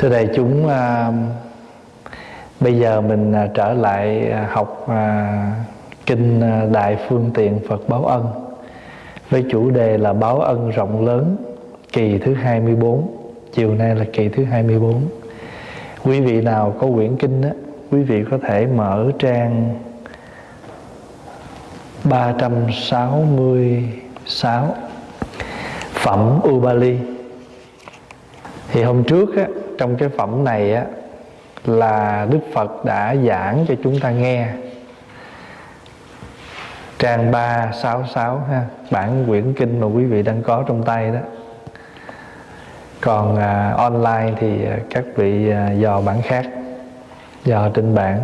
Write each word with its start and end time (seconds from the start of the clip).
thưa 0.00 0.08
đại 0.08 0.28
chúng 0.34 0.68
à, 0.68 1.12
bây 2.60 2.78
giờ 2.78 3.00
mình 3.00 3.32
à, 3.32 3.48
trở 3.54 3.72
lại 3.72 4.30
à, 4.30 4.48
học 4.52 4.86
à, 4.88 5.52
kinh 6.06 6.40
à, 6.40 6.66
đại 6.72 6.96
phương 7.08 7.30
tiện 7.34 7.60
phật 7.68 7.88
báo 7.88 8.04
ân 8.04 8.26
với 9.30 9.44
chủ 9.50 9.70
đề 9.70 9.98
là 9.98 10.12
báo 10.12 10.40
ân 10.40 10.70
rộng 10.70 11.06
lớn 11.06 11.36
kỳ 11.92 12.18
thứ 12.18 12.34
24 12.34 13.08
chiều 13.52 13.74
nay 13.74 13.94
là 13.94 14.04
kỳ 14.12 14.28
thứ 14.28 14.44
24 14.44 15.02
quý 16.04 16.20
vị 16.20 16.40
nào 16.40 16.74
có 16.80 16.86
quyển 16.94 17.16
kinh 17.16 17.42
á 17.42 17.50
quý 17.90 18.02
vị 18.02 18.24
có 18.30 18.38
thể 18.48 18.66
mở 18.66 19.06
trang 19.18 19.74
366 22.04 24.74
phẩm 25.92 26.40
Ubali 26.48 26.98
thì 28.72 28.82
hôm 28.82 29.04
trước 29.04 29.36
á, 29.36 29.46
trong 29.80 29.96
cái 29.96 30.08
phẩm 30.08 30.44
này 30.44 30.74
á 30.74 30.84
là 31.64 32.26
Đức 32.30 32.38
Phật 32.52 32.84
đã 32.84 33.16
giảng 33.26 33.64
cho 33.68 33.74
chúng 33.84 34.00
ta 34.00 34.10
nghe. 34.10 34.48
Trang 36.98 37.30
366 37.30 38.42
ha 38.50 38.64
bản 38.90 39.24
quyển 39.28 39.52
kinh 39.52 39.80
mà 39.80 39.86
quý 39.86 40.04
vị 40.04 40.22
đang 40.22 40.42
có 40.42 40.64
trong 40.68 40.82
tay 40.82 41.10
đó. 41.10 41.18
Còn 43.00 43.36
à, 43.36 43.74
online 43.76 44.32
thì 44.40 44.64
à, 44.64 44.78
các 44.90 45.04
vị 45.16 45.50
à, 45.50 45.70
dò 45.70 46.00
bản 46.00 46.22
khác 46.22 46.46
dò 47.44 47.68
trên 47.74 47.94
bản 47.94 48.20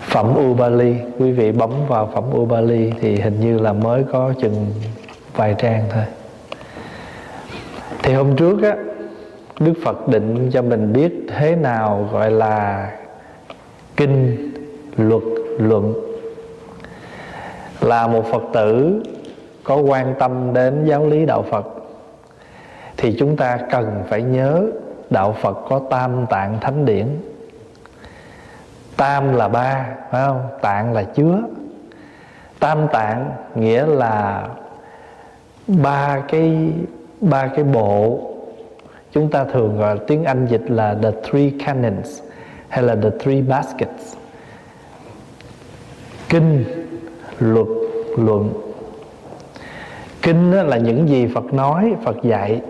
phẩm 0.00 0.34
Ubali 0.38 0.96
quý 1.18 1.32
vị 1.32 1.52
bấm 1.52 1.70
vào 1.88 2.10
phẩm 2.14 2.24
Ubali 2.36 2.92
thì 3.00 3.20
hình 3.20 3.40
như 3.40 3.58
là 3.58 3.72
mới 3.72 4.04
có 4.12 4.32
chừng 4.40 4.72
vài 5.36 5.54
trang 5.58 5.84
thôi 5.90 6.04
thì 8.04 8.14
hôm 8.14 8.36
trước 8.36 8.62
á, 8.62 8.76
Đức 9.60 9.72
Phật 9.84 10.08
định 10.08 10.50
cho 10.52 10.62
mình 10.62 10.92
biết 10.92 11.26
thế 11.28 11.56
nào 11.56 12.08
gọi 12.12 12.30
là 12.30 12.90
kinh 13.96 14.36
luật 14.96 15.22
luận. 15.58 15.94
Là 17.80 18.06
một 18.06 18.24
Phật 18.32 18.42
tử 18.52 19.02
có 19.64 19.76
quan 19.76 20.14
tâm 20.18 20.54
đến 20.54 20.84
giáo 20.84 21.06
lý 21.06 21.26
đạo 21.26 21.44
Phật, 21.50 21.66
thì 22.96 23.16
chúng 23.18 23.36
ta 23.36 23.58
cần 23.70 24.02
phải 24.08 24.22
nhớ 24.22 24.66
đạo 25.10 25.36
Phật 25.40 25.58
có 25.68 25.80
tam 25.90 26.26
tạng 26.26 26.58
thánh 26.60 26.84
điển. 26.84 27.06
Tam 28.96 29.34
là 29.34 29.48
ba, 29.48 29.86
phải 30.10 30.26
không? 30.26 30.46
Tạng 30.60 30.92
là 30.92 31.02
chứa. 31.02 31.42
Tam 32.58 32.78
tạng 32.92 33.30
nghĩa 33.54 33.86
là 33.86 34.48
ba 35.66 36.20
cái 36.28 36.72
ba 37.30 37.46
cái 37.46 37.64
bộ 37.64 38.30
chúng 39.12 39.30
ta 39.30 39.44
thường 39.44 39.78
gọi 39.78 39.98
tiếng 40.06 40.24
Anh 40.24 40.46
dịch 40.46 40.70
là 40.70 40.96
the 41.02 41.10
three 41.10 41.50
cannons 41.66 42.22
hay 42.68 42.82
là 42.82 42.96
the 43.02 43.10
three 43.20 43.42
baskets. 43.42 44.16
Kinh 46.28 46.64
luật 47.38 47.66
luận. 48.16 48.52
Kinh 50.22 50.52
là 50.52 50.76
những 50.76 51.08
gì 51.08 51.28
Phật 51.34 51.54
nói 51.54 51.94
Phật 52.04 52.16
dạy 52.22 52.60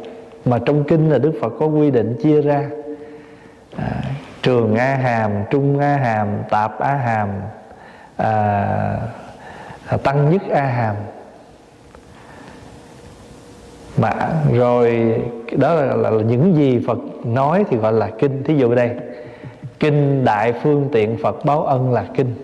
mà 0.44 0.58
trong 0.66 0.84
kinh 0.84 1.10
là 1.10 1.18
Đức 1.18 1.32
Phật 1.40 1.52
có 1.58 1.66
quy 1.66 1.90
định 1.90 2.16
chia 2.22 2.40
ra. 2.40 2.70
À, 3.76 4.02
trường 4.42 4.76
A 4.76 4.94
hàm 4.94 5.30
trung 5.50 5.78
A 5.78 5.96
hàm 5.96 6.28
tạp 6.50 6.78
A 6.80 6.94
hàm 6.94 7.28
à, 8.16 8.32
à 9.86 9.96
tăng 9.96 10.30
nhất 10.30 10.42
A 10.50 10.64
hàm 10.66 10.96
mà 13.96 14.42
rồi 14.52 15.14
đó 15.56 15.74
là, 15.74 15.96
là, 15.96 16.10
là 16.10 16.22
những 16.22 16.56
gì 16.56 16.84
Phật 16.86 16.98
nói 17.24 17.64
thì 17.70 17.76
gọi 17.76 17.92
là 17.92 18.10
kinh. 18.18 18.42
Thí 18.44 18.56
dụ 18.56 18.74
đây 18.74 18.90
kinh 19.80 20.24
đại 20.24 20.52
phương 20.52 20.88
tiện 20.92 21.16
Phật 21.22 21.44
báo 21.44 21.62
ân 21.62 21.92
là 21.92 22.04
kinh. 22.16 22.34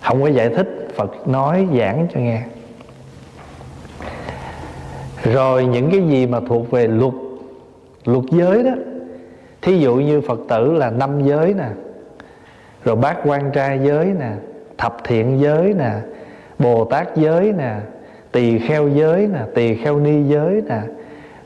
Không 0.00 0.22
có 0.22 0.28
giải 0.28 0.48
thích 0.48 0.88
Phật 0.96 1.28
nói 1.28 1.68
giảng 1.78 2.06
cho 2.14 2.20
nghe. 2.20 2.42
Rồi 5.22 5.64
những 5.64 5.90
cái 5.90 6.00
gì 6.08 6.26
mà 6.26 6.40
thuộc 6.48 6.70
về 6.70 6.86
luật 6.86 7.14
luật 8.04 8.24
giới 8.30 8.62
đó 8.62 8.72
thí 9.62 9.78
dụ 9.78 9.94
như 9.94 10.20
Phật 10.20 10.38
tử 10.48 10.72
là 10.72 10.90
năm 10.90 11.24
giới 11.24 11.54
nè 11.54 11.68
rồi 12.84 12.96
bát 12.96 13.16
quan 13.24 13.50
trai 13.52 13.80
giới 13.84 14.06
nè 14.06 14.30
thập 14.78 14.96
thiện 15.04 15.40
giới 15.40 15.74
nè 15.78 15.90
Bồ 16.58 16.84
Tát 16.84 17.16
giới 17.16 17.52
nè 17.52 17.76
tỳ 18.32 18.58
kheo 18.58 18.88
giới 18.88 19.26
nè, 19.26 19.40
tỳ 19.54 19.74
kheo 19.74 19.98
ni 19.98 20.22
giới 20.22 20.62
nè. 20.68 20.80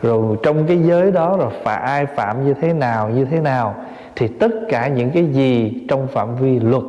Rồi 0.03 0.37
trong 0.43 0.67
cái 0.67 0.79
giới 0.83 1.11
đó 1.11 1.37
rồi 1.37 1.53
phải 1.63 1.77
ai 1.77 2.07
phạm 2.07 2.47
như 2.47 2.55
thế 2.61 2.73
nào, 2.73 3.09
như 3.09 3.25
thế 3.25 3.41
nào, 3.41 3.75
thì 4.17 4.29
tất 4.29 4.51
cả 4.69 4.89
những 4.89 5.11
cái 5.11 5.27
gì 5.27 5.85
trong 5.89 6.07
phạm 6.07 6.37
vi 6.37 6.61
luật 6.61 6.85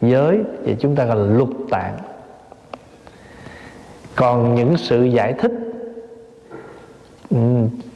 giới 0.00 0.40
thì 0.64 0.76
chúng 0.78 0.96
ta 0.96 1.04
gọi 1.04 1.16
là 1.16 1.24
luật 1.24 1.48
tạng. 1.70 1.96
Còn 4.16 4.54
những 4.54 4.76
sự 4.76 5.04
giải 5.04 5.32
thích 5.32 5.52
ừ, 7.30 7.36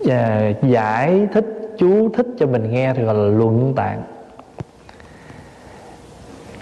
à, 0.08 0.52
giải 0.62 1.26
thích, 1.32 1.46
chú 1.78 2.08
thích 2.14 2.26
cho 2.38 2.46
mình 2.46 2.70
nghe 2.70 2.94
thì 2.94 3.02
gọi 3.02 3.14
là 3.14 3.38
luận 3.38 3.72
tạng, 3.76 4.02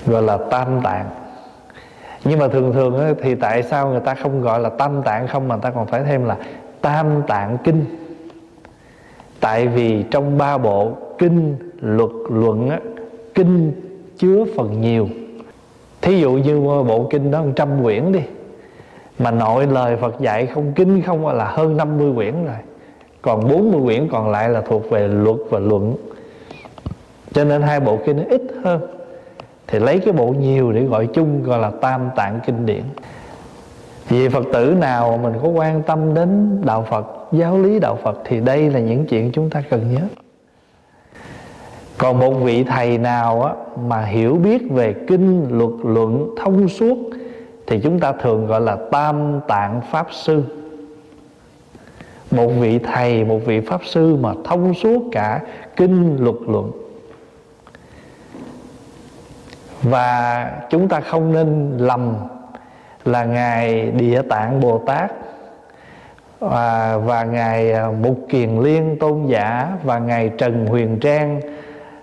gọi 0.06 0.22
là 0.22 0.38
tam 0.50 0.81
tạng 0.84 1.10
nhưng 2.24 2.38
mà 2.38 2.48
thường 2.48 2.72
thường 2.72 3.14
thì 3.22 3.34
tại 3.34 3.62
sao 3.62 3.88
người 3.88 4.00
ta 4.00 4.14
không 4.14 4.42
gọi 4.42 4.60
là 4.60 4.68
tam 4.68 5.02
tạng 5.02 5.28
không 5.28 5.48
mà 5.48 5.54
người 5.54 5.62
ta 5.62 5.70
còn 5.70 5.86
phải 5.86 6.02
thêm 6.04 6.24
là 6.24 6.36
tam 6.80 7.06
tạng 7.26 7.58
kinh? 7.64 7.84
Tại 9.40 9.66
vì 9.66 10.04
trong 10.10 10.38
ba 10.38 10.58
bộ 10.58 10.92
kinh 11.18 11.56
luật 11.80 12.10
luận 12.28 12.70
á, 12.70 12.80
kinh 13.34 13.72
chứa 14.18 14.44
phần 14.56 14.80
nhiều. 14.80 15.08
Thí 16.02 16.20
dụ 16.20 16.32
như 16.32 16.60
bộ 16.60 17.06
kinh 17.10 17.30
đó 17.30 17.42
100 17.42 17.82
quyển 17.82 18.12
đi 18.12 18.20
mà 19.18 19.30
nội 19.30 19.66
lời 19.66 19.96
Phật 19.96 20.20
dạy 20.20 20.46
không 20.46 20.72
kinh 20.76 21.02
không 21.02 21.26
à 21.26 21.32
là 21.32 21.44
hơn 21.44 21.76
50 21.76 22.12
quyển 22.16 22.44
rồi. 22.44 22.56
Còn 23.22 23.48
40 23.48 23.80
quyển 23.84 24.08
còn 24.12 24.30
lại 24.30 24.48
là 24.48 24.60
thuộc 24.60 24.90
về 24.90 25.08
luật 25.08 25.36
và 25.50 25.58
luận. 25.58 25.96
Cho 27.32 27.44
nên 27.44 27.62
hai 27.62 27.80
bộ 27.80 27.98
kinh 28.06 28.16
nó 28.16 28.22
ít 28.28 28.42
hơn 28.64 28.80
thì 29.68 29.78
lấy 29.78 29.98
cái 29.98 30.12
bộ 30.12 30.26
nhiều 30.26 30.72
để 30.72 30.82
gọi 30.82 31.06
chung 31.06 31.42
gọi 31.42 31.58
là 31.58 31.70
tam 31.80 32.10
tạng 32.16 32.40
kinh 32.46 32.66
điển. 32.66 32.82
Vì 34.08 34.28
Phật 34.28 34.44
tử 34.52 34.76
nào 34.80 35.20
mình 35.22 35.32
có 35.42 35.48
quan 35.48 35.82
tâm 35.82 36.14
đến 36.14 36.60
đạo 36.64 36.86
Phật 36.90 37.06
giáo 37.32 37.58
lý 37.58 37.78
đạo 37.78 37.98
Phật 38.02 38.18
thì 38.24 38.40
đây 38.40 38.70
là 38.70 38.80
những 38.80 39.06
chuyện 39.06 39.30
chúng 39.32 39.50
ta 39.50 39.62
cần 39.70 39.94
nhớ. 39.94 40.00
Còn 41.98 42.18
một 42.18 42.30
vị 42.30 42.64
thầy 42.64 42.98
nào 42.98 43.42
á, 43.42 43.52
mà 43.88 44.04
hiểu 44.04 44.34
biết 44.34 44.62
về 44.70 44.94
kinh 45.08 45.46
luật 45.50 45.72
luận 45.84 46.34
thông 46.42 46.68
suốt 46.68 46.98
thì 47.66 47.80
chúng 47.80 48.00
ta 48.00 48.12
thường 48.12 48.46
gọi 48.46 48.60
là 48.60 48.76
tam 48.90 49.40
tạng 49.48 49.80
pháp 49.90 50.06
sư. 50.10 50.42
Một 52.30 52.48
vị 52.48 52.78
thầy 52.78 53.24
một 53.24 53.38
vị 53.46 53.60
pháp 53.60 53.80
sư 53.84 54.16
mà 54.16 54.32
thông 54.44 54.74
suốt 54.74 55.02
cả 55.12 55.40
kinh 55.76 56.16
luật 56.20 56.36
luận 56.46 56.70
và 59.82 60.50
chúng 60.70 60.88
ta 60.88 61.00
không 61.00 61.32
nên 61.32 61.78
lầm 61.78 62.16
là 63.04 63.24
ngài 63.24 63.90
địa 63.90 64.22
tạng 64.22 64.60
bồ 64.60 64.78
tát 64.78 65.12
và, 66.40 66.96
và 66.96 67.24
ngài 67.24 67.72
à, 67.72 67.88
mục 68.02 68.18
kiền 68.28 68.58
liên 68.62 68.96
tôn 69.00 69.26
giả 69.26 69.68
và 69.84 69.98
ngài 69.98 70.28
trần 70.28 70.66
huyền 70.66 70.98
trang 71.00 71.40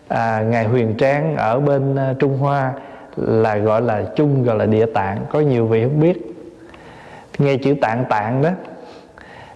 à, 0.07 0.41
ngài 0.41 0.65
huyền 0.65 0.95
trang 0.97 1.35
ở 1.35 1.59
bên 1.59 1.95
à, 1.95 2.13
trung 2.19 2.37
hoa 2.37 2.71
là 3.15 3.57
gọi 3.57 3.81
là 3.81 4.03
chung 4.15 4.43
gọi 4.43 4.57
là 4.57 4.65
địa 4.65 4.85
tạng. 4.85 5.25
Có 5.29 5.39
nhiều 5.39 5.65
vị 5.67 5.83
không 5.83 5.99
biết? 5.99 6.35
Nghe 7.37 7.57
chữ 7.57 7.75
tạng 7.81 8.05
tạng 8.09 8.41
đó 8.41 8.49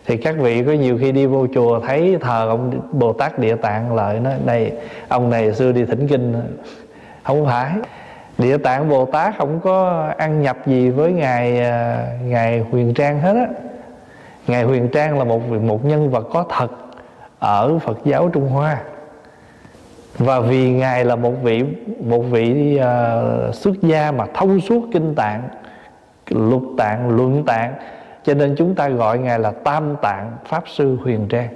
thì 0.05 0.17
các 0.17 0.35
vị 0.37 0.63
có 0.63 0.71
nhiều 0.71 0.97
khi 1.01 1.11
đi 1.11 1.25
vô 1.25 1.47
chùa 1.53 1.79
thấy 1.79 2.17
thờ 2.21 2.47
ông 2.49 2.81
bồ 2.91 3.13
tát 3.13 3.39
địa 3.39 3.55
tạng 3.55 3.95
lợi 3.95 4.19
nói 4.19 4.33
đây 4.45 4.71
ông 5.07 5.29
này 5.29 5.53
xưa 5.53 5.71
đi 5.71 5.85
thỉnh 5.85 6.07
kinh 6.07 6.35
không 7.23 7.45
phải 7.45 7.71
địa 8.39 8.57
tạng 8.57 8.89
bồ 8.89 9.05
tát 9.05 9.37
không 9.37 9.59
có 9.59 10.07
ăn 10.17 10.41
nhập 10.41 10.57
gì 10.65 10.89
với 10.89 11.11
ngài 11.11 11.59
à, 11.59 12.07
ngài 12.23 12.59
huyền 12.59 12.93
trang 12.93 13.19
hết 13.19 13.35
á. 13.35 13.47
Ngài 14.47 14.63
huyền 14.63 14.89
trang 14.89 15.17
là 15.17 15.23
một 15.23 15.41
một 15.49 15.85
nhân 15.85 16.09
vật 16.09 16.27
có 16.33 16.45
thật 16.49 16.71
ở 17.39 17.79
phật 17.79 17.97
giáo 18.05 18.29
trung 18.33 18.49
hoa. 18.49 18.81
Và 20.17 20.39
vì 20.39 20.71
ngài 20.71 21.05
là 21.05 21.15
một 21.15 21.33
vị 21.43 21.63
một 22.03 22.21
vị 22.21 22.79
uh, 22.79 23.55
xuất 23.55 23.81
gia 23.81 24.11
mà 24.11 24.25
thông 24.33 24.61
suốt 24.61 24.83
kinh 24.93 25.15
tạng 25.15 25.49
lục 26.29 26.63
tạng 26.77 27.09
luận 27.09 27.43
tạng 27.45 27.73
cho 28.23 28.33
nên 28.33 28.55
chúng 28.57 28.75
ta 28.75 28.89
gọi 28.89 29.19
ngài 29.19 29.39
là 29.39 29.51
tam 29.51 29.95
tạng 30.01 30.31
pháp 30.45 30.63
sư 30.67 30.97
huyền 31.03 31.27
trang 31.27 31.49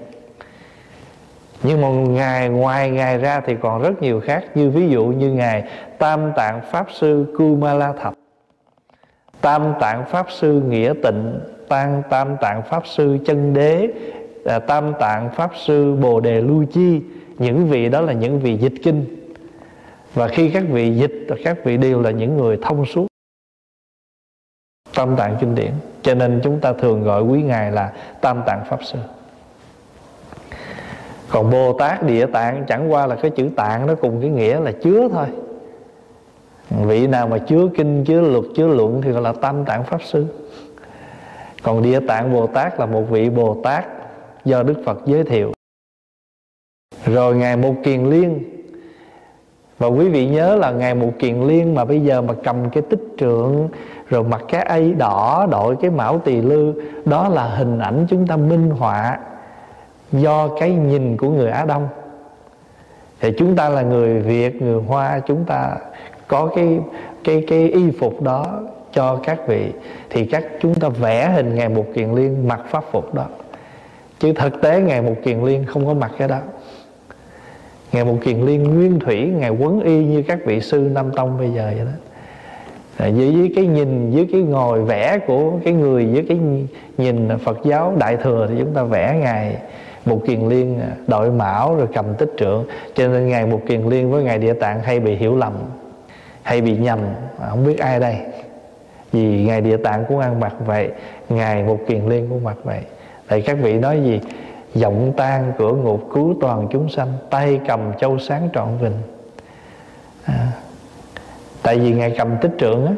nhưng 1.64 1.82
mà 1.82 1.88
ngài, 1.90 2.50
ngoài 2.50 2.90
ngài 2.90 3.18
ra 3.18 3.42
thì 3.46 3.56
còn 3.62 3.82
rất 3.82 4.02
nhiều 4.02 4.22
khác 4.22 4.44
như 4.56 4.70
ví 4.70 4.90
dụ 4.90 5.06
như 5.06 5.32
ngài 5.32 5.64
tam 5.98 6.32
tạng 6.36 6.62
pháp 6.72 6.88
sư 6.92 7.36
kumala 7.38 7.94
thập 7.94 8.14
tam 9.44 9.74
tạng 9.80 10.06
pháp 10.06 10.28
sư 10.32 10.62
nghĩa 10.68 10.94
tịnh, 11.04 11.40
tam 11.68 12.02
tam 12.10 12.38
tạng 12.42 12.64
pháp 12.64 12.88
sư 12.88 13.18
chân 13.26 13.54
đế 13.54 13.88
à, 14.46 14.60
tam 14.60 14.94
tạng 15.00 15.30
pháp 15.36 15.52
sư 15.66 15.96
bồ 15.96 16.20
đề 16.20 16.42
lưu 16.42 16.66
chi. 16.74 17.02
Những 17.38 17.68
vị 17.68 17.90
đó 17.90 18.02
là 18.02 18.14
những 18.14 18.40
vị 18.40 18.58
dịch 18.58 18.74
kinh. 18.84 19.06
Và 20.14 20.28
khi 20.28 20.50
các 20.50 20.64
vị 20.70 20.96
dịch, 20.96 21.28
các 21.44 21.58
vị 21.64 21.78
đều 21.78 22.02
là 22.02 22.12
những 22.12 22.38
người 22.38 22.60
thông 22.62 22.86
suốt. 22.86 23.08
Tam 24.96 25.16
tạng 25.16 25.38
kinh 25.42 25.56
điển. 25.56 25.72
Cho 26.02 26.14
nên 26.14 26.42
chúng 26.44 26.60
ta 26.60 26.74
thường 26.74 27.04
gọi 27.04 27.24
quý 27.24 27.42
ngài 27.42 27.72
là 27.72 27.94
tam 28.22 28.44
tạng 28.46 28.66
pháp 28.70 28.84
sư 28.84 29.00
còn 31.34 31.50
bồ 31.50 31.74
tát 31.74 32.04
địa 32.04 32.26
tạng 32.26 32.66
chẳng 32.68 32.92
qua 32.92 33.08
là 33.08 33.16
cái 33.16 33.32
chữ 33.32 33.50
tạng 33.56 33.88
nó 33.88 33.96
cùng 33.96 34.22
cái 34.22 34.30
nghĩa 34.30 34.60
là 34.60 34.72
chứa 34.72 35.08
thôi. 35.12 35.26
Vị 36.70 37.08
nào 37.08 37.28
mà 37.28 37.38
chứa 37.38 37.68
kinh, 37.78 38.04
chứa 38.06 38.22
luật, 38.22 38.44
chứa 38.56 38.68
luận 38.68 39.02
thì 39.02 39.12
gọi 39.12 39.22
là 39.22 39.34
tam 39.42 39.66
tạng 39.66 39.84
pháp 39.84 40.04
sư. 40.04 40.26
Còn 41.64 41.82
địa 41.82 42.00
tạng 42.00 42.34
bồ 42.34 42.48
tát 42.48 42.80
là 42.80 42.86
một 42.86 43.02
vị 43.10 43.30
bồ 43.30 43.58
tát 43.64 43.86
do 44.46 44.64
đức 44.64 44.82
phật 44.86 45.02
giới 45.06 45.24
thiệu. 45.24 45.52
Rồi 47.06 47.36
ngài 47.36 47.58
một 47.58 47.74
kiền 47.84 48.06
liên. 48.10 48.44
Và 49.78 49.88
quý 49.88 50.10
vị 50.10 50.28
nhớ 50.28 50.56
là 50.56 50.72
ngài 50.72 50.96
một 50.96 51.12
kiền 51.20 51.42
liên 51.42 51.76
mà 51.76 51.86
bây 51.86 52.00
giờ 52.00 52.22
mà 52.22 52.34
cầm 52.44 52.70
cái 52.70 52.84
tích 52.90 53.04
trượng, 53.18 53.70
rồi 54.10 54.24
mặc 54.24 54.42
cái 54.48 54.64
ấy 54.64 54.94
đỏ 54.94 55.48
đội 55.52 55.76
cái 55.82 55.92
mão 55.92 56.20
tỳ 56.20 56.42
lư, 56.42 56.82
đó 57.06 57.30
là 57.30 57.48
hình 57.48 57.80
ảnh 57.80 58.06
chúng 58.10 58.28
ta 58.28 58.38
minh 58.38 58.70
họa 58.70 59.20
do 60.14 60.48
cái 60.60 60.72
nhìn 60.72 61.18
của 61.18 61.30
người 61.30 61.50
á 61.50 61.66
đông 61.66 61.88
thì 63.20 63.32
chúng 63.38 63.56
ta 63.56 63.70
là 63.70 63.82
người 63.82 64.20
việt 64.20 64.62
người 64.62 64.82
hoa 64.82 65.20
chúng 65.20 65.46
ta 65.46 65.76
có 66.28 66.50
cái 66.56 66.80
cái 67.24 67.46
cái 67.48 67.70
y 67.70 67.92
phục 67.92 68.22
đó 68.22 68.60
cho 68.94 69.20
các 69.24 69.48
vị. 69.48 69.72
Thì 70.10 70.26
các 70.26 70.44
chúng 70.62 70.76
ta 70.76 70.90
vẽ 70.90 71.32
hình 71.36 71.56
ngày 71.56 71.70
một 71.70 71.86
kiền 71.94 72.12
liên 72.12 72.48
mặc 72.48 72.62
pháp 72.70 72.84
phục 72.92 73.14
đó. 73.14 73.26
Chứ 74.20 74.34
thực 74.34 74.62
tế 74.62 74.82
ngày 74.82 75.02
một 75.02 75.16
kiền 75.24 75.42
liên 75.42 75.66
không 75.66 75.86
có 75.86 75.94
mặc 75.94 76.12
cái 76.18 76.28
đó. 76.28 76.40
Ngày 77.92 78.06
một 78.06 78.18
kiền 78.22 78.42
liên 78.42 78.64
nguyên 78.64 79.00
thủy 79.00 79.28
ngày 79.28 79.50
quấn 79.50 79.80
y 79.80 80.06
như 80.06 80.24
các 80.28 80.40
vị 80.46 80.62
sư 80.62 80.90
nam 80.94 81.12
tông 81.16 81.38
bây 81.38 81.50
giờ 81.50 81.72
vậy 81.76 81.86
đó. 81.86 81.92
À, 82.98 83.08
dưới, 83.08 83.34
dưới 83.34 83.54
cái 83.56 83.66
nhìn 83.66 84.12
dưới 84.12 84.28
cái 84.32 84.42
ngồi 84.42 84.82
vẽ 84.82 85.20
của 85.28 85.52
cái 85.64 85.74
người 85.74 86.10
dưới 86.14 86.26
cái 86.30 86.40
nhìn 86.98 87.38
Phật 87.38 87.58
giáo 87.64 87.94
đại 88.00 88.18
thừa 88.18 88.48
thì 88.50 88.56
chúng 88.60 88.74
ta 88.74 88.84
vẽ 88.84 89.20
ngài 89.22 89.58
một 90.06 90.22
kiền 90.26 90.50
liên 90.50 90.80
đội 91.08 91.32
mão 91.32 91.76
rồi 91.76 91.88
cầm 91.94 92.06
tích 92.18 92.32
trượng 92.38 92.66
cho 92.96 93.08
nên 93.08 93.28
ngài 93.28 93.46
một 93.46 93.62
kiền 93.68 93.82
liên 93.90 94.12
với 94.12 94.24
ngài 94.24 94.38
địa 94.38 94.54
tạng 94.54 94.80
hay 94.80 95.00
bị 95.00 95.16
hiểu 95.16 95.36
lầm 95.36 95.54
hay 96.42 96.62
bị 96.62 96.78
nhầm 96.78 97.00
không 97.50 97.66
biết 97.66 97.80
ai 97.80 98.00
đây. 98.00 98.16
Vì 99.12 99.46
ngài 99.46 99.62
địa 99.62 99.78
tạng 99.78 100.06
cũng 100.08 100.20
ăn 100.20 100.40
mặc 100.40 100.54
vậy 100.66 100.90
ngài 101.30 101.64
một 101.64 101.80
kiền 101.88 102.10
liên 102.10 102.28
cũng 102.30 102.44
mặc 102.44 102.58
vậy. 102.64 102.80
Tại 103.28 103.42
các 103.42 103.58
vị 103.62 103.74
nói 103.74 104.02
gì? 104.04 104.22
Giọng 104.76 105.14
tan 105.18 105.54
cửa 105.58 105.74
ngục 105.74 106.10
cứu 106.14 106.36
toàn 106.42 106.68
chúng 106.72 106.90
sanh 106.90 107.14
tay 107.30 107.60
cầm 107.68 107.80
châu 108.00 108.20
sáng 108.20 108.50
trọn 108.54 108.68
vinh 108.82 108.98
à, 110.26 110.52
tại 111.64 111.80
vì 111.80 111.94
ngài 111.94 112.16
cầm 112.18 112.38
tích 112.42 112.52
trượng 112.60 112.86
á 112.86 112.94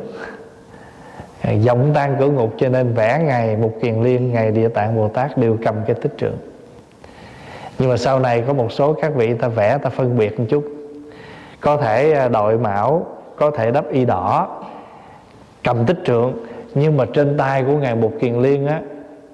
giọng 1.54 1.92
tan 1.94 2.16
cửa 2.20 2.30
ngục 2.30 2.54
cho 2.58 2.70
nên 2.70 2.94
vẽ 2.94 3.24
ngài 3.26 3.58
một 3.58 3.72
kiền 3.82 4.04
liên 4.04 4.34
ngài 4.34 4.52
địa 4.52 4.68
tạng 4.68 4.96
bồ 4.96 5.08
tát 5.08 5.38
đều 5.38 5.58
cầm 5.66 5.76
cái 5.88 5.96
tích 6.02 6.14
trượng 6.18 6.38
nhưng 7.80 7.90
mà 7.90 7.98
sau 7.98 8.20
này 8.20 8.44
có 8.48 8.54
một 8.54 8.72
số 8.72 8.94
các 8.94 9.16
vị, 9.16 9.34
ta 9.34 9.48
vẽ, 9.48 9.78
ta 9.78 9.90
phân 9.90 10.18
biệt 10.18 10.40
một 10.40 10.46
chút. 10.50 10.66
Có 11.60 11.78
thể 11.78 12.14
à, 12.14 12.28
đội 12.28 12.58
mão, 12.58 13.06
có 13.36 13.52
thể 13.52 13.72
đắp 13.72 13.90
y 13.92 14.06
đỏ, 14.06 14.62
cầm 15.64 15.86
tích 15.86 15.98
trượng, 16.06 16.34
nhưng 16.76 16.98
mà 16.98 17.06
trên 17.14 17.38
tay 17.38 17.64
của 17.64 17.78
ngài 17.78 17.96
bục 17.96 18.14
kiền 18.20 18.42
liên 18.42 18.68
á, 18.68 18.82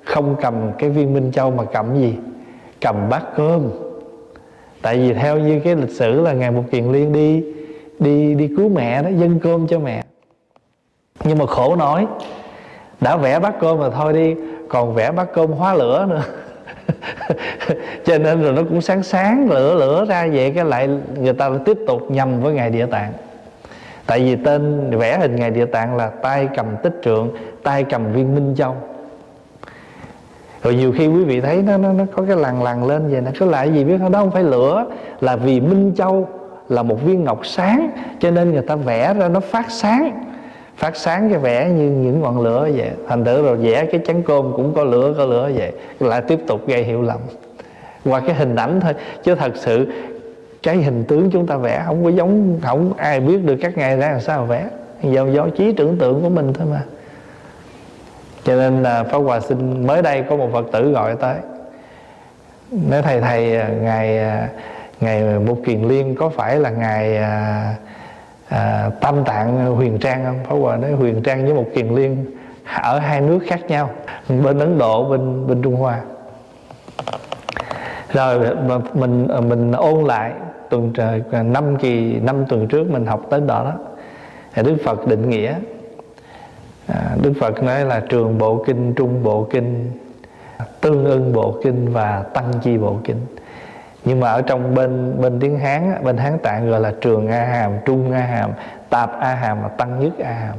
không 0.03 0.35
cầm 0.41 0.71
cái 0.77 0.89
viên 0.89 1.13
minh 1.13 1.31
châu 1.31 1.51
mà 1.51 1.63
cầm 1.63 1.95
gì? 1.95 2.17
Cầm 2.81 3.09
bát 3.09 3.23
cơm. 3.35 3.69
Tại 4.81 4.97
vì 4.97 5.13
theo 5.13 5.39
như 5.39 5.59
cái 5.63 5.75
lịch 5.75 5.89
sử 5.89 6.21
là 6.21 6.33
ngài 6.33 6.51
bục 6.51 6.65
kiền 6.71 6.91
liên 6.91 7.13
đi 7.13 7.43
đi 7.99 8.33
đi 8.33 8.49
cứu 8.57 8.69
mẹ 8.69 9.03
đó 9.03 9.09
dâng 9.15 9.39
cơm 9.39 9.67
cho 9.67 9.79
mẹ. 9.79 10.03
Nhưng 11.23 11.37
mà 11.37 11.45
khổ 11.45 11.75
nói 11.75 12.07
đã 13.01 13.17
vẽ 13.17 13.39
bát 13.39 13.55
cơm 13.59 13.79
mà 13.79 13.89
thôi 13.89 14.13
đi, 14.13 14.35
còn 14.69 14.93
vẽ 14.93 15.11
bát 15.11 15.27
cơm 15.33 15.51
hóa 15.51 15.73
lửa 15.73 16.05
nữa. 16.09 16.23
cho 18.05 18.17
nên 18.17 18.41
rồi 18.41 18.53
nó 18.53 18.61
cũng 18.69 18.81
sáng 18.81 19.03
sáng 19.03 19.49
lửa 19.49 19.75
lửa 19.75 20.05
ra 20.09 20.27
vậy 20.33 20.51
cái 20.55 20.65
lại 20.65 20.89
người 21.19 21.33
ta 21.33 21.49
tiếp 21.65 21.77
tục 21.87 22.11
nhầm 22.11 22.41
với 22.41 22.53
ngài 22.53 22.69
địa 22.69 22.85
tạng. 22.85 23.13
Tại 24.05 24.19
vì 24.19 24.35
tên 24.35 24.89
vẽ 24.97 25.17
hình 25.17 25.35
ngài 25.35 25.51
địa 25.51 25.65
tạng 25.65 25.97
là 25.97 26.07
tay 26.07 26.47
cầm 26.55 26.65
tích 26.83 27.01
trượng 27.03 27.29
tay 27.63 27.83
cầm 27.83 28.13
viên 28.13 28.35
minh 28.35 28.55
châu. 28.57 28.75
Rồi 30.63 30.75
nhiều 30.75 30.93
khi 30.97 31.07
quý 31.07 31.23
vị 31.23 31.41
thấy 31.41 31.61
nó 31.61 31.77
nó, 31.77 31.93
nó 31.93 32.03
có 32.15 32.23
cái 32.27 32.37
lằn 32.37 32.63
lằn 32.63 32.87
lên 32.87 33.11
vậy 33.11 33.21
nó 33.21 33.31
có 33.39 33.45
lại 33.45 33.73
gì 33.73 33.83
biết 33.83 33.97
không? 33.99 34.11
Đó 34.11 34.19
không 34.19 34.31
phải 34.31 34.43
lửa 34.43 34.85
là 35.21 35.35
vì 35.35 35.59
minh 35.59 35.93
châu 35.97 36.27
là 36.69 36.83
một 36.83 37.05
viên 37.05 37.23
ngọc 37.23 37.45
sáng 37.45 37.89
cho 38.19 38.31
nên 38.31 38.51
người 38.51 38.61
ta 38.61 38.75
vẽ 38.75 39.13
ra 39.13 39.27
nó 39.27 39.39
phát 39.39 39.65
sáng 39.69 40.30
phát 40.81 40.95
sáng 40.95 41.29
cái 41.29 41.39
vẽ 41.39 41.69
như 41.69 41.89
những 41.89 42.21
ngọn 42.21 42.41
lửa 42.41 42.69
vậy. 42.75 42.89
Thành 43.07 43.25
thử 43.25 43.43
rồi 43.43 43.57
vẽ 43.57 43.85
cái 43.85 44.01
chén 44.07 44.23
cơm 44.23 44.53
cũng 44.55 44.73
có 44.73 44.83
lửa 44.83 45.13
có 45.17 45.25
lửa 45.25 45.51
vậy. 45.55 45.71
Lại 45.99 46.21
tiếp 46.27 46.39
tục 46.47 46.67
gây 46.67 46.83
hiểu 46.83 47.01
lầm. 47.01 47.19
Qua 48.05 48.19
cái 48.19 48.35
hình 48.35 48.55
ảnh 48.55 48.79
thôi. 48.79 48.93
Chứ 49.23 49.35
thật 49.35 49.51
sự 49.55 49.87
cái 50.63 50.77
hình 50.77 51.03
tướng 51.03 51.31
chúng 51.31 51.47
ta 51.47 51.57
vẽ 51.57 51.83
không 51.85 52.03
có 52.03 52.09
giống, 52.09 52.59
không 52.63 52.93
ai 52.97 53.19
biết 53.19 53.37
được 53.43 53.55
các 53.61 53.77
ngài 53.77 53.97
ra 53.97 54.11
làm 54.11 54.19
sao 54.19 54.45
vẽ. 54.45 54.67
Do 55.03 55.25
do 55.25 55.47
trí 55.57 55.73
tưởng 55.73 55.97
tượng 55.97 56.21
của 56.21 56.29
mình 56.29 56.53
thôi 56.53 56.67
mà. 56.71 56.83
Cho 58.43 58.55
nên 58.55 58.83
là 58.83 59.03
pháp 59.03 59.17
hòa 59.17 59.39
xin 59.39 59.87
mới 59.87 60.01
đây 60.01 60.23
có 60.29 60.35
một 60.35 60.49
phật 60.53 60.65
tử 60.71 60.91
gọi 60.91 61.15
tới. 61.15 61.35
Nói 62.89 63.01
thầy 63.01 63.21
thầy 63.21 63.57
à, 63.57 63.69
ngài 63.81 64.19
à, 64.19 64.49
ngài 65.01 65.39
một 65.39 65.57
kiền 65.65 65.81
liên 65.81 66.15
có 66.15 66.29
phải 66.29 66.55
là 66.59 66.69
ngài 66.69 67.17
à, 67.17 67.75
à, 68.51 68.89
tam 69.01 69.23
tạng 69.23 69.75
huyền 69.75 69.97
trang 69.99 70.25
không 70.25 70.39
pháp 70.43 70.55
hòa 70.55 70.77
nói 70.77 70.91
huyền 70.91 71.23
trang 71.23 71.45
với 71.45 71.53
một 71.53 71.65
kiền 71.75 71.87
liên 71.87 72.25
ở 72.81 72.99
hai 72.99 73.21
nước 73.21 73.39
khác 73.47 73.59
nhau 73.67 73.89
bên 74.29 74.59
ấn 74.59 74.77
độ 74.77 75.09
bên 75.09 75.47
bên 75.47 75.61
trung 75.61 75.75
hoa. 75.75 76.01
Rồi 78.13 78.55
mình 78.93 79.27
à, 79.27 79.39
mình 79.39 79.71
ôn 79.71 80.03
lại 80.03 80.31
tuần 80.69 80.91
trời 80.93 81.21
à, 81.31 81.43
năm 81.43 81.77
kỳ 81.77 82.19
năm 82.19 82.45
tuần 82.49 82.67
trước 82.67 82.89
mình 82.89 83.05
học 83.05 83.21
tới 83.29 83.41
đó 83.47 83.63
đó. 83.63 83.73
Đức 84.63 84.77
phật 84.85 85.07
định 85.07 85.29
nghĩa 85.29 85.55
à, 86.87 87.15
đức 87.21 87.33
phật 87.39 87.63
nói 87.63 87.85
là 87.85 87.99
trường 88.09 88.37
bộ 88.37 88.63
kinh 88.67 88.93
trung 88.93 89.23
bộ 89.23 89.47
kinh 89.51 89.91
tương 90.81 91.05
ưng 91.05 91.33
bộ 91.33 91.55
kinh 91.63 91.93
và 91.93 92.23
tăng 92.33 92.51
chi 92.63 92.77
bộ 92.77 92.97
kinh 93.03 93.17
nhưng 94.05 94.19
mà 94.19 94.31
ở 94.31 94.41
trong 94.41 94.75
bên 94.75 95.21
bên 95.21 95.39
tiếng 95.39 95.59
hán 95.59 96.03
bên 96.03 96.17
hán 96.17 96.37
tạng 96.39 96.69
gọi 96.69 96.79
là 96.79 96.93
trường 97.01 97.27
a 97.27 97.45
hàm 97.45 97.71
trung 97.85 98.11
a 98.11 98.19
hàm 98.19 98.51
tạp 98.89 99.19
a 99.19 99.35
hàm 99.35 99.63
và 99.63 99.67
tăng 99.69 99.99
nhất 99.99 100.13
a 100.19 100.33
hàm 100.33 100.55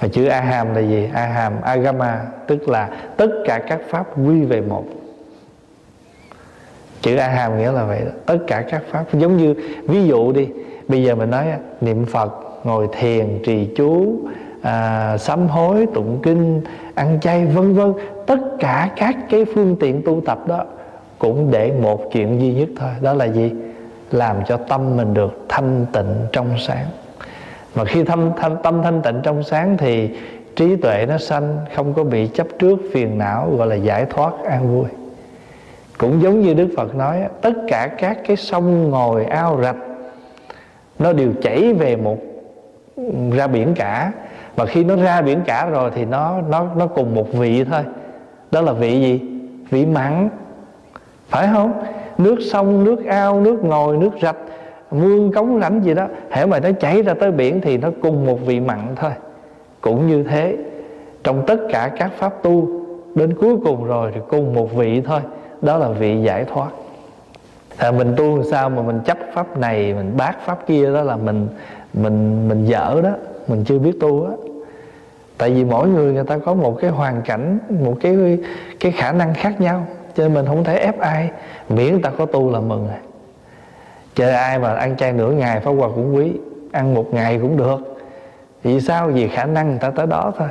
và 0.00 0.08
chữ 0.08 0.26
a 0.26 0.40
hàm 0.40 0.74
là 0.74 0.80
gì? 0.80 1.10
A 1.14 1.26
hàm 1.26 1.60
agama 1.62 2.20
tức 2.46 2.68
là 2.68 2.90
tất 3.16 3.30
cả 3.44 3.60
các 3.68 3.80
pháp 3.88 4.06
quy 4.26 4.44
về 4.44 4.60
một. 4.60 4.84
Chữ 7.00 7.16
a 7.16 7.28
hàm 7.28 7.58
nghĩa 7.58 7.72
là 7.72 7.84
vậy 7.84 8.00
đó 8.04 8.10
tất 8.26 8.38
cả 8.46 8.64
các 8.70 8.82
pháp. 8.90 9.04
Giống 9.12 9.36
như 9.36 9.54
ví 9.82 10.06
dụ 10.06 10.32
đi 10.32 10.48
bây 10.88 11.04
giờ 11.04 11.14
mình 11.14 11.30
nói 11.30 11.46
niệm 11.80 12.06
phật 12.06 12.34
ngồi 12.64 12.88
thiền 12.98 13.42
trì 13.44 13.68
chú 13.76 14.20
à, 14.62 15.16
sám 15.18 15.48
hối 15.48 15.86
tụng 15.94 16.20
kinh 16.22 16.62
ăn 16.94 17.20
chay 17.20 17.46
vân 17.46 17.74
vân 17.74 17.92
tất 18.26 18.38
cả 18.58 18.90
các 18.96 19.16
cái 19.30 19.44
phương 19.54 19.76
tiện 19.80 20.02
tu 20.02 20.20
tập 20.26 20.38
đó 20.46 20.64
cũng 21.18 21.50
để 21.50 21.72
một 21.82 22.02
chuyện 22.12 22.40
duy 22.40 22.54
nhất 22.54 22.68
thôi 22.76 22.90
đó 23.00 23.12
là 23.12 23.24
gì? 23.24 23.52
Làm 24.10 24.36
cho 24.46 24.56
tâm 24.56 24.96
mình 24.96 25.14
được 25.14 25.44
thanh 25.48 25.86
tịnh 25.92 26.14
trong 26.32 26.58
sáng. 26.58 26.86
Mà 27.74 27.84
khi 27.84 28.04
thâm, 28.04 28.30
thâm, 28.36 28.56
tâm 28.62 28.82
thanh 28.82 29.02
tịnh 29.02 29.20
trong 29.22 29.42
sáng 29.42 29.76
thì 29.76 30.10
trí 30.56 30.76
tuệ 30.76 31.06
nó 31.08 31.18
sanh 31.18 31.58
không 31.74 31.94
có 31.94 32.04
bị 32.04 32.26
chấp 32.26 32.46
trước 32.58 32.78
phiền 32.92 33.18
não 33.18 33.50
gọi 33.56 33.66
là 33.66 33.74
giải 33.74 34.06
thoát 34.10 34.32
an 34.44 34.68
vui. 34.74 34.88
Cũng 35.98 36.22
giống 36.22 36.40
như 36.40 36.54
đức 36.54 36.68
phật 36.76 36.94
nói 36.94 37.20
tất 37.40 37.52
cả 37.68 37.90
các 37.98 38.18
cái 38.26 38.36
sông 38.36 38.90
ngồi 38.90 39.24
ao 39.24 39.62
rạch 39.62 39.76
nó 40.98 41.12
đều 41.12 41.32
chảy 41.42 41.72
về 41.72 41.96
một 41.96 42.18
ra 43.32 43.46
biển 43.46 43.74
cả. 43.76 44.12
Mà 44.56 44.66
khi 44.66 44.84
nó 44.84 44.96
ra 44.96 45.20
biển 45.22 45.40
cả 45.46 45.66
rồi 45.66 45.90
thì 45.94 46.04
nó 46.04 46.40
nó 46.48 46.66
nó 46.76 46.86
cùng 46.86 47.14
một 47.14 47.32
vị 47.32 47.64
thôi. 47.64 47.82
Đó 48.50 48.60
là 48.60 48.72
vị 48.72 49.00
gì? 49.00 49.20
Vị 49.70 49.86
mặn 49.86 50.28
phải 51.28 51.48
không? 51.52 51.72
Nước 52.18 52.36
sông, 52.40 52.84
nước 52.84 53.06
ao, 53.06 53.40
nước 53.40 53.64
ngồi 53.64 53.96
nước 53.96 54.10
rạch 54.22 54.36
mương 54.90 55.32
cống 55.32 55.60
rãnh 55.60 55.84
gì 55.84 55.94
đó, 55.94 56.06
hễ 56.30 56.46
mà 56.46 56.60
nó 56.60 56.68
chảy 56.80 57.02
ra 57.02 57.14
tới 57.14 57.30
biển 57.30 57.60
thì 57.60 57.76
nó 57.76 57.90
cùng 58.02 58.26
một 58.26 58.38
vị 58.46 58.60
mặn 58.60 58.78
thôi. 58.96 59.10
Cũng 59.80 60.06
như 60.06 60.22
thế, 60.22 60.56
trong 61.24 61.46
tất 61.46 61.56
cả 61.72 61.90
các 61.98 62.10
pháp 62.18 62.42
tu, 62.42 62.68
đến 63.14 63.34
cuối 63.40 63.56
cùng 63.64 63.84
rồi 63.84 64.10
thì 64.14 64.20
cùng 64.28 64.54
một 64.54 64.74
vị 64.74 65.00
thôi. 65.00 65.20
Đó 65.62 65.76
là 65.76 65.88
vị 65.88 66.22
giải 66.22 66.44
thoát. 66.44 66.68
Là 67.80 67.90
mình 67.90 68.14
tu 68.16 68.36
làm 68.36 68.44
sao 68.50 68.70
mà 68.70 68.82
mình 68.82 69.00
chấp 69.04 69.18
pháp 69.32 69.58
này, 69.58 69.94
mình 69.94 70.16
bác 70.16 70.40
pháp 70.46 70.66
kia, 70.66 70.92
đó 70.92 71.02
là 71.02 71.16
mình 71.16 71.48
mình 71.94 72.48
mình 72.48 72.64
dở 72.64 73.00
đó. 73.04 73.10
Mình 73.48 73.64
chưa 73.64 73.78
biết 73.78 73.92
tu 74.00 74.24
á. 74.24 74.32
Tại 75.38 75.50
vì 75.50 75.64
mỗi 75.64 75.88
người 75.88 76.12
người 76.12 76.24
ta 76.24 76.38
có 76.38 76.54
một 76.54 76.78
cái 76.80 76.90
hoàn 76.90 77.22
cảnh, 77.22 77.58
một 77.84 77.94
cái 78.00 78.38
cái 78.80 78.92
khả 78.92 79.12
năng 79.12 79.34
khác 79.34 79.60
nhau 79.60 79.86
cho 80.18 80.24
nên 80.24 80.34
mình 80.34 80.46
không 80.46 80.64
thể 80.64 80.78
ép 80.78 81.00
ai. 81.00 81.30
Miễn 81.68 82.02
ta 82.02 82.10
có 82.18 82.26
tu 82.26 82.52
là 82.52 82.60
mừng 82.60 82.86
rồi. 82.86 82.96
Chờ 84.14 84.30
ai 84.30 84.58
mà 84.58 84.74
ăn 84.74 84.96
chay 84.96 85.12
nửa 85.12 85.30
ngày 85.30 85.60
pháp 85.60 85.70
hòa 85.70 85.88
cũng 85.94 86.16
quý, 86.16 86.32
ăn 86.72 86.94
một 86.94 87.14
ngày 87.14 87.38
cũng 87.42 87.56
được. 87.56 87.76
Vì 88.62 88.80
sao? 88.80 89.08
Vì 89.08 89.28
khả 89.28 89.44
năng 89.44 89.68
người 89.68 89.78
ta 89.78 89.90
tới 89.90 90.06
đó 90.06 90.32
thôi. 90.38 90.48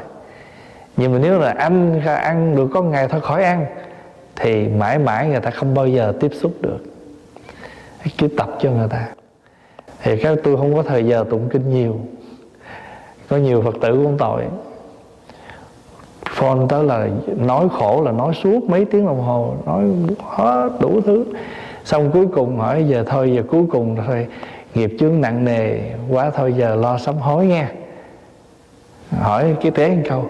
Nhưng 0.97 1.13
mà 1.13 1.19
nếu 1.21 1.39
là 1.39 1.51
anh 1.57 2.01
ăn 2.05 2.55
được 2.55 2.67
có 2.73 2.81
ngày 2.81 3.07
thôi 3.07 3.21
khỏi 3.21 3.43
ăn, 3.43 3.65
thì 4.35 4.67
mãi 4.67 4.99
mãi 4.99 5.27
người 5.27 5.39
ta 5.39 5.51
không 5.51 5.73
bao 5.73 5.87
giờ 5.87 6.13
tiếp 6.19 6.31
xúc 6.33 6.51
được. 6.61 6.79
Cứ 8.17 8.27
tập 8.37 8.49
cho 8.59 8.71
người 8.71 8.87
ta. 8.89 9.07
Thì 10.03 10.17
các 10.17 10.37
tôi 10.43 10.57
không 10.57 10.75
có 10.75 10.83
thời 10.83 11.05
giờ 11.05 11.25
tụng 11.29 11.49
kinh 11.49 11.69
nhiều. 11.69 11.99
Có 13.29 13.37
nhiều 13.37 13.61
phật 13.61 13.75
tử 13.81 13.91
cũng 13.91 14.17
tội 14.17 14.43
phone 16.37 16.59
tới 16.69 16.83
là 16.83 17.07
nói 17.37 17.67
khổ 17.71 18.01
là 18.05 18.11
nói 18.11 18.33
suốt 18.33 18.63
mấy 18.63 18.85
tiếng 18.85 19.05
đồng 19.05 19.21
hồ 19.21 19.53
nói 19.65 19.83
hết 20.23 20.69
đủ 20.79 21.01
thứ. 21.05 21.25
Xong 21.83 22.11
cuối 22.11 22.27
cùng 22.33 22.59
hỏi 22.59 22.83
giờ 22.87 23.03
thôi 23.07 23.33
giờ 23.35 23.43
cuối 23.49 23.63
cùng 23.71 23.95
thôi 24.07 24.27
nghiệp 24.75 24.91
chướng 24.99 25.21
nặng 25.21 25.45
nề 25.45 25.79
quá 26.09 26.31
thôi 26.35 26.53
giờ 26.57 26.75
lo 26.75 26.97
sám 26.97 27.15
hối 27.15 27.45
nha. 27.45 27.71
Hỏi 29.19 29.55
cái 29.61 29.71
tế 29.71 29.89
một 29.89 30.01
câu 30.09 30.25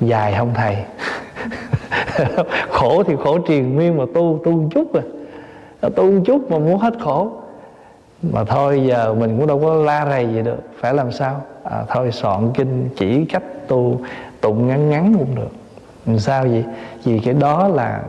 dài 0.00 0.34
không 0.38 0.50
thầy? 0.54 0.76
Khổ 2.70 3.02
thì 3.02 3.14
khổ 3.24 3.38
triền 3.38 3.76
miên 3.76 3.96
mà 3.96 4.04
tu 4.14 4.40
tu 4.44 4.52
một 4.52 4.68
chút 4.70 4.94
à. 4.94 5.02
Tu 5.96 6.10
một 6.10 6.20
chút 6.26 6.50
mà 6.50 6.58
muốn 6.58 6.78
hết 6.78 6.94
khổ. 7.00 7.32
Mà 8.22 8.44
thôi 8.44 8.82
giờ 8.86 9.14
mình 9.14 9.36
cũng 9.38 9.46
đâu 9.46 9.60
có 9.64 9.74
la 9.74 10.06
rầy 10.06 10.26
gì 10.26 10.42
được 10.42 10.58
phải 10.80 10.94
làm 10.94 11.12
sao? 11.12 11.42
À, 11.64 11.84
thôi 11.88 12.10
soạn 12.12 12.50
kinh 12.54 12.88
chỉ 12.96 13.24
cách 13.24 13.42
tu 13.68 14.00
tụng 14.40 14.68
ngắn 14.68 14.90
ngắn 14.90 15.14
cũng 15.18 15.34
được. 15.34 15.50
Làm 16.06 16.18
sao 16.18 16.42
vậy? 16.42 16.64
Vì 17.04 17.18
cái 17.18 17.34
đó 17.34 17.68
là 17.68 18.02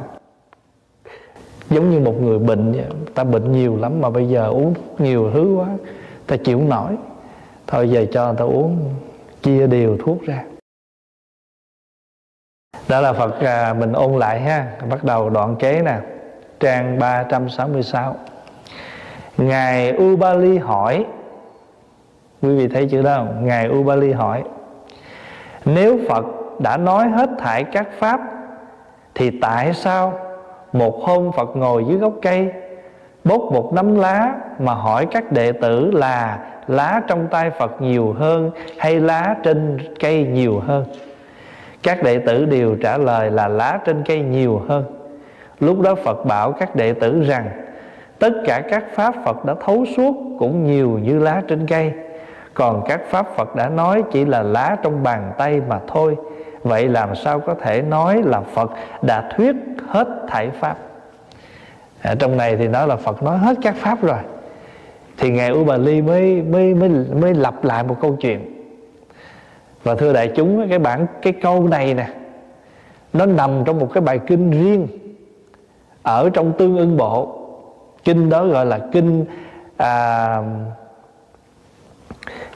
giống 1.70 1.92
như 1.92 2.00
một 2.00 2.22
người 2.22 2.40
bệnh 2.40 2.72
vậy. 2.72 2.86
ta 3.14 3.24
bệnh 3.24 3.52
nhiều 3.52 3.78
lắm 3.78 4.02
mà 4.02 4.10
bây 4.10 4.30
giờ 4.30 4.48
uống 4.48 4.74
nhiều 5.00 5.32
thứ 5.34 5.56
quá 5.58 5.68
ta 6.28 6.38
chịu 6.38 6.62
nổi. 6.62 6.98
Thôi 7.68 7.90
giờ 7.90 8.06
cho 8.12 8.26
người 8.26 8.36
ta 8.38 8.46
uống 8.46 8.94
chia 9.42 9.68
đều 9.68 9.98
thuốc 9.98 10.22
ra. 10.22 10.44
Đó 12.90 13.02
là 13.02 13.14
Phật 13.14 13.40
à, 13.40 13.74
mình 13.74 13.94
ôn 13.94 14.20
lại 14.20 14.42
ha. 14.42 14.78
Bắt 14.90 15.04
đầu 15.04 15.30
đoạn 15.30 15.56
kế 15.56 15.82
nè. 15.82 16.00
Trang 16.60 17.00
366 17.00 18.16
Ngài 19.38 19.98
Ubali 19.98 20.58
hỏi. 20.58 21.06
Quý 22.42 22.56
vị 22.56 22.68
thấy 22.68 22.88
chữ 22.92 23.02
đó 23.02 23.16
không? 23.18 23.46
Ngài 23.46 23.70
Ubali 23.70 24.12
hỏi 24.12 24.44
nếu 25.66 26.00
Phật 26.10 26.26
đã 26.60 26.78
nói 26.78 27.10
hết 27.10 27.30
thảy 27.40 27.64
các 27.64 27.88
pháp, 28.00 28.22
Thì 29.16 29.40
tại 29.42 29.74
sao 29.74 30.14
một 30.74 31.00
hôm 31.04 31.32
Phật 31.32 31.56
ngồi 31.56 31.86
dưới 31.88 31.98
gốc 31.98 32.14
cây, 32.22 32.52
Bốc 33.24 33.42
một 33.42 33.74
nắm 33.74 33.96
lá 33.96 34.34
Mà 34.60 34.74
hỏi 34.74 35.08
các 35.12 35.32
đệ 35.32 35.52
tử 35.52 35.92
là 35.92 36.40
Lá 36.68 37.02
trong 37.08 37.28
tay 37.32 37.50
Phật 37.50 37.82
nhiều 37.82 38.16
hơn 38.20 38.52
Hay 38.78 39.00
lá 39.00 39.36
trên 39.44 39.78
cây 40.00 40.24
nhiều 40.24 40.60
hơn? 40.68 40.86
Các 41.84 42.04
đệ 42.04 42.20
tử 42.20 42.46
đều 42.46 42.76
trả 42.84 42.98
lời 42.98 43.32
là 43.32 43.48
lá 43.48 43.80
trên 43.86 44.04
cây 44.06 44.20
nhiều 44.20 44.62
hơn. 44.68 44.84
Lúc 45.60 45.80
đó 45.80 45.96
Phật 45.96 46.26
bảo 46.26 46.52
các 46.52 46.76
đệ 46.76 46.94
tử 46.94 47.24
rằng, 47.28 47.50
Tất 48.20 48.34
cả 48.46 48.62
các 48.70 48.84
pháp 48.94 49.16
Phật 49.26 49.46
đã 49.46 49.56
thấu 49.66 49.86
suốt 49.98 50.16
Cũng 50.40 50.64
nhiều 50.64 51.00
như 51.04 51.20
lá 51.20 51.42
trên 51.48 51.68
cây. 51.68 51.92
Còn 52.54 52.84
các 52.88 53.02
pháp 53.10 53.28
Phật 53.36 53.56
đã 53.56 53.70
nói 53.70 54.04
Chỉ 54.12 54.26
là 54.26 54.44
lá 54.44 54.78
trong 54.84 55.04
bàn 55.04 55.32
tay 55.38 55.62
mà 55.68 55.80
thôi. 55.88 56.18
Vậy 56.64 56.88
làm 56.88 57.16
sao 57.16 57.40
có 57.40 57.56
thể 57.62 57.82
nói 57.82 58.22
là 58.26 58.42
Phật 58.42 58.72
đã 59.02 59.30
thuyết 59.36 59.56
hết 59.88 60.08
thảy 60.28 60.50
pháp? 60.50 60.78
À, 62.02 62.16
Trong 62.20 62.38
này 62.38 62.58
thì 62.58 62.68
nói 62.68 62.88
là 62.88 62.96
Phật 62.96 63.24
nói 63.24 63.38
hết 63.38 63.58
các 63.62 63.76
pháp 63.76 64.02
rồi. 64.02 64.20
Thì 65.18 65.30
Ngài 65.30 65.50
U 65.50 65.64
Bà 65.64 65.78
Ly 65.78 66.02
mới, 66.02 66.42
mới, 66.42 66.74
mới, 66.74 66.90
mới 67.22 67.34
lặp 67.34 67.64
lại 67.64 67.84
một 67.84 67.98
câu 68.02 68.18
chuyện. 68.20 68.62
Và 69.84 69.96
thưa 69.96 70.14
đại 70.14 70.32
chúng 70.36 70.70
Cái 70.70 70.80
bản 70.80 71.08
cái 71.22 71.34
câu 71.34 71.68
này 71.68 71.94
nè 71.94 72.08
Nó 73.14 73.26
nằm 73.26 73.52
trong 73.66 73.80
một 73.80 73.88
cái 73.94 74.02
bài 74.02 74.20
kinh 74.28 74.52
riêng 74.52 74.88
Ở 76.04 76.30
trong 76.34 76.54
tương 76.58 76.78
ưng 76.78 76.98
bộ. 76.98 77.38
Kinh 78.04 78.30
đó 78.30 78.46
gọi 78.46 78.66
là 78.66 78.80
kinh 78.92 79.26
à, 79.78 80.44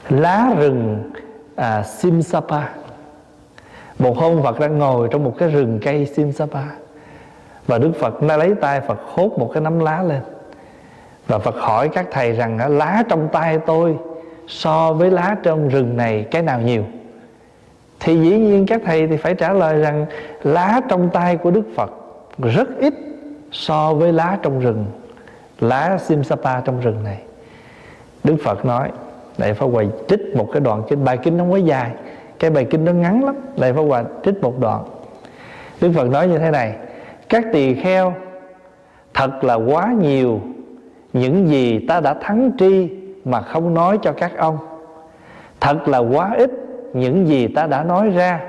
Lá 0.08 0.54
rừng 0.58 1.10
à, 1.56 1.82
Simsapa 1.82 2.68
một 3.98 4.16
hôm 4.16 4.42
Phật 4.42 4.60
đang 4.60 4.78
ngồi 4.78 5.08
trong 5.10 5.24
một 5.24 5.34
cái 5.38 5.48
rừng 5.48 5.78
cây 5.82 6.06
Simsapa 6.06 6.64
Và 7.66 7.78
Đức 7.78 7.92
Phật 8.00 8.22
đã 8.22 8.36
lấy 8.36 8.54
tay 8.60 8.80
Phật 8.80 8.98
hốt 9.04 9.38
một 9.38 9.50
cái 9.54 9.62
nắm 9.62 9.78
lá 9.78 10.02
lên. 10.02 10.20
Và 11.26 11.38
Phật 11.38 11.54
hỏi 11.58 11.88
các 11.88 12.06
thầy 12.10 12.32
rằng 12.32 12.78
Lá 12.78 13.02
trong 13.08 13.28
tay 13.32 13.58
tôi 13.66 13.96
So 14.48 14.92
với 14.92 15.10
lá 15.10 15.36
trong 15.42 15.68
rừng 15.68 15.96
này 15.96 16.26
cái 16.30 16.42
nào 16.42 16.60
nhiều? 16.60 16.84
Thì 18.00 18.18
dĩ 18.18 18.38
nhiên 18.38 18.66
các 18.66 18.82
thầy 18.84 19.06
thì 19.06 19.16
phải 19.16 19.34
trả 19.34 19.52
lời 19.52 19.78
rằng 19.78 20.06
Lá 20.42 20.80
trong 20.88 21.10
tay 21.12 21.36
của 21.36 21.50
Đức 21.50 21.64
Phật 21.76 21.90
Rất 22.38 22.68
ít 22.78 22.94
so 23.52 23.94
với 23.94 24.12
lá 24.12 24.38
trong 24.42 24.60
rừng 24.60 24.86
Lá 25.60 25.98
Simsapa 25.98 26.60
trong 26.60 26.80
rừng 26.80 27.04
này. 27.04 27.18
Đức 28.24 28.36
Phật 28.44 28.64
nói 28.64 28.90
Đại 29.38 29.54
Pháp 29.54 29.66
hòa 29.66 29.84
trích 30.08 30.36
một 30.36 30.48
cái 30.52 30.60
đoạn 30.60 30.82
kinh, 30.88 31.04
Bài 31.04 31.16
kinh 31.16 31.38
không 31.38 31.50
có 31.50 31.56
dài. 31.56 31.90
Cái 32.38 32.50
bài 32.50 32.66
kinh 32.70 32.84
nó 32.84 32.92
ngắn 32.92 33.24
lắm. 33.24 33.34
Đại 33.56 33.72
Pháp 33.72 33.82
Hòa 33.82 34.04
trích 34.24 34.42
một 34.42 34.60
đoạn. 34.60 34.84
Đức 35.80 35.90
Phật 35.96 36.10
nói 36.10 36.28
như 36.28 36.38
thế 36.38 36.50
này, 36.50 36.74
Các 37.28 37.44
tỳ 37.52 37.74
kheo, 37.74 38.14
Thật 39.14 39.44
là 39.44 39.54
quá 39.54 39.94
nhiều 40.00 40.40
Những 41.12 41.48
gì 41.48 41.86
ta 41.88 42.00
đã 42.00 42.14
thắng 42.14 42.50
tri 42.58 42.88
Mà 43.24 43.40
không 43.40 43.74
nói 43.74 43.98
cho 44.02 44.12
các 44.12 44.38
ông. 44.38 44.58
Thật 45.60 45.88
là 45.88 45.98
quá 45.98 46.34
ít 46.38 46.50
Những 46.92 47.28
gì 47.28 47.48
ta 47.48 47.66
đã 47.66 47.82
nói 47.82 48.10
ra. 48.10 48.40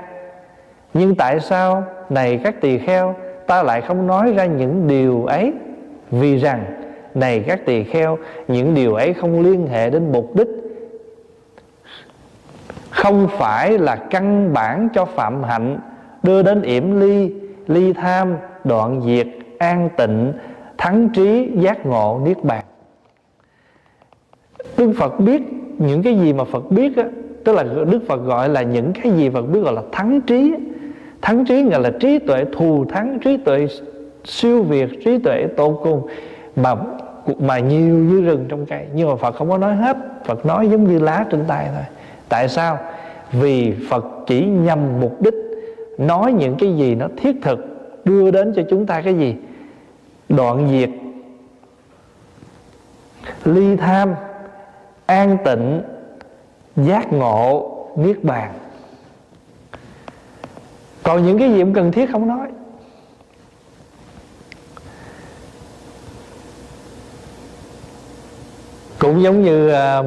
Nhưng 0.94 1.14
tại 1.14 1.40
sao 1.40 1.84
Này 2.10 2.40
các 2.44 2.60
tỳ 2.60 2.78
kheo, 2.78 3.14
Ta 3.46 3.62
lại 3.62 3.80
không 3.80 4.06
nói 4.06 4.32
ra 4.36 4.46
những 4.46 4.88
điều 4.88 5.24
ấy? 5.24 5.52
Vì 6.10 6.36
rằng 6.36 6.64
Này 7.14 7.44
các 7.46 7.66
tỳ 7.66 7.84
kheo, 7.84 8.18
Những 8.48 8.74
điều 8.74 8.94
ấy 8.94 9.14
không 9.14 9.40
liên 9.40 9.66
hệ 9.66 9.90
đến 9.90 10.12
mục 10.12 10.36
đích 10.36 10.48
không 13.08 13.28
phải 13.28 13.78
là 13.78 13.96
căn 13.96 14.52
bản 14.52 14.88
cho 14.94 15.04
phạm 15.04 15.42
hạnh 15.42 15.78
đưa 16.22 16.42
đến 16.42 16.62
yểm 16.62 17.00
ly 17.00 17.32
ly 17.66 17.92
tham, 17.92 18.36
đoạn 18.64 19.02
diệt, 19.06 19.26
an 19.58 19.88
tịnh, 19.96 20.32
thắng 20.78 21.08
trí, 21.08 21.50
giác 21.54 21.86
ngộ, 21.86 22.20
niết 22.24 22.44
bàn. 22.44 22.64
Đức 24.76 24.92
phật 24.98 25.20
biết 25.20 25.42
những 25.78 26.02
cái 26.02 26.18
gì 26.18 26.32
mà 26.32 26.44
phật 26.44 26.70
biết 26.70 26.96
á, 26.96 27.04
tức 27.44 27.52
là 27.52 27.62
đức 27.62 28.00
phật 28.08 28.16
gọi 28.16 28.48
là 28.48 28.62
những 28.62 28.92
cái 29.02 29.12
gì 29.12 29.30
phật 29.30 29.42
biết 29.42 29.60
gọi 29.60 29.72
là 29.72 29.82
thắng 29.92 30.20
trí 30.20 30.54
thắng 31.22 31.44
trí 31.44 31.62
gọi 31.62 31.80
là 31.80 31.90
trí 32.00 32.18
tuệ 32.18 32.44
thù 32.52 32.84
thắng, 32.84 33.18
trí 33.24 33.36
tuệ 33.36 33.66
siêu 34.24 34.62
việt, 34.62 34.88
trí 35.04 35.18
tuệ 35.18 35.46
tô 35.56 35.80
cùng 35.82 36.06
mà 36.56 36.74
mà 37.38 37.58
nhiều 37.58 37.94
như 37.94 38.20
rừng 38.20 38.46
trong 38.48 38.66
cây. 38.66 38.86
Nhưng 38.94 39.08
mà 39.08 39.16
phật 39.16 39.34
không 39.34 39.50
có 39.50 39.58
nói 39.58 39.76
hết, 39.76 39.96
phật 40.24 40.46
nói 40.46 40.68
giống 40.68 40.84
như 40.84 40.98
lá 40.98 41.24
trên 41.30 41.44
tay 41.48 41.68
thôi. 41.74 41.84
Tại 42.28 42.48
sao? 42.48 42.78
Vì 43.32 43.74
phật 43.88 44.04
chỉ 44.26 44.46
nhằm 44.46 45.00
mục 45.00 45.22
đích 45.22 45.34
nói 45.98 46.32
những 46.32 46.56
cái 46.58 46.76
gì 46.76 46.94
nó 46.94 47.08
thiết 47.16 47.36
thực 47.42 47.58
đưa 48.04 48.30
đến 48.30 48.52
cho 48.56 48.62
chúng 48.70 48.86
ta 48.86 49.00
cái 49.00 49.14
gì? 49.14 49.36
Đoạn 50.28 50.68
diệt 50.70 50.90
ly 53.44 53.76
tham 53.76 54.14
an 55.06 55.38
tịnh 55.44 55.82
giác 56.76 57.12
ngộ 57.12 57.74
niết 57.96 58.24
bàn. 58.24 58.52
Còn 61.02 61.26
những 61.26 61.38
cái 61.38 61.50
gì 61.50 61.60
cũng 61.60 61.74
cần 61.74 61.92
thiết 61.92 62.10
không 62.12 62.28
nói. 62.28 62.48
Cũng 68.98 69.22
giống 69.22 69.42
như 69.42 69.68
uh, 69.68 70.06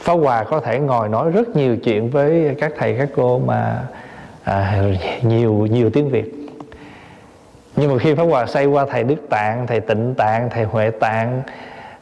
Pháp 0.00 0.12
Hòa 0.12 0.44
có 0.44 0.60
thể 0.60 0.78
ngồi 0.78 1.08
nói 1.08 1.30
rất 1.30 1.56
nhiều 1.56 1.76
chuyện 1.76 2.10
với 2.10 2.56
các 2.60 2.72
thầy 2.78 2.96
các 2.98 3.08
cô 3.16 3.38
mà 3.38 3.82
à, 4.44 4.82
nhiều 5.22 5.52
nhiều 5.52 5.90
tiếng 5.90 6.10
Việt. 6.10 6.34
Nhưng 7.76 7.92
mà 7.92 7.98
khi 7.98 8.14
Pháp 8.14 8.22
Hòa 8.22 8.46
xây 8.46 8.66
qua 8.66 8.86
thầy 8.90 9.04
Đức 9.04 9.28
Tạng, 9.30 9.66
thầy 9.66 9.80
Tịnh 9.80 10.14
Tạng, 10.14 10.50
thầy 10.50 10.64
Huệ 10.64 10.90
Tạng 10.90 11.42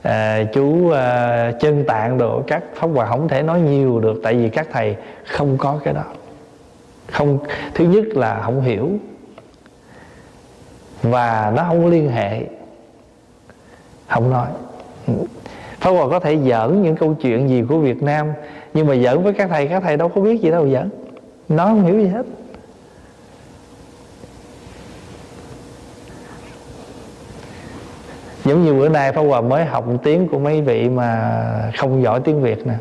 à, 0.02 0.42
chú 0.52 0.90
à, 0.90 1.52
chân 1.60 1.84
tạng 1.84 2.18
đồ 2.18 2.42
các 2.46 2.62
Pháp 2.74 2.86
Hòa 2.86 3.06
không 3.06 3.28
thể 3.28 3.42
nói 3.42 3.60
nhiều 3.60 4.00
được 4.00 4.20
tại 4.24 4.34
vì 4.34 4.48
các 4.48 4.68
thầy 4.72 4.96
không 5.26 5.58
có 5.58 5.80
cái 5.84 5.94
đó. 5.94 6.04
Không 7.12 7.38
thứ 7.74 7.84
nhất 7.84 8.04
là 8.06 8.40
không 8.44 8.60
hiểu 8.60 8.90
và 11.02 11.52
nó 11.56 11.64
không 11.64 11.86
liên 11.86 12.10
hệ 12.10 12.42
không 14.08 14.30
nói. 14.30 14.48
Pháp 15.80 15.90
Hòa 15.90 16.08
có 16.08 16.20
thể 16.20 16.38
giỡn 16.38 16.82
những 16.82 16.96
câu 16.96 17.14
chuyện 17.14 17.48
gì 17.48 17.62
của 17.68 17.78
Việt 17.78 18.02
Nam, 18.02 18.26
Nhưng 18.74 18.86
mà 18.86 18.96
giỡn 18.96 19.22
với 19.22 19.32
các 19.32 19.48
thầy 19.50 19.66
Các 19.66 19.82
thầy 19.82 19.96
đâu 19.96 20.08
có 20.08 20.20
biết 20.20 20.42
gì 20.42 20.50
đâu, 20.50 20.68
giỡn. 20.68 20.90
Nó 21.48 21.64
không 21.64 21.84
hiểu 21.84 22.00
gì 22.00 22.08
hết. 22.08 22.26
Giống 28.44 28.64
như 28.64 28.74
bữa 28.74 28.88
nay 28.88 29.12
Pháp 29.12 29.22
Hòa 29.22 29.40
mới 29.40 29.64
học 29.64 29.84
tiếng 30.02 30.28
của 30.28 30.38
mấy 30.38 30.62
vị 30.62 30.88
mà 30.88 31.72
không 31.78 32.02
giỏi 32.02 32.20
tiếng 32.24 32.42
Việt 32.42 32.66
nè. 32.66 32.74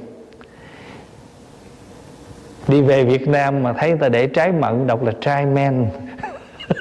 Đi 2.68 2.82
về 2.82 3.04
Việt 3.04 3.28
Nam 3.28 3.64
mà 3.64 3.74
thấy 3.74 3.90
người 3.90 4.00
ta 4.00 4.10
để 4.10 4.28
trái 4.28 4.52
mận 4.52 4.88
đọc 4.88 5.04
là 5.04 5.12
trai 5.22 5.46
men. 5.46 5.86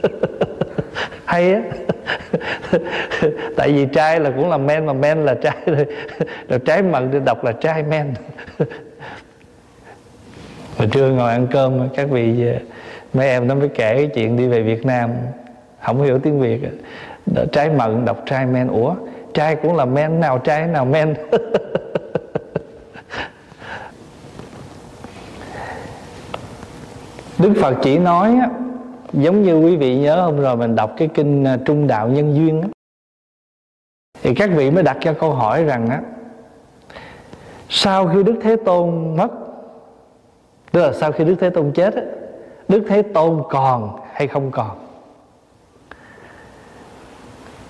hay 1.26 1.54
á. 1.54 1.60
Tại 3.56 3.72
vì 3.72 3.86
trai 3.86 4.20
là 4.20 4.30
cũng 4.30 4.50
là 4.50 4.56
men 4.56 4.86
mà 4.86 4.92
men 4.92 5.18
là 5.24 5.34
trai 5.34 5.56
rồi 5.66 5.86
rồi 6.48 6.58
trái 6.58 6.82
mận 6.82 7.10
thì 7.12 7.18
đọc 7.24 7.44
là 7.44 7.52
trai 7.52 7.82
men. 7.82 8.14
Hồi 10.78 10.88
trưa 10.92 11.08
ngồi 11.08 11.30
ăn 11.30 11.46
cơm 11.50 11.88
các 11.96 12.10
vị 12.10 12.44
mấy 13.14 13.28
em 13.28 13.48
nó 13.48 13.54
mới 13.54 13.68
kể 13.68 13.96
cái 13.96 14.10
chuyện 14.14 14.36
đi 14.36 14.46
về 14.46 14.62
Việt 14.62 14.86
Nam. 14.86 15.10
Không 15.82 16.02
hiểu 16.02 16.18
tiếng 16.18 16.40
Việt 16.40 16.60
trái 17.52 17.70
mận 17.70 18.04
đọc 18.04 18.22
trai 18.26 18.46
men. 18.46 18.68
Ủa 18.68 18.94
trai 19.34 19.56
cũng 19.56 19.76
là 19.76 19.84
men 19.84 20.20
nào 20.20 20.38
trai 20.38 20.66
nào 20.66 20.84
men? 20.84 21.14
Đức 27.38 27.52
Phật 27.60 27.74
chỉ 27.82 27.98
nói 27.98 28.36
á, 28.40 28.48
giống 29.12 29.42
như 29.42 29.58
quý 29.58 29.76
vị 29.76 29.96
nhớ 29.96 30.22
hôm 30.22 30.40
rồi 30.40 30.56
mình 30.56 30.76
đọc 30.76 30.92
cái 30.96 31.08
kinh 31.14 31.44
à, 31.44 31.58
Trung 31.64 31.86
Đạo 31.86 32.08
Nhân 32.08 32.34
Duyên 32.34 32.62
á, 32.62 32.68
thì 34.22 34.34
các 34.34 34.50
vị 34.54 34.70
mới 34.70 34.82
đặt 34.82 34.96
ra 35.00 35.12
câu 35.12 35.32
hỏi 35.32 35.64
rằng 35.64 35.88
á 35.88 36.00
sau 37.68 38.08
khi 38.08 38.22
Đức 38.22 38.34
Thế 38.42 38.56
Tôn 38.56 39.16
mất 39.16 39.28
tức 40.72 40.82
là 40.82 40.92
sau 40.92 41.12
khi 41.12 41.24
Đức 41.24 41.36
Thế 41.40 41.50
Tôn 41.50 41.72
chết 41.72 41.94
á, 41.94 42.02
Đức 42.68 42.84
Thế 42.88 43.02
Tôn 43.02 43.42
còn 43.48 44.00
hay 44.12 44.26
không 44.26 44.50
còn? 44.50 44.78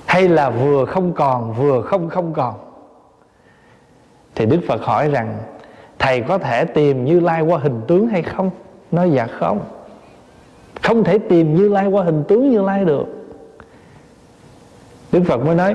Hay 0.06 0.28
là 0.28 0.50
vừa 0.50 0.84
không 0.84 1.12
còn 1.12 1.52
vừa 1.52 1.82
không 1.82 2.08
không 2.08 2.32
còn? 2.32 2.54
Thì 4.34 4.46
Đức 4.46 4.60
Phật 4.68 4.82
hỏi 4.82 5.08
rằng 5.08 5.38
thầy 5.98 6.20
có 6.20 6.38
thể 6.38 6.64
tìm 6.64 7.04
Như 7.04 7.20
Lai 7.20 7.42
qua 7.42 7.58
hình 7.58 7.80
tướng 7.88 8.08
hay 8.08 8.22
không? 8.22 8.50
Nói 8.90 9.10
dạ 9.10 9.26
không 9.26 9.75
không 10.86 11.04
thể 11.04 11.18
tìm 11.18 11.54
như 11.54 11.68
lai 11.68 11.86
qua 11.86 12.04
hình 12.04 12.24
tướng 12.28 12.50
như 12.50 12.62
lai 12.62 12.84
được. 12.84 13.06
Đức 15.12 15.22
phật 15.26 15.44
mới 15.44 15.54
nói, 15.54 15.74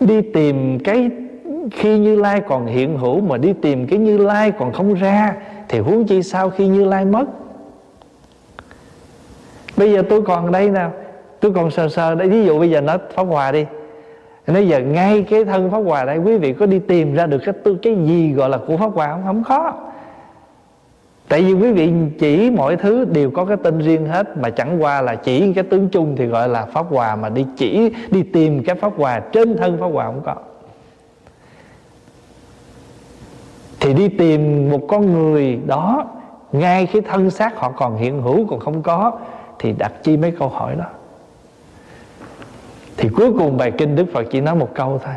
đi 0.00 0.20
tìm 0.20 0.78
cái 0.78 1.10
khi 1.70 1.98
như 1.98 2.16
lai 2.16 2.40
còn 2.48 2.66
hiện 2.66 2.98
hữu 2.98 3.20
mà 3.20 3.36
đi 3.36 3.52
tìm 3.52 3.86
cái 3.86 3.98
như 3.98 4.18
lai 4.18 4.50
còn 4.50 4.72
không 4.72 4.94
ra, 4.94 5.34
thì 5.68 5.78
huống 5.78 6.06
chi 6.06 6.22
sau 6.22 6.50
khi 6.50 6.66
như 6.66 6.84
lai 6.84 7.04
mất? 7.04 7.24
Bây 9.76 9.92
giờ 9.92 10.02
tôi 10.08 10.22
còn 10.22 10.52
đây 10.52 10.70
nào 10.70 10.92
tôi 11.40 11.52
còn 11.52 11.70
sờ 11.70 11.88
sờ 11.88 12.14
đây. 12.14 12.28
Ví 12.28 12.44
dụ 12.44 12.58
bây 12.58 12.70
giờ 12.70 12.80
nói 12.80 12.98
pháp 13.14 13.22
hòa 13.22 13.52
đi. 13.52 13.66
Nói 14.46 14.68
giờ 14.68 14.80
ngay 14.80 15.22
cái 15.30 15.44
thân 15.44 15.70
pháp 15.70 15.78
hòa 15.78 16.04
đây, 16.04 16.18
quý 16.18 16.36
vị 16.36 16.52
có 16.52 16.66
đi 16.66 16.78
tìm 16.78 17.14
ra 17.14 17.26
được 17.26 17.38
cái 17.44 17.54
cái 17.82 17.96
gì 18.04 18.32
gọi 18.32 18.48
là 18.48 18.58
của 18.66 18.76
pháp 18.76 18.92
hòa 18.94 19.08
không? 19.12 19.22
Không 19.24 19.44
khó 19.44 19.89
tại 21.30 21.42
vì 21.42 21.52
quý 21.52 21.72
vị 21.72 21.92
chỉ 22.18 22.50
mọi 22.50 22.76
thứ 22.76 23.04
đều 23.04 23.30
có 23.30 23.44
cái 23.44 23.56
tên 23.62 23.78
riêng 23.78 24.06
hết, 24.06 24.36
mà 24.36 24.50
chẳng 24.50 24.82
qua 24.82 25.02
là 25.02 25.14
chỉ 25.14 25.52
cái 25.52 25.64
tướng 25.64 25.88
chung 25.88 26.16
thì 26.16 26.26
gọi 26.26 26.48
là 26.48 26.64
pháp 26.64 26.86
hòa, 26.90 27.16
mà 27.16 27.28
đi 27.28 27.46
chỉ, 27.56 27.92
đi 28.10 28.22
tìm 28.22 28.64
cái 28.64 28.74
pháp 28.74 28.92
hòa 28.96 29.20
trên 29.32 29.56
thân 29.56 29.78
pháp 29.80 29.86
hòa 29.86 30.06
không 30.06 30.22
có. 30.24 30.34
Thì 33.80 33.94
đi 33.94 34.08
tìm 34.08 34.70
một 34.70 34.80
con 34.88 35.12
người 35.12 35.58
đó, 35.66 36.04
ngay 36.52 36.86
cái 36.86 37.02
thân 37.02 37.30
xác 37.30 37.56
họ 37.56 37.72
còn 37.76 37.96
hiện 37.96 38.22
hữu 38.22 38.46
còn 38.46 38.60
không 38.60 38.82
có, 38.82 39.18
thì 39.58 39.72
đặt 39.72 39.92
chi 40.02 40.16
mấy 40.16 40.30
câu 40.38 40.48
hỏi 40.48 40.74
đó. 40.78 40.86
Thì 42.96 43.08
cuối 43.16 43.32
cùng 43.38 43.56
bài 43.56 43.70
kinh 43.78 43.96
đức 43.96 44.06
phật 44.12 44.26
chỉ 44.30 44.40
nói 44.40 44.54
một 44.54 44.68
câu 44.74 45.00
thôi. 45.04 45.14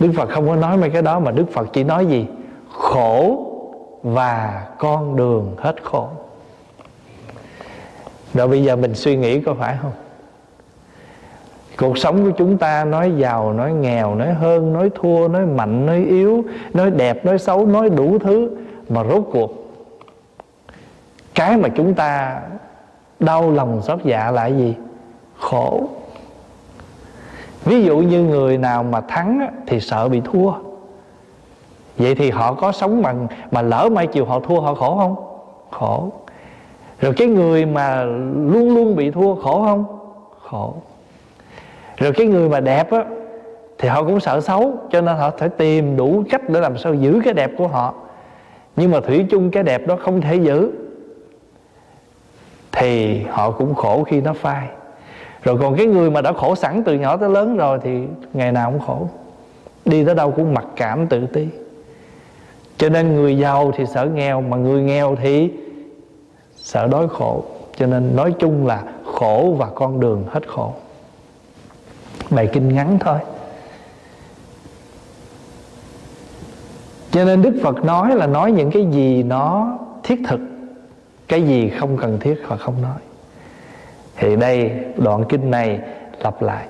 Đức 0.00 0.12
phật 0.16 0.28
không 0.30 0.48
có 0.48 0.56
nói 0.56 0.76
mấy 0.76 0.90
cái 0.90 1.02
đó, 1.02 1.20
mà 1.20 1.30
đức 1.30 1.46
phật 1.52 1.68
chỉ 1.72 1.84
nói 1.84 2.06
gì? 2.06 2.26
Khổ 2.72 3.48
và 4.02 4.66
con 4.78 5.16
đường 5.16 5.54
hết 5.58 5.82
khổ. 5.82 6.08
Rồi 8.34 8.48
bây 8.48 8.64
giờ 8.64 8.76
mình 8.76 8.94
suy 8.94 9.16
nghĩ 9.16 9.40
có 9.40 9.54
phải 9.54 9.76
không? 9.82 9.92
Cuộc 11.78 11.98
sống 11.98 12.24
của 12.24 12.36
chúng 12.38 12.58
ta 12.58 12.84
nói 12.84 13.12
giàu, 13.16 13.52
nói 13.52 13.72
nghèo, 13.72 14.14
nói 14.14 14.32
hơn, 14.32 14.72
nói 14.72 14.90
thua, 14.94 15.28
nói 15.28 15.46
mạnh, 15.46 15.86
nói 15.86 16.04
yếu, 16.08 16.44
nói 16.74 16.90
đẹp, 16.90 17.24
nói 17.24 17.38
xấu, 17.38 17.66
nói 17.66 17.90
đủ 17.90 18.18
thứ, 18.18 18.50
mà 18.88 19.04
rốt 19.04 19.22
cuộc 19.32 19.62
cái 21.34 21.56
mà 21.56 21.68
chúng 21.68 21.94
ta 21.94 22.40
đau 23.20 23.50
lòng 23.50 23.82
xót 23.82 24.00
dạ 24.04 24.30
là 24.30 24.46
gì? 24.46 24.74
Khổ. 25.38 25.88
Ví 27.64 27.84
dụ 27.84 27.98
như 27.98 28.22
người 28.22 28.58
nào 28.58 28.82
mà 28.82 29.00
thắng 29.00 29.48
thì 29.66 29.80
sợ 29.80 30.08
bị 30.08 30.20
thua 30.24 30.52
vậy 31.96 32.14
thì 32.14 32.30
họ 32.30 32.54
có 32.54 32.72
sống 32.72 33.02
bằng, 33.02 33.26
mà 33.50 33.62
lỡ 33.62 33.88
mai 33.92 34.06
chiều 34.06 34.24
họ 34.24 34.40
thua, 34.40 34.60
họ 34.60 34.74
khổ 34.74 34.96
không? 34.96 35.16
Khổ. 35.70 36.12
Rồi 37.00 37.12
cái 37.16 37.28
người 37.28 37.66
mà 37.66 38.04
luôn 38.34 38.74
luôn 38.74 38.96
bị 38.96 39.10
thua, 39.10 39.34
khổ 39.34 39.64
không? 39.64 39.84
Khổ. 40.42 40.74
Rồi 41.96 42.12
cái 42.12 42.26
người 42.26 42.48
mà 42.48 42.60
đẹp 42.60 42.90
á, 42.90 43.04
thì 43.78 43.88
họ 43.88 44.04
cũng 44.04 44.20
sợ 44.20 44.40
xấu, 44.40 44.72
cho 44.90 45.00
nên 45.00 45.16
họ 45.16 45.30
phải 45.38 45.48
tìm 45.48 45.96
đủ 45.96 46.24
cách 46.30 46.48
để 46.48 46.60
làm 46.60 46.78
sao 46.78 46.94
giữ 46.94 47.20
cái 47.24 47.34
đẹp 47.34 47.50
của 47.58 47.68
họ. 47.68 47.94
Nhưng 48.76 48.90
mà 48.90 49.00
thủy 49.00 49.26
chung 49.30 49.50
cái 49.50 49.62
đẹp 49.62 49.86
đó 49.86 49.96
không 50.00 50.20
thể 50.20 50.36
giữ. 50.36 50.70
Thì 52.72 53.22
họ 53.30 53.50
cũng 53.50 53.74
khổ 53.74 54.04
khi 54.04 54.20
nó 54.20 54.32
phai. 54.32 54.68
Rồi 55.42 55.58
còn 55.60 55.76
cái 55.76 55.86
người 55.86 56.10
mà 56.10 56.20
đã 56.20 56.32
khổ 56.32 56.54
sẵn 56.54 56.82
từ 56.84 56.94
nhỏ 56.94 57.16
tới 57.16 57.30
lớn 57.30 57.56
rồi 57.56 57.78
thì 57.82 58.02
ngày 58.32 58.52
nào 58.52 58.70
cũng 58.70 58.80
khổ. 58.80 59.08
Đi 59.84 60.04
tới 60.04 60.14
đâu 60.14 60.30
cũng 60.30 60.54
mặc 60.54 60.64
cảm 60.76 61.06
tự 61.06 61.26
ti 61.26 61.48
cho 62.82 62.88
nên 62.88 63.14
người 63.14 63.38
giàu 63.38 63.72
thì 63.76 63.86
sợ 63.86 64.04
nghèo, 64.14 64.40
mà 64.40 64.56
người 64.56 64.82
nghèo 64.82 65.16
thì 65.22 65.50
sợ 66.56 66.86
đói 66.86 67.08
khổ. 67.08 67.44
Cho 67.76 67.86
nên 67.86 68.16
nói 68.16 68.34
chung 68.38 68.66
là 68.66 68.82
khổ 69.04 69.54
và 69.58 69.66
con 69.74 70.00
đường 70.00 70.24
hết 70.30 70.48
khổ. 70.48 70.72
Bài 72.30 72.48
kinh 72.52 72.74
ngắn 72.74 72.98
thôi. 73.00 73.18
Cho 77.10 77.24
nên 77.24 77.42
đức 77.42 77.54
phật 77.62 77.84
nói 77.84 78.16
là 78.16 78.26
nói 78.26 78.52
những 78.52 78.70
cái 78.70 78.86
gì 78.90 79.22
nó 79.22 79.78
thiết 80.02 80.20
thực, 80.28 80.40
cái 81.28 81.42
gì 81.42 81.68
không 81.68 81.96
cần 81.96 82.18
thiết 82.20 82.34
họ 82.44 82.56
không 82.56 82.82
nói. 82.82 82.98
Thì 84.16 84.36
đây 84.36 84.70
đoạn 84.96 85.24
kinh 85.28 85.50
này 85.50 85.80
lặp 86.18 86.42
lại. 86.42 86.66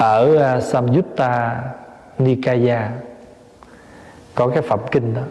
Ở 0.00 0.36
à, 0.36 0.60
Samyutta 0.60 1.62
Nikaya. 2.18 2.90
Có 4.34 4.48
cái 4.48 4.62
phẩm 4.62 4.80
kinh 4.90 5.14
đó. 5.14 5.22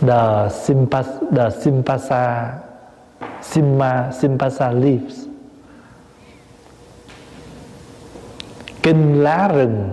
The 0.00 0.48
Simpas, 0.50 1.06
The 1.36 1.50
Simpasa, 1.50 2.52
Simma, 3.42 4.12
Simpasa 4.12 4.70
Leaves. 4.70 5.26
Kinh 8.82 9.22
lá 9.22 9.48
rừng 9.48 9.88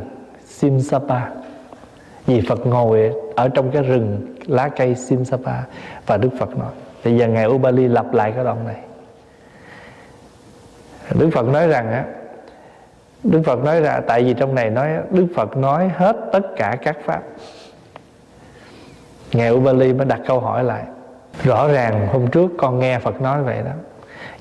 Simsapa. 0.46 1.30
Vì 2.26 2.42
Phật 2.50 2.66
ngồi 2.66 3.14
ở 3.36 3.50
trong 3.50 3.72
cái 3.72 3.84
rừng 3.84 4.36
lá 4.48 4.70
cây 4.70 4.96
Simsapa 4.96 5.64
Và 6.06 6.18
Đức 6.18 6.30
Phật 6.40 6.58
nói. 6.58 6.72
Bây 7.04 7.18
giờ 7.18 7.28
Ngài 7.28 7.48
Ubali 7.48 7.88
lặp 7.88 8.14
lại 8.14 8.32
cái 8.36 8.44
đoạn 8.44 8.66
này. 8.66 8.82
Đức 11.16 11.30
Phật 11.34 11.46
nói 11.46 11.68
rằng 11.68 11.92
á 11.92 12.06
Đức 13.32 13.42
Phật 13.46 13.64
nói 13.64 13.82
ra, 13.82 14.00
Tại 14.08 14.24
vì 14.24 14.34
trong 14.34 14.56
này 14.56 14.70
nói, 14.70 14.90
Đức 15.12 15.28
Phật 15.36 15.58
nói 15.58 15.92
hết 15.96 16.16
tất 16.32 16.56
cả 16.58 16.78
các 16.82 16.98
pháp. 17.06 17.22
Ngài 19.34 19.52
Ubali 19.52 19.94
mới 19.94 20.06
đặt 20.06 20.20
câu 20.28 20.40
hỏi 20.40 20.64
lại, 20.64 20.84
Rõ 21.44 21.68
ràng 21.68 22.08
hôm 22.08 22.28
trước 22.28 22.52
con 22.58 22.80
nghe 22.80 23.00
Phật 23.00 23.22
nói 23.22 23.44
vậy 23.44 23.62
đó, 23.66 23.72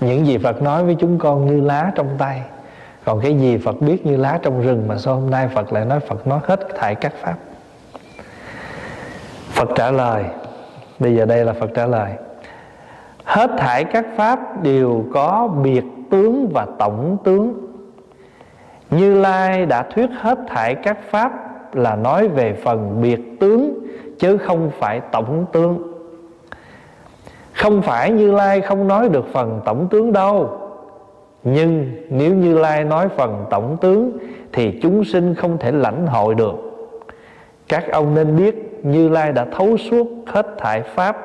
Những 0.00 0.26
gì 0.26 0.38
Phật 0.38 0.62
nói 0.62 0.84
với 0.84 0.96
chúng 1.00 1.18
con 1.18 1.46
như 1.46 1.60
lá 1.60 1.92
trong 1.94 2.08
tay, 2.18 2.42
Còn 3.04 3.20
cái 3.20 3.34
gì 3.34 3.58
Phật 3.58 3.80
biết 3.80 4.06
như 4.06 4.16
lá 4.16 4.38
trong 4.42 4.62
rừng 4.62 4.88
Mà 4.88 4.96
sao 4.98 5.14
hôm 5.14 5.30
nay 5.30 5.48
Phật 5.54 5.72
lại 5.72 5.84
nói 5.84 6.00
Phật 6.00 6.26
nói 6.26 6.40
hết 6.42 6.60
thảy 6.78 6.94
các 6.94 7.12
pháp? 7.20 7.34
Phật 9.50 9.68
trả 9.74 9.90
lời, 9.90 10.24
Bây 10.98 11.16
giờ 11.16 11.26
đây 11.26 11.44
là 11.44 11.52
Phật 11.52 11.70
trả 11.74 11.86
lời, 11.86 12.12
Hết 13.24 13.50
thảy 13.58 13.84
các 13.84 14.04
pháp 14.16 14.62
đều 14.62 15.04
có 15.14 15.48
biệt 15.62 15.84
tướng 16.10 16.48
và 16.54 16.66
tổng 16.78 17.16
tướng 17.24 17.66
như 18.90 19.20
Lai 19.20 19.66
đã 19.66 19.82
thuyết 19.82 20.10
hết 20.20 20.38
thảy 20.48 20.74
các 20.74 20.98
pháp 21.10 21.32
là 21.74 21.96
nói 21.96 22.28
về 22.28 22.52
phần 22.64 22.98
biệt 23.02 23.20
tướng, 23.40 23.86
chứ 24.18 24.36
không 24.36 24.70
phải 24.78 25.00
tổng 25.12 25.46
tướng. 25.52 25.92
Không 27.52 27.82
phải 27.82 28.10
Như 28.10 28.32
Lai 28.32 28.60
không 28.60 28.88
nói 28.88 29.08
được 29.08 29.24
phần 29.32 29.60
tổng 29.64 29.88
tướng 29.90 30.12
đâu. 30.12 30.60
Nhưng 31.44 31.90
nếu 32.10 32.34
Như 32.34 32.58
Lai 32.58 32.84
nói 32.84 33.08
phần 33.16 33.44
tổng 33.50 33.76
tướng, 33.80 34.18
thì 34.52 34.78
chúng 34.82 35.04
sinh 35.04 35.34
không 35.34 35.58
thể 35.58 35.72
lãnh 35.72 36.06
hội 36.06 36.34
được. 36.34 36.54
các 37.68 37.92
ông 37.92 38.14
nên 38.14 38.36
biết 38.36 38.80
như 38.82 39.08
lai 39.08 39.32
đã 39.32 39.46
thấu 39.52 39.76
suốt 39.76 40.06
hết 40.26 40.46
thải 40.58 40.82
pháp, 40.82 41.16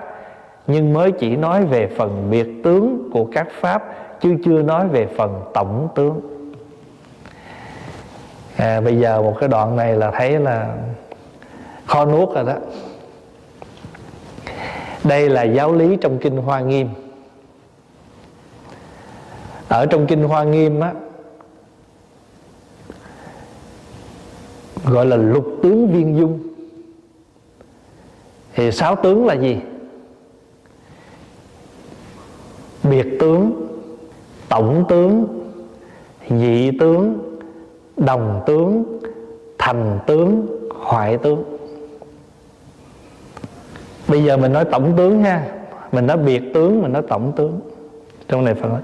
nhưng 0.68 0.94
mới 0.94 1.12
chỉ 1.12 1.36
nói 1.36 1.66
về 1.66 1.88
phần 1.88 2.28
biệt 2.32 2.48
tướng 2.64 3.10
của 3.14 3.26
các 3.32 3.48
pháp, 3.52 3.84
chứ 4.22 4.36
chưa 4.46 4.62
nói 4.62 4.88
về 4.88 5.08
phần 5.18 5.42
tổng 5.54 5.88
tướng 5.96 6.31
à, 8.62 8.82
bây 8.82 8.98
giờ 8.98 9.22
một 9.22 9.36
cái 9.40 9.50
đoạn 9.50 9.76
này 9.76 9.96
là 9.96 10.12
thấy 10.12 10.40
là 10.40 10.78
khó 11.86 12.06
nuốt 12.06 12.36
rồi 12.36 12.44
đó. 12.44 12.56
Đây 15.04 15.30
là 15.30 15.44
giáo 15.44 15.74
lý 15.74 15.98
trong 16.02 16.18
kinh 16.18 16.38
hoa 16.38 16.60
nghiêm. 16.60 16.90
Ở 19.68 19.86
trong 19.86 20.08
kinh 20.08 20.24
hoa 20.24 20.44
nghiêm 20.44 20.80
á 20.80 20.94
gọi 24.86 25.06
là 25.06 25.16
lục 25.16 25.46
tướng 25.64 25.92
viên 25.92 26.18
dung. 26.18 26.40
Thì 28.54 28.72
sáu 28.72 28.96
tướng 28.96 29.26
là 29.26 29.34
gì? 29.34 29.58
Biệt 32.84 33.08
tướng 33.20 33.68
tổng 34.50 34.86
tướng 34.90 35.28
nhị 36.30 36.72
tướng 36.80 37.31
đồng 38.06 38.42
tướng, 38.46 39.00
thành 39.58 40.00
tướng, 40.06 40.48
hoại 40.76 41.18
tướng. 41.18 41.44
Bây 44.08 44.24
giờ 44.24 44.38
mình 44.38 44.54
nói 44.54 44.66
tổng 44.66 44.94
tướng 44.98 45.24
ha. 45.24 45.44
Mình 45.92 46.08
nói 46.08 46.18
biệt 46.18 46.42
tướng, 46.54 46.82
mình 46.82 46.94
nói 46.94 47.02
tổng 47.08 47.32
tướng. 47.36 47.60
Trong 48.28 48.46
này 48.46 48.54
phần 48.54 48.78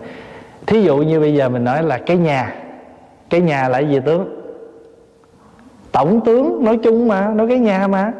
thí 0.68 0.82
dụ 0.82 0.98
như 0.98 1.20
bây 1.20 1.36
giờ 1.36 1.50
mình 1.50 1.64
nói 1.64 1.84
là 1.84 1.98
cái 1.98 2.18
nhà. 2.18 2.56
Cái 3.30 3.42
nhà 3.42 3.70
là 3.70 3.80
gì 3.80 4.00
tướng? 4.06 4.42
Tổng 5.92 6.22
tướng, 6.26 6.64
nói 6.66 6.80
chung 6.84 7.08
mà, 7.08 7.34
nói 7.34 7.48
cái 7.48 7.60
nhà 7.60 7.88
mà. 7.88 8.14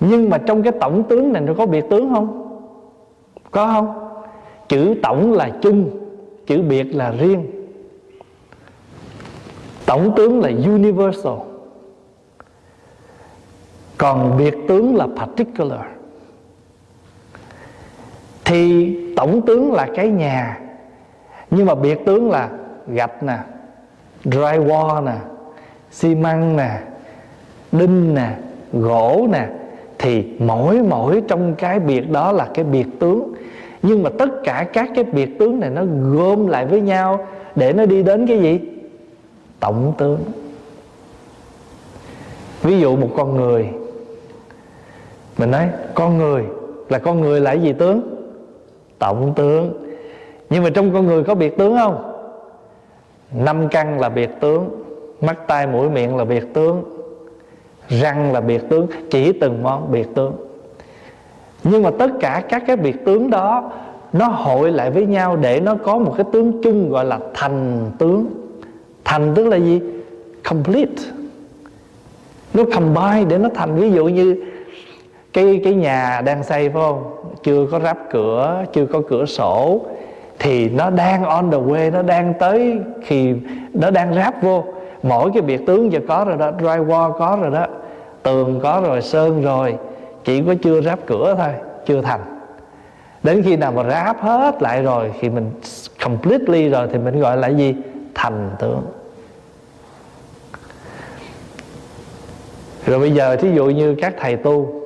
Nhưng 0.00 0.30
mà 0.30 0.38
trong 0.38 0.62
cái 0.62 0.72
tổng 0.80 1.02
tướng 1.02 1.32
này 1.32 1.42
nó 1.42 1.54
có 1.58 1.66
biệt 1.66 1.84
tướng 1.90 2.14
không? 2.14 2.46
Có 3.50 3.66
không? 3.66 4.08
Chữ 4.68 4.94
tổng 5.02 5.32
là 5.32 5.50
chung, 5.62 5.90
chữ 6.46 6.62
biệt 6.62 6.84
là 6.84 7.12
riêng 7.18 7.59
tổng 9.90 10.12
tướng 10.16 10.40
là 10.40 10.48
universal. 10.48 11.32
Còn 13.98 14.36
biệt 14.38 14.54
tướng 14.68 14.96
là 14.96 15.06
particular. 15.16 15.80
Thì 18.44 18.96
tổng 19.16 19.46
tướng 19.46 19.72
là 19.72 19.88
cái 19.94 20.08
nhà, 20.08 20.60
nhưng 21.50 21.66
mà 21.66 21.74
biệt 21.74 21.98
tướng 22.06 22.30
là 22.30 22.48
gạch 22.86 23.22
nè, 23.22 23.38
drywall 24.24 25.04
nè, 25.04 25.16
xi 25.90 26.14
măng 26.14 26.56
nè, 26.56 26.80
đinh 27.72 28.14
nè, 28.14 28.36
gỗ 28.72 29.28
nè. 29.32 29.48
Thì 29.98 30.24
mỗi 30.38 30.82
mỗi 30.82 31.22
trong 31.28 31.54
cái 31.54 31.80
biệt 31.80 32.10
đó 32.10 32.32
là 32.32 32.48
cái 32.54 32.64
biệt 32.64 32.86
tướng. 33.00 33.32
Nhưng 33.82 34.02
mà 34.02 34.10
tất 34.18 34.28
cả 34.44 34.66
các 34.72 34.88
cái 34.94 35.04
biệt 35.04 35.38
tướng 35.38 35.60
này 35.60 35.70
nó 35.70 35.82
gom 36.12 36.46
lại 36.46 36.66
với 36.66 36.80
nhau 36.80 37.26
để 37.54 37.72
nó 37.72 37.86
đi 37.86 38.02
đến 38.02 38.26
cái 38.26 38.38
gì? 38.38 38.69
Tổng 39.60 39.92
tướng. 39.98 40.18
Ví 42.62 42.80
dụ 42.80 42.96
một 42.96 43.08
con 43.16 43.36
người, 43.36 43.68
mình 45.38 45.50
nói, 45.50 45.68
con 45.94 46.18
người 46.18 46.44
là 46.88 46.98
con 46.98 47.20
người 47.20 47.40
là 47.40 47.50
cái 47.50 47.62
gì 47.62 47.72
tướng? 47.72 48.16
Tổng 48.98 49.32
tướng. 49.36 49.86
Nhưng 50.50 50.62
mà 50.62 50.70
trong 50.70 50.92
con 50.92 51.06
người 51.06 51.24
có 51.24 51.34
biệt 51.34 51.58
tướng 51.58 51.76
không? 51.76 52.12
Năm 53.32 53.68
căn 53.68 54.00
là 54.00 54.08
biệt 54.08 54.30
tướng, 54.40 54.68
mắt 55.20 55.38
tai 55.46 55.66
mũi 55.66 55.90
miệng 55.90 56.16
là 56.16 56.24
biệt 56.24 56.44
tướng, 56.54 56.84
răng 57.88 58.32
là 58.32 58.40
biệt 58.40 58.62
tướng, 58.68 58.86
chỉ 59.10 59.32
từng 59.32 59.62
món 59.62 59.92
biệt 59.92 60.08
tướng. 60.14 60.32
Nhưng 61.64 61.82
mà 61.82 61.90
tất 61.98 62.10
cả 62.20 62.42
các 62.48 62.62
cái 62.66 62.76
biệt 62.76 63.04
tướng 63.04 63.30
đó, 63.30 63.72
nó 64.12 64.26
hội 64.26 64.72
lại 64.72 64.90
với 64.90 65.06
nhau 65.06 65.36
để 65.36 65.60
nó 65.60 65.74
có 65.74 65.98
một 65.98 66.14
cái 66.16 66.26
tướng 66.32 66.62
chung 66.62 66.90
gọi 66.90 67.04
là 67.04 67.18
thành 67.34 67.90
tướng 67.98 68.26
thành 69.04 69.32
tức 69.34 69.46
là 69.46 69.56
gì? 69.56 69.80
Complete. 70.48 71.02
Nó 72.54 72.64
combine 72.74 73.24
để 73.28 73.38
nó 73.38 73.48
thành. 73.54 73.74
Ví 73.76 73.90
dụ 73.90 74.04
như 74.04 74.44
cái 75.32 75.60
cái 75.64 75.74
nhà 75.74 76.22
đang 76.24 76.42
xây, 76.42 76.68
phải 76.68 76.82
không? 76.82 77.16
Chưa 77.42 77.66
có 77.70 77.80
ráp 77.80 77.98
cửa, 78.10 78.64
chưa 78.72 78.86
có 78.86 79.00
cửa 79.08 79.26
sổ, 79.26 79.80
thì 80.38 80.68
nó 80.68 80.90
đang 80.90 81.24
on 81.24 81.50
the 81.50 81.58
way, 81.58 81.92
nó 81.92 82.02
đang 82.02 82.34
tới 82.38 82.78
khi 83.02 83.34
nó 83.72 83.90
đang 83.90 84.14
ráp 84.14 84.42
vô. 84.42 84.64
Mỗi 85.02 85.30
cái 85.34 85.42
biệt 85.42 85.66
tướng 85.66 85.92
giờ 85.92 86.00
có 86.08 86.24
rồi 86.24 86.36
đó, 86.36 86.52
drywall 86.58 87.12
có 87.12 87.38
rồi 87.40 87.50
đó, 87.50 87.66
tường 88.22 88.60
có 88.62 88.82
rồi, 88.86 89.02
sơn 89.02 89.42
rồi, 89.42 89.76
chỉ 90.24 90.42
có 90.46 90.54
chưa 90.62 90.80
ráp 90.80 91.06
cửa 91.06 91.34
thôi, 91.38 91.52
chưa 91.86 92.02
thành. 92.02 92.20
Đến 93.22 93.42
khi 93.42 93.56
nào 93.56 93.72
mà 93.72 93.84
ráp 93.84 94.22
hết 94.22 94.62
lại 94.62 94.82
rồi 94.82 95.12
thì 95.20 95.28
mình 95.28 95.50
completely 96.04 96.68
rồi 96.68 96.88
thì 96.92 96.98
mình 96.98 97.20
gọi 97.20 97.36
là 97.36 97.48
gì? 97.48 97.74
Thành 98.14 98.50
tướng. 98.58 98.82
Rồi 102.86 102.98
bây 102.98 103.12
giờ 103.12 103.36
thí 103.36 103.48
dụ 103.54 103.66
như 103.66 103.94
các 104.02 104.14
thầy 104.18 104.36
tu 104.36 104.82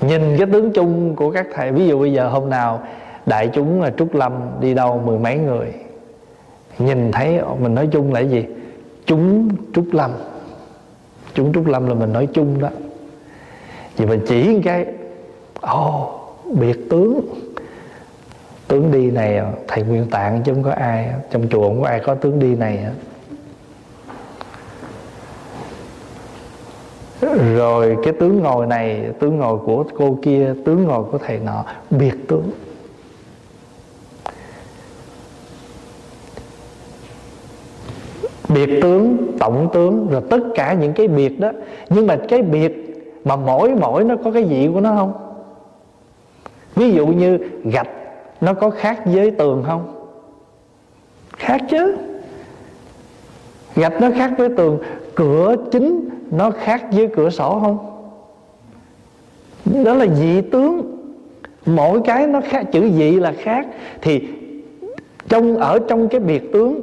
nhìn 0.00 0.36
cái 0.38 0.46
tướng 0.52 0.72
chung 0.72 1.16
của 1.16 1.30
các 1.30 1.46
thầy 1.54 1.72
ví 1.72 1.86
dụ 1.86 1.98
bây 1.98 2.12
giờ 2.12 2.28
hôm 2.28 2.50
nào 2.50 2.82
đại 3.26 3.50
chúng 3.54 3.82
là 3.82 3.90
trúc 3.90 4.14
lâm 4.14 4.32
đi 4.60 4.74
đâu 4.74 5.02
mười 5.06 5.18
mấy 5.18 5.36
người 5.36 5.72
nhìn 6.78 7.12
thấy 7.12 7.40
mình 7.60 7.74
nói 7.74 7.88
chung 7.92 8.12
là 8.12 8.20
gì? 8.20 8.44
Chúng 9.06 9.48
trúc 9.74 9.84
lâm. 9.92 10.10
Chúng 11.34 11.52
trúc 11.52 11.66
lâm 11.66 11.86
là 11.86 11.94
mình 11.94 12.12
nói 12.12 12.28
chung 12.32 12.60
đó. 12.60 12.68
Vì 13.96 14.06
mình 14.06 14.20
chỉ 14.26 14.60
cái 14.64 14.86
ồ 15.60 16.14
oh, 16.48 16.58
biệt 16.58 16.90
tướng 16.90 17.20
tướng 18.68 18.92
đi 18.92 19.10
này, 19.10 19.40
thầy 19.68 19.82
nguyên 19.84 20.10
tạng 20.10 20.42
chứ 20.42 20.54
không 20.54 20.62
có 20.62 20.70
ai. 20.70 21.10
Trong 21.30 21.48
chùa 21.50 21.68
không 21.68 21.82
có 21.82 21.88
ai 21.88 22.00
có 22.00 22.14
tướng 22.14 22.38
đi 22.38 22.54
này. 22.54 22.86
Rồi 27.56 27.96
cái 28.04 28.12
tướng 28.20 28.42
ngồi 28.42 28.66
này, 28.66 29.10
tướng 29.20 29.38
ngồi 29.38 29.58
của 29.58 29.84
cô 29.98 30.18
kia, 30.22 30.54
tướng 30.64 30.84
ngồi 30.84 31.04
của 31.04 31.18
thầy 31.18 31.38
nọ, 31.38 31.64
biệt 31.90 32.14
tướng. 32.28 32.50
Biệt 38.48 38.80
tướng, 38.82 39.16
tổng 39.38 39.68
tướng, 39.74 40.08
rồi 40.10 40.22
tất 40.30 40.40
cả 40.54 40.72
những 40.72 40.92
cái 40.92 41.08
biệt 41.08 41.40
đó. 41.40 41.52
Nhưng 41.90 42.06
mà 42.06 42.16
cái 42.28 42.42
biệt 42.42 42.72
mà 43.24 43.36
mỗi 43.36 43.74
mỗi 43.74 44.04
nó 44.04 44.16
có 44.24 44.30
cái 44.30 44.44
vị 44.44 44.68
của 44.74 44.80
nó 44.80 44.94
không? 44.96 45.12
Ví 46.74 46.92
dụ 46.92 47.06
như 47.06 47.38
gạch 47.64 47.88
nó 48.40 48.54
có 48.54 48.70
khác 48.70 49.00
với 49.04 49.30
tường 49.30 49.64
không? 49.66 49.94
Khác 51.36 51.60
chứ. 51.70 51.96
Gạch 53.76 54.00
nó 54.00 54.10
khác 54.10 54.32
với 54.38 54.48
tường, 54.56 54.78
cửa 55.14 55.56
chính 55.70 56.08
nó 56.30 56.50
khác 56.50 56.84
với 56.92 57.08
cửa 57.16 57.30
sổ 57.30 57.60
không? 57.60 57.78
Đó 59.84 59.94
là 59.94 60.06
dị 60.06 60.40
tướng. 60.40 60.94
Mỗi 61.66 62.00
cái 62.04 62.26
nó 62.26 62.40
khác, 62.40 62.64
chữ 62.72 62.90
dị 62.96 63.10
là 63.10 63.32
khác. 63.38 63.66
Thì 64.02 64.28
trong, 65.28 65.56
ở 65.56 65.78
trong 65.88 66.08
cái 66.08 66.20
biệt 66.20 66.52
tướng, 66.52 66.80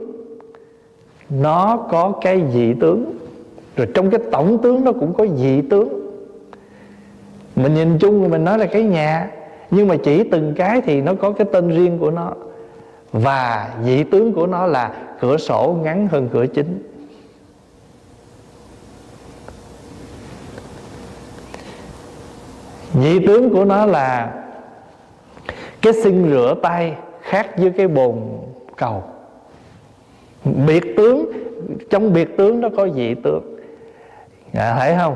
nó 1.30 1.88
có 1.92 2.14
cái 2.22 2.44
dị 2.54 2.74
tướng. 2.74 3.18
Rồi 3.76 3.88
trong 3.94 4.10
cái 4.10 4.20
tổng 4.32 4.58
tướng 4.58 4.84
nó 4.84 4.92
cũng 4.92 5.14
có 5.14 5.28
dị 5.38 5.62
tướng. 5.70 6.12
Mình 7.56 7.74
nhìn 7.74 7.98
chung 8.00 8.22
rồi 8.22 8.30
mình 8.30 8.44
nói 8.44 8.58
là 8.58 8.66
cái 8.66 8.84
nhà 8.84 9.32
nhưng 9.72 9.88
mà 9.88 9.96
chỉ 10.04 10.24
từng 10.24 10.54
cái 10.58 10.82
thì 10.82 11.02
nó 11.02 11.14
có 11.14 11.32
cái 11.32 11.48
tên 11.54 11.70
riêng 11.70 12.00
của 12.00 12.12
nó. 12.12 12.34
Và 13.12 13.70
vị 13.84 14.04
tướng 14.04 14.34
của 14.34 14.48
nó 14.48 14.68
là 14.68 14.92
cửa 15.20 15.38
sổ 15.38 15.78
ngắn 15.84 16.08
hơn 16.08 16.30
cửa 16.34 16.46
chính. 16.46 16.84
Vị 22.94 23.26
tướng 23.28 23.50
của 23.50 23.66
nó 23.66 23.86
là 23.86 24.34
cái 25.82 25.94
xin 25.94 26.30
rửa 26.30 26.56
tay 26.64 26.96
khác 27.22 27.58
với 27.58 27.72
cái 27.72 27.88
bồn 27.88 28.22
cầu. 28.78 29.04
Biệt 30.46 30.84
tướng 30.98 31.32
trong 31.90 32.14
biệt 32.14 32.38
tướng 32.38 32.62
nó 32.62 32.70
có 32.78 32.88
vị 32.96 33.16
tướng. 33.24 33.58
À, 34.54 34.76
thấy 34.80 34.96
không? 35.00 35.16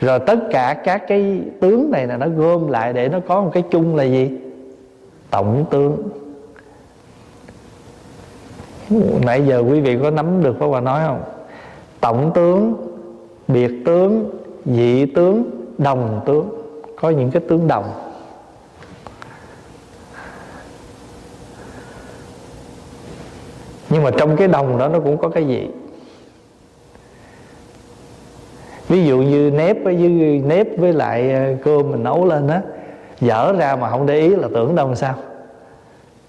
Rồi 0.00 0.18
tất 0.18 0.38
cả 0.50 0.80
các 0.84 1.02
cái 1.08 1.40
tướng 1.60 1.90
này 1.90 2.06
là 2.06 2.16
nó 2.16 2.28
gom 2.28 2.68
lại 2.68 2.92
để 2.92 3.08
nó 3.08 3.20
có 3.28 3.42
một 3.42 3.50
cái 3.54 3.62
chung 3.70 3.96
là 3.96 4.04
gì? 4.04 4.30
Tổng 5.30 5.64
tướng. 5.70 6.08
Nãy 9.24 9.46
giờ 9.46 9.58
quý 9.58 9.80
vị 9.80 9.98
có 10.02 10.10
nắm 10.10 10.42
được 10.42 10.56
Pháp 10.58 10.66
Hòa 10.66 10.80
nói 10.80 11.02
không? 11.06 11.22
Tổng 12.00 12.30
tướng, 12.34 12.74
biệt 13.48 13.72
tướng, 13.86 14.30
dị 14.64 15.06
tướng, 15.06 15.50
đồng 15.78 16.20
tướng. 16.26 16.48
Có 17.00 17.10
những 17.10 17.30
cái 17.30 17.42
tướng 17.48 17.68
đồng. 17.68 17.84
Nhưng 23.90 24.02
mà 24.02 24.10
trong 24.18 24.36
cái 24.36 24.48
đồng 24.48 24.78
đó 24.78 24.88
nó 24.88 25.00
cũng 25.00 25.18
có 25.18 25.28
cái 25.28 25.46
gì? 25.46 25.68
Ví 28.88 29.04
dụ 29.04 29.18
như 29.18 29.50
nếp 29.50 29.76
với 29.84 29.96
nếp 30.46 30.66
với 30.78 30.92
lại 30.92 31.32
ờ, 31.32 31.54
cơm 31.64 31.90
mình 31.90 32.02
nấu 32.02 32.26
lên 32.26 32.48
á, 32.48 32.62
dở 33.20 33.52
ra 33.52 33.76
mà 33.76 33.90
không 33.90 34.06
để 34.06 34.20
ý 34.20 34.28
là 34.28 34.48
tưởng 34.54 34.74
đâu 34.74 34.94
sao? 34.94 35.14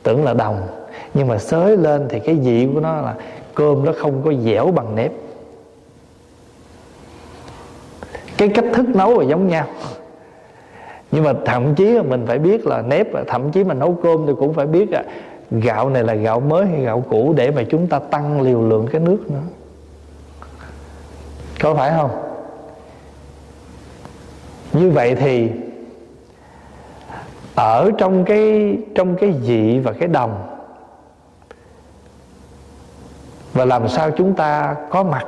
Tưởng 0.04 0.24
là 0.24 0.34
đồng. 0.34 0.68
Nhưng 1.14 1.28
mà 1.28 1.38
xới 1.38 1.78
lên 1.78 2.06
thì 2.10 2.20
cái 2.20 2.36
vị 2.36 2.68
của 2.74 2.80
nó 2.80 3.02
là 3.02 3.16
cơm 3.56 3.86
nó 3.86 3.92
không 3.98 4.22
có 4.26 4.34
dẻo 4.46 4.72
bằng 4.72 4.96
nếp. 4.96 5.12
Cái 8.38 8.50
cách 8.50 8.66
thức 8.74 8.86
nấu 8.90 9.20
là 9.20 9.26
giống 9.26 9.48
nhau. 9.48 9.66
Nhưng 11.12 11.24
mà 11.24 11.34
thậm 11.46 11.76
chí 11.76 12.00
mình 12.02 12.26
phải 12.28 12.40
biết 12.40 12.66
là 12.66 12.82
nếp, 12.82 13.08
thậm 13.28 13.52
chí 13.52 13.64
mình 13.64 13.80
nấu 13.80 13.98
cơm 14.04 14.28
thì 14.28 14.34
cũng 14.40 14.54
phải 14.54 14.66
biết 14.66 14.92
là 14.92 15.04
gạo 15.52 15.90
này 15.90 16.04
là 16.04 16.14
gạo 16.14 16.40
mới 16.40 16.66
hay 16.66 16.82
gạo 16.82 17.04
cũ 17.10 17.34
để 17.38 17.52
mà 17.52 17.64
chúng 17.70 17.88
ta 17.88 18.00
tăng 18.00 18.42
liều 18.42 18.62
lượng 18.62 18.88
cái 18.92 19.02
nước 19.02 19.32
nữa. 19.32 19.42
Có 21.62 21.74
phải 21.74 21.92
không? 21.98 22.29
Như 24.74 24.90
vậy 24.90 25.16
thì 25.16 25.50
ở 27.56 27.92
trong 27.98 28.26
cái 28.26 28.78
trong 28.96 29.16
cái 29.16 29.34
dị 29.44 29.80
và 29.80 29.92
cái 29.92 30.08
đồng, 30.08 30.58
và 33.54 33.66
làm 33.66 33.88
sao 33.88 34.12
chúng 34.12 34.34
ta 34.34 34.76
có 34.90 35.04
mặt 35.04 35.26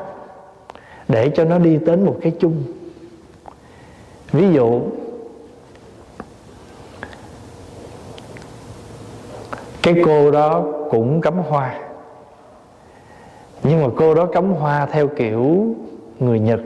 để 1.07 1.31
cho 1.35 1.45
nó 1.45 1.57
đi 1.57 1.77
đến 1.85 2.05
một 2.05 2.17
cái 2.21 2.31
chung. 2.39 2.63
Ví 4.31 4.53
dụ, 4.53 4.81
cái 9.83 9.95
cô 10.05 10.31
đó 10.31 10.65
cũng 10.89 11.21
cắm 11.21 11.37
hoa, 11.37 11.79
nhưng 13.63 13.83
mà 13.83 13.89
cô 13.97 14.13
đó 14.13 14.25
cắm 14.25 14.53
hoa 14.53 14.85
theo 14.85 15.07
kiểu 15.07 15.75
người 16.19 16.39
nhật 16.39 16.59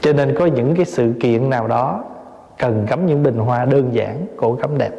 cho 0.00 0.12
nên 0.12 0.34
có 0.38 0.46
những 0.46 0.74
cái 0.76 0.84
sự 0.84 1.12
kiện 1.20 1.50
nào 1.50 1.66
đó 1.66 2.04
cần 2.58 2.86
cắm 2.88 3.06
những 3.06 3.22
bình 3.22 3.38
hoa 3.38 3.64
đơn 3.64 3.88
giản, 3.92 4.26
cổ 4.36 4.58
cắm 4.62 4.78
đẹp. 4.78 4.90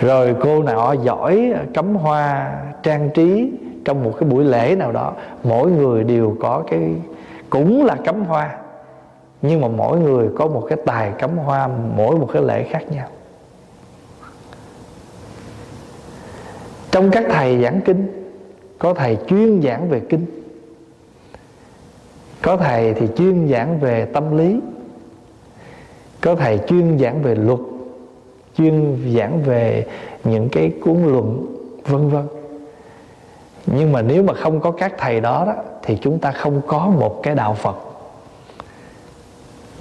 Rồi 0.00 0.36
cô 0.40 0.62
nào 0.62 0.94
giỏi 0.94 1.52
cắm 1.74 1.94
hoa 1.94 2.54
trang 2.82 3.10
trí 3.14 3.52
trong 3.84 4.04
một 4.04 4.12
cái 4.20 4.28
buổi 4.28 4.44
lễ 4.44 4.76
nào 4.78 4.92
đó, 4.92 5.12
mỗi 5.44 5.70
người 5.70 6.04
đều 6.04 6.36
có 6.40 6.62
cái, 6.70 6.94
cũng 7.50 7.84
là 7.84 7.96
cắm 8.04 8.24
hoa, 8.24 8.56
nhưng 9.42 9.60
mà 9.60 9.68
mỗi 9.68 9.98
người 9.98 10.28
có 10.36 10.46
một 10.46 10.66
cái 10.68 10.78
tài 10.86 11.12
cắm 11.18 11.36
hoa 11.36 11.68
mỗi 11.96 12.16
một 12.16 12.28
cái 12.32 12.42
lễ 12.42 12.62
khác 12.70 12.82
nhau. 12.90 13.08
Trong 16.90 17.10
các 17.10 17.24
thầy 17.30 17.62
giảng 17.62 17.80
kinh, 17.80 18.32
có 18.78 18.94
thầy 18.94 19.18
chuyên 19.28 19.62
giảng 19.62 19.88
về 19.88 20.00
kinh 20.08 20.26
có 22.46 22.56
thầy 22.56 22.94
thì 22.94 23.06
chuyên 23.16 23.48
giảng 23.48 23.80
về 23.80 24.04
tâm 24.04 24.36
lý. 24.36 24.60
Có 26.20 26.34
thầy 26.34 26.60
chuyên 26.68 26.98
giảng 26.98 27.22
về 27.22 27.34
luật 27.34 27.58
chuyên 28.58 28.98
giảng 29.16 29.42
về 29.42 29.86
những 30.24 30.48
cái 30.48 30.72
cuốn 30.84 31.02
luận 31.06 31.46
vân 31.84 32.08
vân. 32.08 32.26
Nhưng 33.66 33.92
mà 33.92 34.02
nếu 34.02 34.22
mà 34.22 34.34
không 34.34 34.60
có 34.60 34.70
các 34.70 34.94
thầy 34.98 35.20
đó, 35.20 35.44
đó 35.46 35.54
thì 35.82 35.98
chúng 36.00 36.18
ta 36.18 36.32
không 36.32 36.60
có 36.66 36.86
một 36.86 37.20
cái 37.22 37.34
đạo 37.34 37.54
phật. 37.54 37.76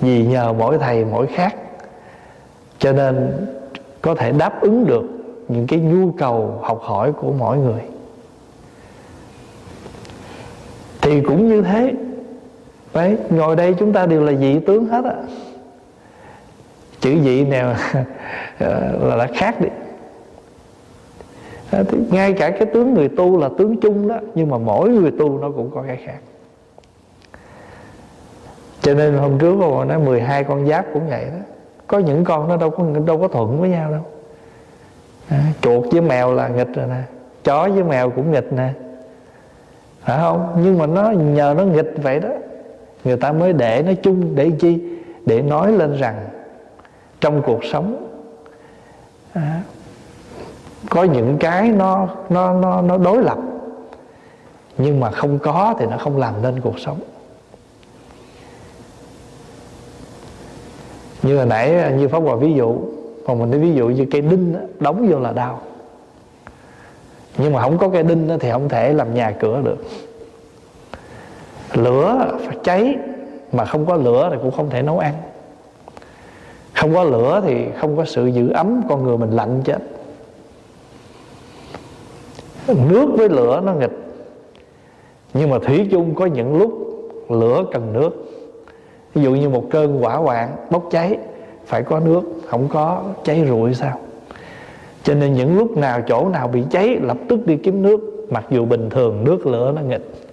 Vì 0.01 0.25
nhờ 0.25 0.53
mỗi 0.53 0.77
thầy 0.77 1.05
mỗi 1.05 1.27
khác 1.27 1.55
cho 2.79 2.93
nên 2.93 3.47
có 4.01 4.15
thể 4.15 4.31
đáp 4.31 4.61
ứng 4.61 4.85
được 4.85 5.03
những 5.47 5.67
cái 5.67 5.79
nhu 5.79 6.11
cầu 6.11 6.59
học 6.61 6.81
hỏi 6.81 7.11
của 7.11 7.31
mỗi 7.31 7.57
người. 7.57 7.81
Thì 11.01 11.21
cũng 11.21 11.49
như 11.49 11.61
thế 11.61 11.93
đấy 12.95 13.17
ngồi 13.29 13.55
đây 13.55 13.75
chúng 13.79 13.93
ta 13.93 14.05
đều 14.05 14.23
là 14.23 14.33
dị 14.33 14.59
tướng 14.59 14.85
hết 14.87 15.05
á. 15.05 15.13
Chữ 16.99 17.15
dị 17.23 17.45
nào 17.45 17.75
ờ, 18.59 18.97
là 19.01 19.15
là 19.15 19.27
khác 19.33 19.61
đi. 19.61 19.69
Ờ, 21.71 21.83
thì 21.83 21.97
ngay 22.11 22.33
cả 22.33 22.49
cái 22.49 22.65
tướng 22.73 22.93
người 22.93 23.09
tu 23.09 23.39
là 23.39 23.49
tướng 23.57 23.77
chung 23.81 24.07
đó 24.07 24.15
nhưng 24.35 24.49
mà 24.49 24.57
mỗi 24.57 24.89
người 24.89 25.11
tu 25.19 25.39
nó 25.39 25.49
cũng 25.49 25.71
có 25.75 25.83
cái 25.87 25.99
khác. 26.05 26.19
Cho 28.81 28.93
nên 28.93 29.17
hôm 29.17 29.39
trước 29.39 29.55
cô 29.61 29.85
nói 29.85 29.99
12 29.99 30.43
con 30.43 30.67
giáp 30.67 30.85
cũng 30.93 31.09
vậy 31.09 31.25
đó 31.25 31.39
có 31.87 31.99
những 31.99 32.23
con 32.23 32.47
nó 32.47 32.57
đâu 32.57 32.69
có 32.69 32.83
đâu 33.05 33.21
có 33.21 33.27
thuận 33.27 33.61
với 33.61 33.69
nhau 33.69 33.91
đâu. 33.91 34.05
À, 35.29 35.43
chuột 35.61 35.83
với 35.91 36.01
mèo 36.01 36.33
là 36.33 36.47
nghịch 36.47 36.75
rồi 36.75 36.87
nè 36.87 37.01
chó 37.43 37.69
với 37.73 37.83
mèo 37.83 38.09
cũng 38.09 38.31
nghịch 38.31 38.53
nè. 38.53 38.69
Phải 40.01 40.19
không? 40.19 40.61
Nhưng 40.63 40.77
mà 40.77 40.85
nó 40.85 41.11
nhờ 41.11 41.55
nó 41.57 41.63
nghịch 41.63 41.93
vậy 42.03 42.19
đó 42.19 42.29
người 43.05 43.17
ta 43.17 43.31
mới 43.31 43.53
để 43.53 43.83
nó 43.85 43.91
chung 44.03 44.35
để 44.35 44.51
chi? 44.59 44.79
Để 45.25 45.41
nói 45.41 45.71
lên 45.71 45.97
rằng 45.97 46.27
trong 47.21 47.41
cuộc 47.41 47.65
sống 47.65 48.07
à, 49.33 49.61
có 50.89 51.03
những 51.03 51.37
cái 51.39 51.69
nó 51.69 52.07
nó 52.29 52.53
nó 52.53 52.81
nó 52.81 52.97
đối 52.97 53.23
lập 53.23 53.37
nhưng 54.77 54.99
mà 54.99 55.11
không 55.11 55.39
có 55.39 55.75
thì 55.79 55.85
nó 55.85 55.97
không 55.97 56.17
làm 56.17 56.33
nên 56.41 56.61
cuộc 56.61 56.79
sống. 56.79 56.99
Như 61.23 61.37
hồi 61.37 61.45
nãy 61.45 61.79
à, 61.79 61.89
như 61.89 62.07
pháp 62.07 62.19
hòa 62.19 62.35
ví 62.35 62.53
dụ 62.53 62.77
còn 63.25 63.39
mình 63.39 63.51
nói 63.51 63.59
ví 63.59 63.73
dụ 63.73 63.87
như 63.87 64.05
cây 64.11 64.21
đinh 64.21 64.53
đó, 64.53 64.59
đóng 64.79 65.07
vô 65.11 65.19
là 65.19 65.31
đau. 65.31 65.61
Nhưng 67.37 67.53
mà 67.53 67.61
không 67.61 67.77
có 67.77 67.89
cây 67.89 68.03
đinh 68.03 68.27
đó, 68.27 68.35
thì 68.39 68.51
không 68.51 68.69
thể 68.69 68.93
làm 68.93 69.13
nhà 69.13 69.31
cửa 69.39 69.61
được 69.65 69.77
lửa 71.77 72.37
phải 72.45 72.57
cháy, 72.63 72.95
mà 73.51 73.65
không 73.65 73.85
có 73.85 73.95
lửa 73.95 74.29
thì 74.31 74.37
cũng 74.41 74.51
không 74.51 74.69
thể 74.69 74.81
nấu 74.81 74.99
ăn. 74.99 75.13
Không 76.73 76.93
có 76.93 77.03
lửa 77.03 77.41
thì 77.45 77.65
không 77.79 77.97
có 77.97 78.05
sự 78.05 78.27
giữ 78.27 78.49
ấm, 78.49 78.81
con 78.89 79.03
người 79.03 79.17
mình 79.17 79.31
lạnh 79.31 79.61
chết. 79.63 79.79
Nước 82.67 83.07
với 83.17 83.29
lửa 83.29 83.61
nó 83.65 83.73
nghịch. 83.73 83.91
Nhưng 85.33 85.49
mà 85.49 85.59
thủy 85.59 85.87
chung 85.91 86.15
có 86.15 86.25
những 86.25 86.57
lúc 86.57 86.71
lửa 87.29 87.65
cần 87.71 87.93
nước. 87.93 88.09
Ví 89.13 89.23
dụ 89.23 89.35
như 89.35 89.49
một 89.49 89.63
cơn 89.71 90.01
hỏa 90.01 90.15
hoạn 90.15 90.55
bốc 90.69 90.87
cháy, 90.91 91.17
phải 91.65 91.83
có 91.83 91.99
nước, 91.99 92.21
không 92.47 92.67
có 92.67 93.03
cháy 93.23 93.45
rụi 93.47 93.73
sao? 93.73 93.99
Cho 95.03 95.13
nên 95.13 95.33
những 95.33 95.57
lúc 95.57 95.77
nào 95.77 96.01
chỗ 96.07 96.29
nào 96.29 96.47
bị 96.47 96.63
cháy, 96.69 96.97
lập 97.01 97.17
tức 97.29 97.47
đi 97.47 97.57
kiếm 97.57 97.81
nước. 97.81 98.27
Mặc 98.29 98.45
dù 98.49 98.65
bình 98.65 98.89
thường 98.89 99.23
nước 99.23 99.47
lửa 99.47 99.73
nó 99.75 99.81
nghịch 99.81 100.24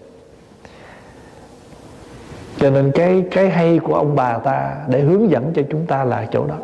cho 2.62 2.70
nên 2.70 2.92
cái 2.94 3.24
cái 3.30 3.50
hay 3.50 3.78
của 3.78 3.94
ông 3.94 4.16
bà 4.16 4.38
ta 4.38 4.76
để 4.88 5.00
hướng 5.00 5.30
dẫn 5.30 5.52
cho 5.54 5.62
chúng 5.70 5.86
ta 5.86 6.04
là 6.04 6.26
chỗ 6.32 6.46
đó. 6.46 6.54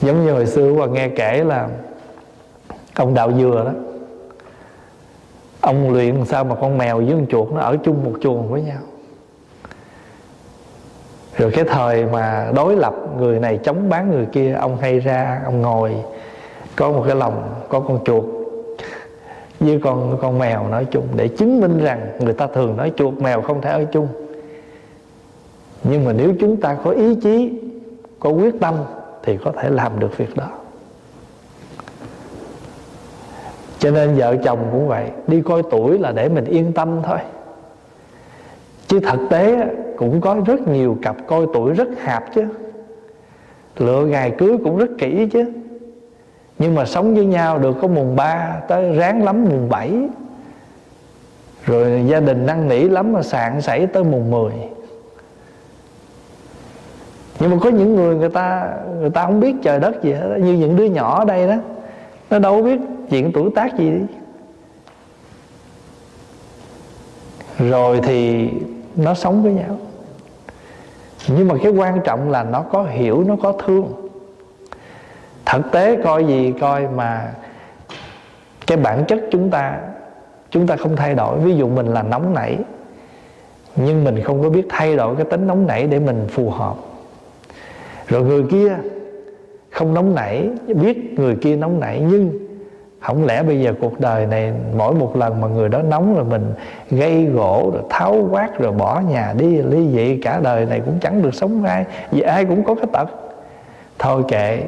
Giống 0.00 0.24
như 0.24 0.32
hồi 0.32 0.46
xưa 0.46 0.72
và 0.72 0.86
nghe 0.86 1.08
kể 1.08 1.44
là 1.44 1.68
ông 2.94 3.14
đạo 3.14 3.32
dừa 3.38 3.62
đó, 3.64 3.72
ông 5.60 5.92
luyện 5.92 6.24
sao 6.24 6.44
mà 6.44 6.54
con 6.54 6.78
mèo 6.78 6.96
với 6.96 7.10
con 7.10 7.26
chuột 7.26 7.52
nó 7.52 7.60
ở 7.60 7.76
chung 7.84 8.04
một 8.04 8.12
chuồng 8.20 8.48
với 8.48 8.62
nhau. 8.62 8.80
Rồi 11.36 11.50
cái 11.50 11.64
thời 11.64 12.06
mà 12.06 12.50
đối 12.54 12.76
lập 12.76 12.94
người 13.18 13.38
này 13.38 13.58
chống 13.64 13.88
bán 13.88 14.10
người 14.10 14.26
kia, 14.32 14.52
ông 14.52 14.76
hay 14.76 15.00
ra, 15.00 15.40
ông 15.44 15.62
ngồi, 15.62 15.94
có 16.76 16.92
một 16.92 17.04
cái 17.06 17.16
lòng 17.16 17.54
có 17.68 17.80
con 17.80 18.04
chuột 18.04 18.24
với 19.62 19.80
con 19.82 20.18
con 20.20 20.38
mèo 20.38 20.68
nói 20.68 20.86
chung, 20.90 21.08
để 21.16 21.28
chứng 21.28 21.60
minh 21.60 21.78
rằng 21.78 22.12
người 22.20 22.32
ta 22.32 22.46
thường 22.46 22.76
nói 22.76 22.92
chuột 22.96 23.14
mèo 23.14 23.42
không 23.42 23.60
thể 23.60 23.70
ở 23.70 23.84
chung. 23.84 24.08
Nhưng 25.84 26.04
mà 26.04 26.12
nếu 26.12 26.32
chúng 26.40 26.60
ta 26.60 26.74
có 26.84 26.90
ý 26.90 27.14
chí, 27.14 27.60
có 28.20 28.30
quyết 28.30 28.54
tâm, 28.60 28.74
thì 29.22 29.38
có 29.44 29.52
thể 29.52 29.70
làm 29.70 30.00
được 30.00 30.16
việc 30.16 30.36
đó. 30.36 30.50
Cho 33.78 33.90
nên 33.90 34.14
vợ 34.14 34.36
chồng 34.44 34.68
cũng 34.72 34.88
vậy, 34.88 35.10
đi 35.26 35.42
coi 35.42 35.62
tuổi 35.70 35.98
là 35.98 36.12
để 36.12 36.28
mình 36.28 36.44
yên 36.44 36.72
tâm 36.72 37.00
thôi. 37.04 37.18
Chứ 38.86 39.00
thực 39.00 39.20
tế 39.30 39.66
cũng 39.96 40.20
có 40.20 40.36
rất 40.46 40.68
nhiều 40.68 40.96
cặp 41.02 41.16
coi 41.26 41.46
tuổi 41.54 41.72
rất 41.72 41.88
hạp 41.98 42.34
chứ. 42.34 42.44
Lựa 43.76 44.04
ngày 44.06 44.32
cưới 44.38 44.56
cũng 44.64 44.76
rất 44.76 44.90
kỹ 44.98 45.28
chứ 45.32 45.44
nhưng 46.62 46.74
mà 46.74 46.84
sống 46.84 47.14
với 47.14 47.26
nhau 47.26 47.58
được 47.58 47.76
có 47.82 47.88
mùng 47.88 48.16
3 48.16 48.60
tới 48.68 48.92
ráng 48.92 49.24
lắm 49.24 49.44
mùng 49.44 49.68
7 49.68 49.92
rồi 51.64 52.04
gia 52.06 52.20
đình 52.20 52.46
năn 52.46 52.68
nỉ 52.68 52.80
lắm 52.80 53.12
mà 53.12 53.22
sạn 53.22 53.60
sảy 53.60 53.86
tới 53.86 54.04
mùng 54.04 54.30
10 54.30 54.52
nhưng 57.40 57.50
mà 57.50 57.56
có 57.60 57.70
những 57.70 57.96
người 57.96 58.16
người 58.16 58.28
ta 58.28 58.74
người 59.00 59.10
ta 59.10 59.26
không 59.26 59.40
biết 59.40 59.54
trời 59.62 59.80
đất 59.80 60.02
gì 60.02 60.12
hết 60.12 60.38
như 60.38 60.52
những 60.52 60.76
đứa 60.76 60.84
nhỏ 60.84 61.18
ở 61.18 61.24
đây 61.24 61.48
đó, 61.48 61.56
nó 62.30 62.38
đâu 62.38 62.62
biết 62.62 62.80
chuyện 63.10 63.32
tuổi 63.32 63.50
tác 63.54 63.78
gì 63.78 63.90
đi. 63.90 64.00
Rồi 67.68 68.00
thì 68.02 68.48
nó 68.96 69.14
sống 69.14 69.42
với 69.42 69.52
nhau. 69.52 69.76
Nhưng 71.28 71.48
mà 71.48 71.54
cái 71.62 71.72
quan 71.72 72.00
trọng 72.04 72.30
là 72.30 72.42
nó 72.42 72.62
có 72.62 72.82
hiểu, 72.82 73.24
nó 73.26 73.36
có 73.42 73.52
thương 73.52 74.01
thực 75.46 75.72
tế 75.72 75.96
coi 76.04 76.24
gì 76.26 76.54
coi 76.60 76.88
mà 76.88 77.32
cái 78.66 78.76
bản 78.76 79.04
chất 79.04 79.18
chúng 79.30 79.50
ta 79.50 79.78
chúng 80.50 80.66
ta 80.66 80.76
không 80.76 80.96
thay 80.96 81.14
đổi. 81.14 81.38
Ví 81.38 81.56
dụ 81.56 81.68
mình 81.68 81.86
là 81.86 82.02
nóng 82.02 82.34
nảy, 82.34 82.58
nhưng 83.76 84.04
mình 84.04 84.22
không 84.22 84.42
có 84.42 84.48
biết 84.48 84.66
thay 84.68 84.96
đổi 84.96 85.16
cái 85.16 85.24
tính 85.24 85.46
nóng 85.46 85.66
nảy 85.66 85.86
để 85.86 85.98
mình 85.98 86.26
phù 86.30 86.50
hợp. 86.50 86.74
Rồi 88.08 88.22
người 88.22 88.44
kia 88.50 88.76
không 89.70 89.94
nóng 89.94 90.14
nảy, 90.14 90.48
biết 90.66 91.14
người 91.18 91.36
kia 91.36 91.56
nóng 91.56 91.80
nảy, 91.80 92.00
nhưng 92.00 92.38
không 93.00 93.26
lẽ 93.26 93.42
bây 93.42 93.60
giờ 93.60 93.72
cuộc 93.80 94.00
đời 94.00 94.26
này 94.26 94.52
mỗi 94.76 94.94
một 94.94 95.16
lần 95.16 95.40
mà 95.40 95.48
người 95.48 95.68
đó 95.68 95.82
nóng 95.82 96.14
rồi 96.14 96.24
mình 96.24 96.54
gây 96.90 97.24
gỗ 97.24 97.70
rồi 97.74 97.82
tháo 97.90 98.28
quát 98.30 98.58
rồi 98.58 98.72
bỏ 98.72 99.00
nhà 99.00 99.34
đi, 99.38 99.62
ly 99.62 99.88
dị, 99.88 100.20
cả 100.22 100.40
đời 100.42 100.66
này 100.66 100.80
cũng 100.86 100.98
chẳng 101.00 101.22
được 101.22 101.34
sống 101.34 101.64
ai, 101.64 101.84
vì 102.10 102.20
ai 102.20 102.44
cũng 102.44 102.64
có 102.64 102.74
cái 102.74 102.86
tật. 102.92 103.08
Thôi 103.98 104.22
kệ 104.28 104.62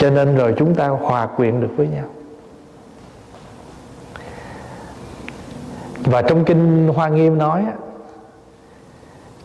cho 0.00 0.10
nên 0.10 0.36
rồi 0.36 0.54
chúng 0.58 0.74
ta 0.74 0.88
hòa 0.88 1.26
quyện 1.26 1.60
được 1.60 1.70
với 1.76 1.88
nhau. 1.88 2.04
Và 6.04 6.22
trong 6.22 6.44
kinh 6.44 6.88
hoa 6.94 7.08
nghiêm 7.08 7.38
nói 7.38 7.64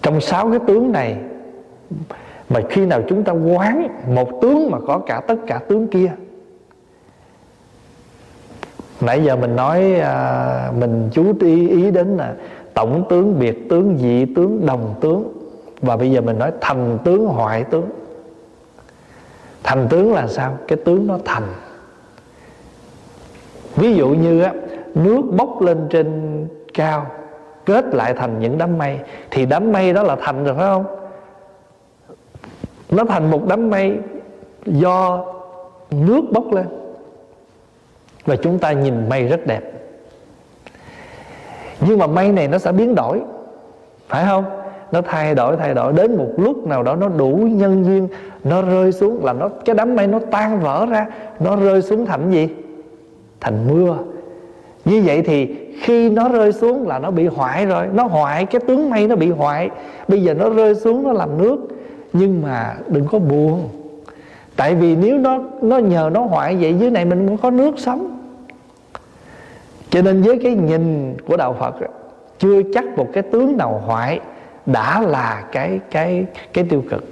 trong 0.02 0.22
sáu 0.22 0.50
cái 0.50 0.60
tướng 0.68 0.92
này 0.92 1.18
mà 2.50 2.60
khi 2.70 2.86
nào 2.86 3.02
chúng 3.08 3.24
ta 3.24 3.32
quán 3.32 3.88
một 4.16 4.30
tướng 4.42 4.72
mà 4.72 4.78
có 4.88 5.00
cả 5.00 5.22
tất 5.28 5.36
cả 5.48 5.60
tướng 5.68 5.88
kia 5.88 6.12
nãy 9.02 9.24
giờ 9.24 9.36
mình 9.36 9.56
nói 9.56 9.94
à, 9.94 10.72
mình 10.80 11.10
chú 11.12 11.34
ý 11.42 11.70
ý 11.70 11.92
đến 11.92 12.18
là 12.18 12.34
tổng 12.74 13.06
tướng 13.10 13.40
biệt 13.40 13.70
tướng 13.70 13.98
dị 13.98 14.26
tướng 14.36 14.66
đồng 14.66 14.96
tướng 15.02 15.34
và 15.82 15.98
bây 15.98 16.12
giờ 16.12 16.22
mình 16.22 16.40
nói 16.40 16.52
thành 16.62 16.98
tướng 17.04 17.26
hoại 17.26 17.64
tướng 17.64 17.90
thành 19.66 19.88
tướng 19.90 20.14
là 20.14 20.28
sao? 20.28 20.58
Cái 20.68 20.78
tướng 20.86 21.08
nó 21.08 21.18
thành. 21.26 21.44
Ví 23.76 23.96
dụ 23.96 24.08
như 24.10 24.42
á, 24.42 24.54
nước 24.96 25.22
bốc 25.32 25.62
lên 25.62 25.88
trên 25.90 26.48
cao, 26.74 27.08
kết 27.66 27.86
lại 27.86 28.14
thành 28.14 28.40
những 28.40 28.58
đám 28.58 28.78
mây, 28.78 29.00
thì 29.32 29.46
đám 29.46 29.72
mây 29.72 29.94
đó 29.94 30.04
là 30.04 30.16
thành 30.22 30.44
rồi 30.44 30.56
phải 30.56 30.66
không? 30.66 30.86
Nó 32.90 33.04
thành 33.06 33.32
một 33.32 33.42
đám 33.48 33.70
mây 33.70 33.98
do 34.66 35.26
nước 35.92 36.22
bốc 36.32 36.54
lên. 36.54 36.66
Và 38.26 38.36
chúng 38.36 38.60
ta 38.60 38.72
nhìn 38.72 39.10
mây 39.10 39.28
rất 39.28 39.48
đẹp. 39.48 39.62
Nhưng 41.80 41.98
mà 42.00 42.08
mây 42.08 42.32
này 42.32 42.48
nó 42.48 42.58
sẽ 42.58 42.72
biến 42.72 42.96
đổi, 42.96 43.22
phải 44.08 44.26
không? 44.26 44.65
Nó 44.92 45.02
thay 45.02 45.36
đổi 45.36 45.58
thay 45.58 45.74
đổi. 45.74 45.94
Đến 45.94 46.18
một 46.18 46.30
lúc 46.38 46.68
nào 46.68 46.84
đó 46.84 46.96
nó 46.96 47.10
đủ 47.10 47.48
nhân 47.52 47.86
duyên, 47.86 48.08
nó 48.44 48.62
rơi 48.62 48.92
xuống 48.92 49.26
là 49.26 49.34
nó, 49.34 49.50
cái 49.66 49.76
đám 49.76 49.96
mây 49.96 50.08
nó 50.08 50.20
tan 50.32 50.60
vỡ 50.60 50.86
ra, 50.86 51.06
nó 51.40 51.56
rơi 51.56 51.82
xuống 51.82 52.06
thành 52.06 52.32
gì? 52.32 52.50
Thành 53.42 53.68
mưa. 53.68 53.98
Như 54.86 55.02
vậy 55.06 55.22
thì 55.22 55.56
khi 55.82 56.10
nó 56.10 56.30
rơi 56.30 56.52
xuống 56.52 56.88
là 56.88 57.00
nó 57.00 57.12
bị 57.12 57.28
hoại 57.28 57.66
rồi. 57.66 57.88
Nó 57.94 58.04
hoại, 58.04 58.46
cái 58.46 58.62
tướng 58.68 58.90
mây 58.90 59.08
nó 59.08 59.16
bị 59.16 59.32
hoại. 59.32 59.70
Bây 60.08 60.24
giờ 60.24 60.34
nó 60.34 60.50
rơi 60.50 60.76
xuống, 60.76 61.04
nó 61.04 61.14
làm 61.14 61.38
nước. 61.38 61.68
Nhưng 62.14 62.42
mà 62.42 62.76
đừng 62.88 63.08
có 63.12 63.20
buồn. 63.20 63.70
Tại 64.56 64.76
vì 64.76 64.96
nếu 64.96 65.18
nó 65.18 65.40
nó 65.62 65.78
nhờ 65.78 66.10
nó 66.14 66.22
hoại 66.22 66.56
vậy, 66.56 66.76
dưới 66.80 66.92
này 66.92 67.06
mình 67.06 67.28
cũng 67.28 67.38
có 67.38 67.52
nước 67.52 67.80
sống. 67.80 68.20
Cho 69.90 70.02
nên 70.02 70.22
với 70.22 70.40
cái 70.44 70.56
nhìn 70.56 71.16
của 71.28 71.38
đạo 71.38 71.56
phật 71.60 71.76
chưa 72.40 72.62
chắc 72.74 72.98
một 72.98 73.08
cái 73.14 73.24
tướng 73.24 73.58
nào 73.58 73.82
hoại 73.86 74.20
đã 74.66 75.02
là 75.02 75.44
cái 75.52 75.80
cái 75.92 76.26
cái 76.54 76.64
tiêu 76.70 76.84
cực. 76.90 77.04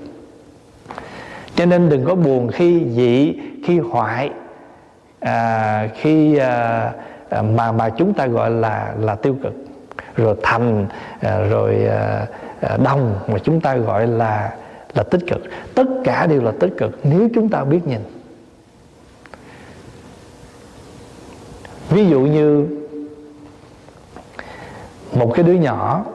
Cho 1.55 1.65
nên 1.65 1.89
đừng 1.89 2.05
có 2.05 2.15
buồn 2.15 2.51
khi 2.51 2.85
dị 2.89 3.39
khi 3.65 3.79
hoại 3.79 4.29
à, 5.19 5.89
khi 5.95 6.37
à, 6.37 6.91
à 7.29 7.41
mà 7.41 7.71
mà 7.71 7.89
chúng 7.89 8.13
ta 8.13 8.27
gọi 8.27 8.51
là 8.51 8.93
là 8.99 9.15
tiêu 9.15 9.37
cực. 9.43 9.53
Rồi 10.15 10.35
thành 10.43 10.87
à, 11.19 11.39
rồi 11.39 11.85
à, 11.85 12.27
à 12.61 12.77
đồng 12.77 13.19
mà 13.27 13.39
chúng 13.39 13.61
ta 13.61 13.75
gọi 13.75 14.07
là 14.07 14.53
là 14.93 15.03
tích 15.03 15.21
cực. 15.27 15.41
Tất 15.75 15.87
cả 16.03 16.25
đều 16.25 16.41
là 16.41 16.51
tích 16.59 16.73
cực 16.77 16.99
nếu 17.03 17.29
chúng 17.35 17.49
ta 17.49 17.63
biết 17.63 17.87
nhìn. 17.87 18.01
Ví 21.89 22.05
dụ 22.05 22.19
như 22.19 22.67
một 25.13 25.31
cái 25.35 25.43
đứa 25.43 25.53
nhỏ 25.53 26.05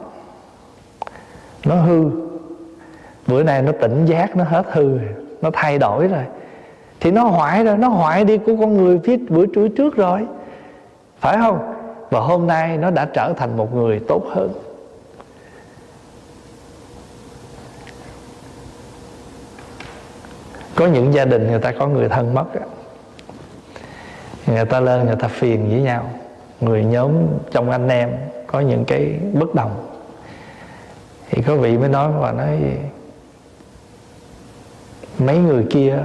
nó 1.65 1.75
hư. 1.75 2.09
Bữa 3.27 3.43
nay 3.43 3.61
nó 3.61 3.71
tỉnh 3.71 4.05
giác, 4.05 4.35
nó 4.35 4.43
hết 4.43 4.63
hư 4.71 4.97
rồi. 4.97 5.09
Nó 5.41 5.49
thay 5.53 5.77
đổi 5.77 6.07
rồi. 6.07 6.23
Thì 6.99 7.11
nó 7.11 7.23
hoại 7.23 7.63
rồi, 7.63 7.77
nó 7.77 7.87
hoại 7.87 8.25
đi 8.25 8.37
của 8.37 8.55
con 8.59 8.77
người 8.77 8.99
phía 9.03 9.17
bữa 9.17 9.45
trưa 9.45 9.67
trước 9.67 9.95
rồi. 9.95 10.27
Phải 11.19 11.37
không? 11.37 11.73
Và 12.09 12.19
hôm 12.19 12.47
nay 12.47 12.77
nó 12.77 12.91
đã 12.91 13.05
trở 13.05 13.33
thành 13.37 13.57
một 13.57 13.75
người 13.75 13.99
tốt 14.07 14.23
hơn. 14.29 14.53
Có 20.75 20.87
những 20.87 21.13
gia 21.13 21.25
đình 21.25 21.47
người 21.47 21.59
ta 21.59 21.71
có 21.79 21.87
người 21.87 22.09
thân 22.09 22.33
mất 22.33 22.45
người 24.47 24.65
ta 24.65 24.79
lên, 24.79 25.05
người 25.05 25.15
ta 25.15 25.27
phiền 25.27 25.69
với 25.69 25.81
nhau. 25.81 26.09
Người 26.61 26.83
nhóm 26.83 27.11
trong 27.51 27.71
anh 27.71 27.87
em 27.87 28.09
có 28.47 28.59
những 28.59 28.85
cái 28.85 29.19
bất 29.33 29.55
đồng 29.55 29.88
thì 31.29 31.41
có 31.41 31.55
vị 31.55 31.77
mới 31.77 31.89
nói 31.89 32.11
và 32.19 32.31
nói 32.31 32.59
mấy 35.19 35.37
người 35.37 35.65
kia 35.69 35.97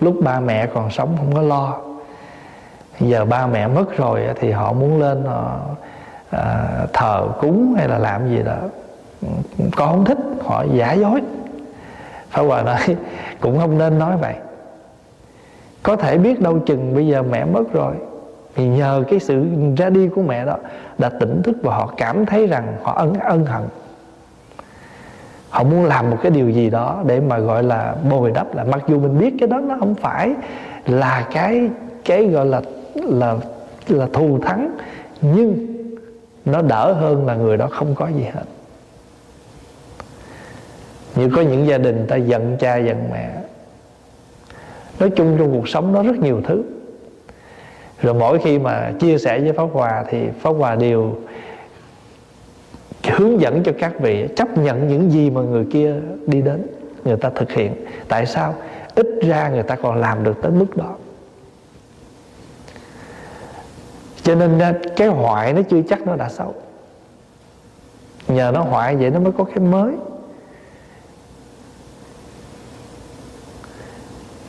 lúc 0.00 0.16
ba 0.22 0.40
mẹ 0.40 0.66
còn 0.66 0.90
sống 0.90 1.14
không 1.16 1.34
có 1.34 1.42
lo. 1.42 1.78
Giờ 3.00 3.24
ba 3.24 3.46
mẹ 3.46 3.66
mất 3.66 3.96
rồi 3.96 4.20
thì 4.40 4.50
họ 4.50 4.72
muốn 4.72 5.00
lên 5.00 5.24
họ 5.24 5.60
à, 6.30 6.68
thờ 6.92 7.28
cúng 7.40 7.74
hay 7.78 7.88
là 7.88 7.98
làm 7.98 8.28
gì 8.28 8.42
đó. 8.42 8.56
Con 9.76 9.88
không 9.88 10.04
thích 10.04 10.18
họ 10.44 10.64
giả 10.74 10.92
dối. 10.92 11.20
Phải 12.30 12.44
Hòa 12.44 12.62
nói 12.62 12.78
cũng 13.40 13.58
không 13.58 13.78
nên 13.78 13.98
nói 13.98 14.16
vậy. 14.16 14.34
Có 15.82 15.96
thể 15.96 16.18
biết 16.18 16.40
đâu 16.40 16.58
chừng 16.58 16.94
bây 16.94 17.06
giờ 17.06 17.22
mẹ 17.22 17.44
mất 17.44 17.72
rồi 17.72 17.94
Thì 18.54 18.68
nhờ 18.68 19.04
cái 19.10 19.20
sự 19.20 19.44
ra 19.76 19.90
đi 19.90 20.08
của 20.08 20.22
mẹ 20.22 20.44
đó 20.44 20.56
Đã 20.98 21.08
tỉnh 21.08 21.42
thức 21.42 21.56
và 21.62 21.76
họ 21.76 21.94
cảm 21.96 22.26
thấy 22.26 22.46
rằng 22.46 22.76
họ 22.82 22.92
ân 22.92 23.14
ân 23.14 23.46
hận. 23.46 23.62
Họ 25.52 25.64
muốn 25.64 25.84
làm 25.84 26.10
một 26.10 26.16
cái 26.22 26.30
điều 26.30 26.50
gì 26.50 26.70
đó 26.70 27.02
Để 27.06 27.20
mà 27.20 27.38
gọi 27.38 27.62
là 27.62 27.94
bồi 28.10 28.30
đắp 28.30 28.54
lại. 28.54 28.66
Mặc 28.70 28.82
dù 28.88 29.00
mình 29.00 29.18
biết 29.18 29.34
cái 29.40 29.48
đó 29.48 29.60
nó 29.60 29.76
không 29.78 29.94
phải 29.94 30.34
Là 30.86 31.28
cái 31.32 31.68
cái 32.04 32.26
gọi 32.26 32.46
là 32.46 32.62
là 32.94 33.36
là 33.88 34.06
thù 34.12 34.38
thắng, 34.38 34.70
nhưng 35.20 35.66
nó 36.44 36.62
đỡ 36.62 36.92
hơn 36.92 37.26
là 37.26 37.34
người 37.34 37.56
đó 37.56 37.68
không 37.70 37.94
có 37.94 38.08
gì 38.08 38.22
hết. 38.22 38.44
Như 41.14 41.30
có 41.36 41.42
những 41.42 41.66
gia 41.66 41.78
đình 41.78 42.06
ta 42.08 42.16
giận 42.16 42.56
cha, 42.60 42.76
giận 42.76 43.08
mẹ. 43.12 43.30
Nói 44.98 45.10
chung 45.10 45.36
trong 45.38 45.52
cuộc 45.52 45.68
sống 45.68 45.92
nó 45.92 46.02
rất 46.02 46.16
nhiều 46.16 46.40
thứ. 46.44 46.62
Rồi 48.02 48.14
mỗi 48.14 48.38
khi 48.38 48.58
mà 48.58 48.92
chia 49.00 49.18
sẻ 49.18 49.40
với 49.40 49.52
pháp 49.52 49.66
hòa 49.72 50.04
thì 50.10 50.28
pháp 50.40 50.50
hòa 50.50 50.74
đều 50.74 51.16
hướng 53.10 53.40
dẫn 53.40 53.62
cho 53.62 53.72
các 53.78 53.92
vị 54.00 54.28
chấp 54.36 54.58
nhận 54.58 54.88
những 54.88 55.10
gì 55.10 55.30
mà 55.30 55.40
người 55.40 55.66
kia 55.72 55.94
đi 56.26 56.42
đến 56.42 56.66
người 57.04 57.16
ta 57.16 57.30
thực 57.34 57.52
hiện. 57.52 57.86
Tại 58.08 58.26
sao? 58.26 58.54
Ít 58.94 59.06
ra 59.22 59.48
người 59.48 59.62
ta 59.62 59.76
còn 59.76 59.96
làm 59.96 60.24
được 60.24 60.42
tới 60.42 60.52
mức 60.52 60.76
đó. 60.76 60.96
Cho 64.22 64.34
nên 64.34 64.58
à, 64.58 64.74
cái 64.96 65.08
hoại 65.08 65.52
nó 65.52 65.62
chưa 65.70 65.82
chắc 65.88 66.06
nó 66.06 66.16
đã 66.16 66.28
xấu. 66.28 66.54
Nhờ 68.28 68.50
nó 68.54 68.62
hoại 68.62 68.96
vậy 68.96 69.10
nó 69.10 69.20
mới 69.20 69.32
có 69.38 69.44
cái 69.44 69.58
mới. 69.58 69.94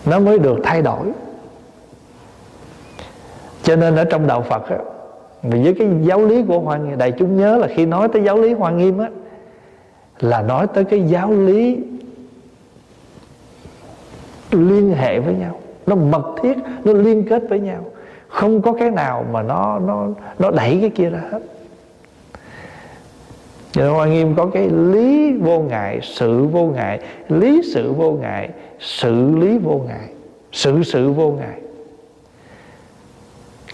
Nó 0.05 0.19
mới 0.19 0.39
được 0.39 0.59
thay 0.63 0.81
đổi. 0.81 1.11
Cho 3.63 3.75
nên 3.75 3.95
ở 3.95 4.05
trong 4.05 4.27
đạo 4.27 4.41
Phật 4.41 4.69
á, 4.69 4.77
với 5.43 5.75
cái 5.79 5.87
giáo 6.01 6.25
lý 6.25 6.43
của 6.47 6.59
Hoa 6.59 6.77
Nghiêm, 6.77 6.97
Đại 6.97 7.11
chúng 7.11 7.37
nhớ 7.37 7.57
là 7.57 7.67
khi 7.67 7.85
nói 7.85 8.07
tới 8.07 8.23
giáo 8.23 8.37
lý 8.37 8.53
Hoa 8.53 8.71
Nghiêm 8.71 8.97
á, 8.97 9.09
Là 10.19 10.41
nói 10.41 10.67
tới 10.73 10.83
cái 10.83 11.01
giáo 11.01 11.31
lý 11.31 11.79
Liên 14.51 14.93
hệ 14.93 15.19
với 15.19 15.33
nhau. 15.33 15.59
Nó 15.85 15.95
mật 15.95 16.35
thiết, 16.43 16.57
Nó 16.83 16.93
liên 16.93 17.23
kết 17.29 17.43
với 17.49 17.59
nhau. 17.59 17.85
Không 18.27 18.61
có 18.61 18.73
cái 18.73 18.91
nào 18.91 19.25
mà 19.31 19.41
nó 19.41 19.79
nó 19.79 20.07
nó 20.39 20.51
đẩy 20.51 20.77
cái 20.81 20.89
kia 20.89 21.09
ra 21.09 21.21
hết. 21.31 21.39
Cho 23.71 23.81
nên 23.81 23.91
Hoa 23.91 24.05
Nghiêm 24.05 24.35
có 24.35 24.45
cái 24.45 24.69
lý 24.69 25.37
vô 25.37 25.59
ngại, 25.59 25.99
Sự 26.01 26.45
vô 26.45 26.65
ngại, 26.65 26.99
Lý 27.29 27.61
sự 27.73 27.93
vô 27.93 28.11
ngại, 28.11 28.49
Sự 28.79 29.37
lý 29.39 29.57
vô 29.57 29.81
ngại, 29.87 30.09
Sự 30.51 30.83
sự 30.83 31.11
vô 31.11 31.31
ngại. 31.31 31.62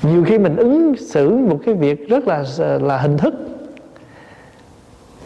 Nhiều 0.01 0.23
khi 0.27 0.37
mình 0.37 0.55
ứng 0.55 0.95
xử 0.97 1.29
một 1.29 1.59
cái 1.65 1.75
việc 1.75 2.09
rất 2.09 2.27
là 2.27 2.43
là 2.81 2.97
hình 2.97 3.17
thức. 3.17 3.33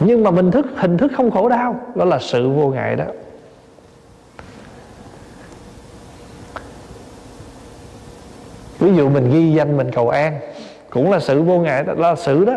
Nhưng 0.00 0.22
mà 0.22 0.30
mình 0.30 0.50
thức 0.50 0.66
hình 0.76 0.98
thức 0.98 1.12
không 1.16 1.30
khổ 1.30 1.48
đau 1.48 1.80
Đó 1.94 2.04
là 2.04 2.18
sự 2.18 2.50
vô 2.50 2.68
ngại 2.68 2.96
đó. 2.96 3.04
Ví 8.78 8.94
dụ 8.96 9.08
mình 9.08 9.30
ghi 9.32 9.52
danh 9.52 9.76
mình 9.76 9.90
cầu 9.90 10.08
an 10.08 10.40
cũng 10.90 11.10
là 11.12 11.20
sự 11.20 11.42
vô 11.42 11.58
ngại 11.58 11.84
đó, 11.84 11.94
là 11.96 12.14
sự 12.16 12.44
đó. 12.44 12.54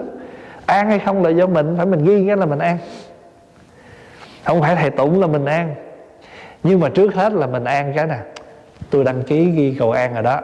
An 0.65 0.87
hay 0.87 0.99
không 0.99 1.23
là 1.23 1.29
do 1.29 1.47
mình 1.47 1.73
phải 1.77 1.85
mình 1.85 2.05
ghi 2.05 2.27
cái 2.27 2.37
là 2.37 2.45
mình 2.45 2.59
an. 2.59 2.77
Không 4.43 4.61
phải 4.61 4.75
thầy 4.75 4.89
tụng 4.89 5.21
là 5.21 5.27
mình 5.27 5.45
an. 5.45 5.75
Nhưng 6.63 6.79
mà 6.79 6.89
trước 6.89 7.13
hết 7.13 7.33
là 7.33 7.47
mình 7.47 7.63
an 7.63 7.93
cái 7.95 8.07
nè. 8.07 8.17
Tôi 8.89 9.03
đăng 9.03 9.23
ký 9.23 9.45
ghi 9.45 9.75
cầu 9.79 9.91
an 9.91 10.13
rồi 10.13 10.23
đó 10.23 10.41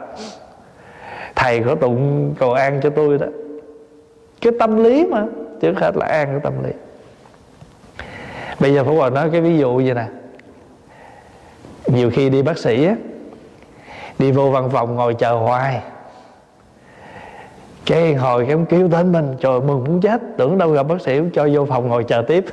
thầy 1.44 1.60
có 1.60 1.74
tụng 1.74 2.34
cầu 2.38 2.52
an 2.52 2.80
cho 2.82 2.90
tôi 2.90 3.18
đó. 3.18 3.26
Cái 4.40 4.52
tâm 4.58 4.84
lý 4.84 5.06
mà 5.06 5.24
trước 5.60 5.72
hết 5.80 5.96
là 5.96 6.06
an 6.06 6.26
cái 6.26 6.40
tâm 6.42 6.52
lý. 6.64 6.70
Bây 8.60 8.74
giờ 8.74 8.84
Phú 8.84 8.96
Hòa 8.96 9.10
nói 9.10 9.30
cái 9.32 9.40
ví 9.40 9.58
dụ 9.58 9.76
vậy 9.76 9.94
nè. 9.94 10.06
Nhiều 11.86 12.10
khi 12.10 12.30
đi 12.30 12.42
bác 12.42 12.58
sĩ 12.58 12.86
á, 12.86 12.94
đi 14.18 14.32
vô 14.32 14.50
văn 14.50 14.70
phòng 14.70 14.94
ngồi 14.94 15.14
chờ 15.14 15.32
hoài. 15.32 15.82
Cái 17.86 18.14
hồi 18.14 18.46
cái 18.48 18.56
kêu 18.68 18.88
tên 18.88 19.12
mình, 19.12 19.36
trời 19.40 19.60
mừng 19.60 19.84
muốn 19.84 20.00
chết, 20.00 20.20
tưởng 20.36 20.58
đâu 20.58 20.70
gặp 20.70 20.82
bác 20.82 21.00
sĩ, 21.00 21.20
cho 21.34 21.48
vô 21.52 21.66
phòng 21.66 21.88
ngồi 21.88 22.04
chờ 22.04 22.22
tiếp. 22.28 22.44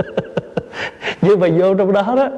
Nhưng 1.20 1.40
mà 1.40 1.48
vô 1.58 1.74
trong 1.74 1.92
đó 1.92 2.14
đó, 2.16 2.28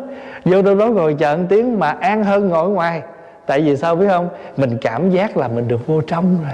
vô 0.44 0.62
trong 0.62 0.78
đó 0.78 0.86
ngồi 0.86 1.14
chờ 1.14 1.36
một 1.36 1.44
tiếng 1.49 1.78
mà 1.78 1.90
an 1.90 2.24
hơn 2.24 2.49
ngồi 2.49 2.68
ngoài 2.68 3.03
tại 3.49 3.61
vì 3.61 3.76
sao 3.76 3.96
biết 3.96 4.07
không? 4.09 4.28
Mình 4.57 4.78
cảm 4.80 5.11
giác 5.11 5.36
là 5.36 5.49
mình 5.49 5.68
được 5.68 5.86
vô 5.86 6.01
trong 6.01 6.38
rồi. 6.42 6.53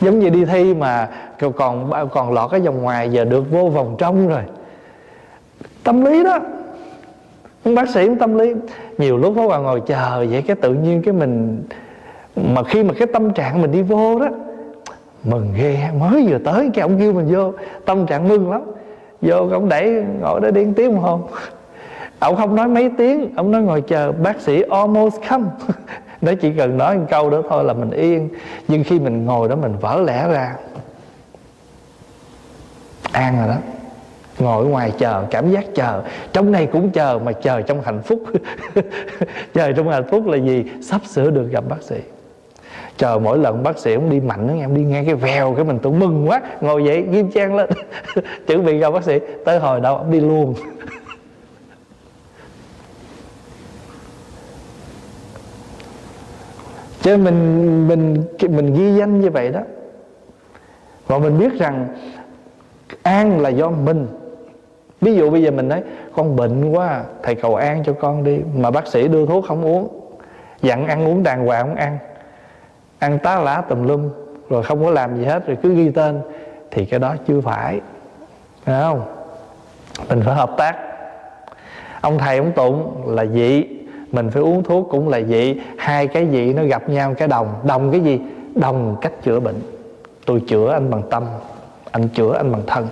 Giống 0.00 0.18
như 0.18 0.30
đi 0.30 0.44
thi 0.44 0.74
mà 0.74 1.08
còn 1.56 1.90
còn 2.10 2.32
lọt 2.32 2.50
cái 2.50 2.60
vòng 2.60 2.82
ngoài 2.82 3.10
giờ 3.10 3.24
được 3.24 3.50
vô 3.50 3.68
vòng 3.68 3.94
trong 3.98 4.28
rồi. 4.28 4.42
Tâm 5.84 6.04
lý 6.04 6.24
đó. 6.24 6.38
Bác 7.64 7.88
sĩ 7.90 8.08
tâm 8.20 8.38
lý. 8.38 8.54
Nhiều 8.98 9.18
lúc 9.18 9.32
có 9.36 9.48
vào 9.48 9.62
ngồi 9.62 9.82
chờ 9.86 10.26
vậy 10.30 10.42
cái 10.46 10.56
tự 10.56 10.74
nhiên 10.74 11.02
cái 11.02 11.14
mình, 11.14 11.62
mà 12.36 12.62
khi 12.62 12.82
mà 12.82 12.94
cái 12.98 13.08
tâm 13.12 13.32
trạng 13.32 13.62
mình 13.62 13.72
đi 13.72 13.82
vô 13.82 14.18
đó, 14.18 14.28
mừng 15.24 15.54
ghê, 15.56 15.78
mới 16.00 16.26
vừa 16.28 16.38
tới 16.38 16.70
cái 16.74 16.82
ông 16.82 16.98
kêu 16.98 17.12
mình 17.12 17.34
vô, 17.34 17.52
tâm 17.84 18.06
trạng 18.06 18.28
mừng 18.28 18.50
lắm. 18.50 18.62
Vô 19.22 19.48
ông 19.52 19.68
đẩy, 19.68 20.04
ngồi 20.20 20.40
đó 20.40 20.50
điên 20.50 20.74
tiếng 20.74 21.02
không 21.02 21.26
ông 22.18 22.36
không 22.36 22.54
nói 22.54 22.68
mấy 22.68 22.90
tiếng, 22.98 23.34
ông 23.36 23.50
nói 23.50 23.62
ngồi 23.62 23.80
chờ, 23.80 24.12
bác 24.12 24.40
sĩ 24.40 24.62
almost 24.70 25.16
come. 25.28 25.44
Nó 26.20 26.32
chỉ 26.40 26.52
cần 26.52 26.78
nói 26.78 26.98
một 26.98 27.04
câu 27.10 27.30
đó 27.30 27.42
thôi 27.50 27.64
là 27.64 27.72
mình 27.72 27.90
yên. 27.90 28.28
Nhưng 28.68 28.84
khi 28.84 28.98
mình 28.98 29.24
ngồi 29.24 29.48
đó 29.48 29.56
mình 29.56 29.76
vỡ 29.80 30.02
lẽ 30.06 30.28
ra. 30.28 30.54
An 33.12 33.38
rồi 33.38 33.48
đó. 33.48 33.56
Ngồi 34.38 34.66
ngoài 34.66 34.92
chờ, 34.98 35.24
cảm 35.30 35.50
giác 35.50 35.64
chờ. 35.74 36.02
Trong 36.32 36.52
này 36.52 36.66
cũng 36.72 36.90
chờ, 36.90 37.18
mà 37.24 37.32
chờ 37.32 37.62
trong 37.62 37.82
hạnh 37.82 38.02
phúc. 38.02 38.22
Chờ 39.54 39.72
trong 39.72 39.88
hạnh 39.88 40.04
phúc 40.10 40.26
là 40.26 40.36
gì? 40.36 40.64
Sắp 40.82 41.00
sửa 41.04 41.30
được 41.30 41.48
gặp 41.50 41.64
bác 41.68 41.82
sĩ. 41.82 41.96
Chờ 42.96 43.18
mỗi 43.18 43.38
lần 43.38 43.62
bác 43.62 43.78
sĩ 43.78 43.94
ông 43.94 44.10
đi 44.10 44.20
mạnh 44.20 44.48
đó, 44.48 44.54
em 44.60 44.74
đi 44.74 44.82
nghe 44.82 45.04
cái 45.04 45.14
vèo 45.14 45.54
cái 45.54 45.64
mình 45.64 45.78
tôi 45.82 45.92
mừng 45.92 46.28
quá. 46.28 46.40
Ngồi 46.60 46.84
dậy, 46.84 47.02
nghiêm 47.02 47.30
trang 47.30 47.54
lên. 47.54 47.70
Chuẩn 48.46 48.64
bị 48.64 48.78
gặp 48.78 48.90
bác 48.90 49.04
sĩ. 49.04 49.18
Tới 49.44 49.58
hồi 49.58 49.80
đâu 49.80 49.96
ông 49.96 50.10
đi 50.10 50.20
luôn. 50.20 50.54
Cho 57.06 57.16
mình 57.16 57.88
mình 57.88 58.24
mình 58.40 58.74
ghi 58.74 58.94
danh 58.94 59.20
như 59.20 59.30
vậy 59.30 59.50
đó. 59.50 59.60
Và 61.06 61.18
mình 61.18 61.38
biết 61.38 61.58
rằng 61.58 61.88
an 63.02 63.40
là 63.40 63.48
do 63.48 63.70
mình. 63.70 64.06
Ví 65.00 65.14
dụ 65.14 65.30
bây 65.30 65.42
giờ 65.42 65.50
mình 65.50 65.68
nói, 65.68 65.82
con 66.14 66.36
bệnh 66.36 66.72
quá 66.72 66.88
à, 66.88 67.04
thầy 67.22 67.34
cầu 67.34 67.54
an 67.54 67.82
cho 67.84 67.92
con 67.92 68.24
đi. 68.24 68.38
Mà 68.54 68.70
bác 68.70 68.86
sĩ 68.86 69.08
đưa 69.08 69.26
thuốc 69.26 69.44
không 69.48 69.64
uống. 69.64 69.88
Dặn 70.62 70.86
ăn 70.86 71.06
uống 71.06 71.22
đàng 71.22 71.46
hoàng 71.46 71.66
không 71.66 71.76
ăn. 71.76 71.98
Ăn 72.98 73.18
tá 73.18 73.40
lá 73.40 73.60
tùm 73.68 73.86
lum, 73.86 74.10
rồi 74.48 74.62
không 74.62 74.84
có 74.84 74.90
làm 74.90 75.16
gì 75.16 75.24
hết, 75.24 75.46
rồi 75.46 75.56
cứ 75.62 75.74
ghi 75.74 75.90
tên, 75.90 76.20
thì 76.70 76.84
cái 76.84 77.00
đó 77.00 77.14
chưa 77.26 77.40
phải. 77.40 77.80
Phải 78.64 78.82
không? 78.82 79.02
Mình 80.08 80.22
phải 80.24 80.34
hợp 80.34 80.50
tác. 80.56 80.76
Ông 82.00 82.18
thầy 82.18 82.38
ông 82.38 82.52
tụng 82.52 83.02
là 83.06 83.24
dị 83.24 83.64
mình 84.16 84.30
phải 84.30 84.42
uống 84.42 84.62
thuốc 84.62 84.88
cũng 84.90 85.08
là 85.08 85.20
dị 85.20 85.54
hai 85.78 86.06
cái 86.06 86.26
dị 86.32 86.52
nó 86.52 86.64
gặp 86.64 86.88
nhau 86.88 87.14
cái 87.18 87.28
đồng. 87.28 87.54
Đồng 87.64 87.90
cái 87.90 88.00
gì? 88.00 88.20
Đồng 88.54 88.96
cách 89.00 89.12
chữa 89.22 89.40
bệnh. 89.40 89.60
Tôi 90.26 90.42
chữa 90.48 90.72
anh 90.72 90.90
bằng 90.90 91.02
tâm. 91.10 91.24
Anh 91.90 92.08
chữa 92.08 92.36
anh 92.36 92.52
bằng 92.52 92.62
thân. 92.66 92.88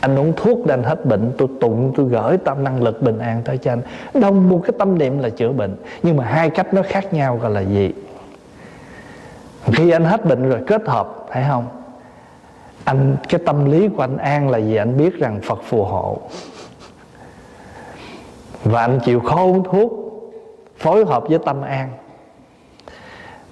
Anh 0.00 0.18
uống 0.18 0.32
thuốc 0.36 0.66
để 0.66 0.74
anh 0.74 0.82
hết 0.82 1.06
bệnh. 1.06 1.32
Tôi 1.38 1.48
tụng, 1.60 1.92
tôi 1.96 2.06
gửi 2.06 2.36
tâm 2.44 2.64
năng 2.64 2.82
lực 2.82 3.02
bình 3.02 3.18
an 3.18 3.42
tới 3.44 3.58
cho 3.58 3.72
anh. 3.72 3.80
Đồng 4.14 4.48
một 4.48 4.60
cái 4.64 4.72
tâm 4.78 4.98
niệm 4.98 5.18
là 5.18 5.28
chữa 5.28 5.52
bệnh. 5.52 5.76
Nhưng 6.02 6.16
mà 6.16 6.24
hai 6.24 6.50
cách 6.50 6.74
nó 6.74 6.82
khác 6.88 7.14
nhau 7.14 7.38
gọi 7.42 7.50
là 7.50 7.60
gì? 7.60 7.92
Khi 9.72 9.90
anh 9.90 10.04
hết 10.04 10.24
bệnh 10.24 10.48
rồi 10.48 10.60
kết 10.66 10.82
hợp, 10.86 11.26
thấy 11.30 11.44
không? 11.48 11.66
Anh, 12.84 13.16
cái 13.28 13.40
tâm 13.46 13.70
lý 13.70 13.88
của 13.88 14.02
anh 14.02 14.16
an 14.16 14.50
là 14.50 14.58
gì? 14.58 14.76
Anh 14.76 14.98
biết 14.98 15.18
rằng 15.18 15.40
phật 15.42 15.58
phù 15.64 15.84
hộ 15.84 16.18
và 18.64 18.80
anh 18.80 18.98
chịu 19.04 19.20
khó 19.20 19.44
uống 19.44 19.64
thuốc, 19.64 19.92
phối 20.76 21.04
hợp 21.04 21.24
với 21.28 21.38
tâm 21.46 21.62
an. 21.62 21.88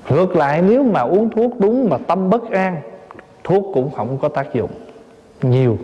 Ngược 0.09 0.37
lại, 0.37 0.63
nếu 0.63 0.83
mà 0.83 1.01
uống 1.01 1.31
thuốc 1.31 1.53
đúng 1.59 1.91
mà 1.91 1.99
tâm 2.07 2.31
bất 2.31 2.51
an, 2.51 2.81
thuốc 3.45 3.65
cũng 3.75 3.91
không 3.91 4.19
có 4.19 4.29
tác 4.29 4.55
dụng 4.55 4.71
nhiều. 5.43 5.79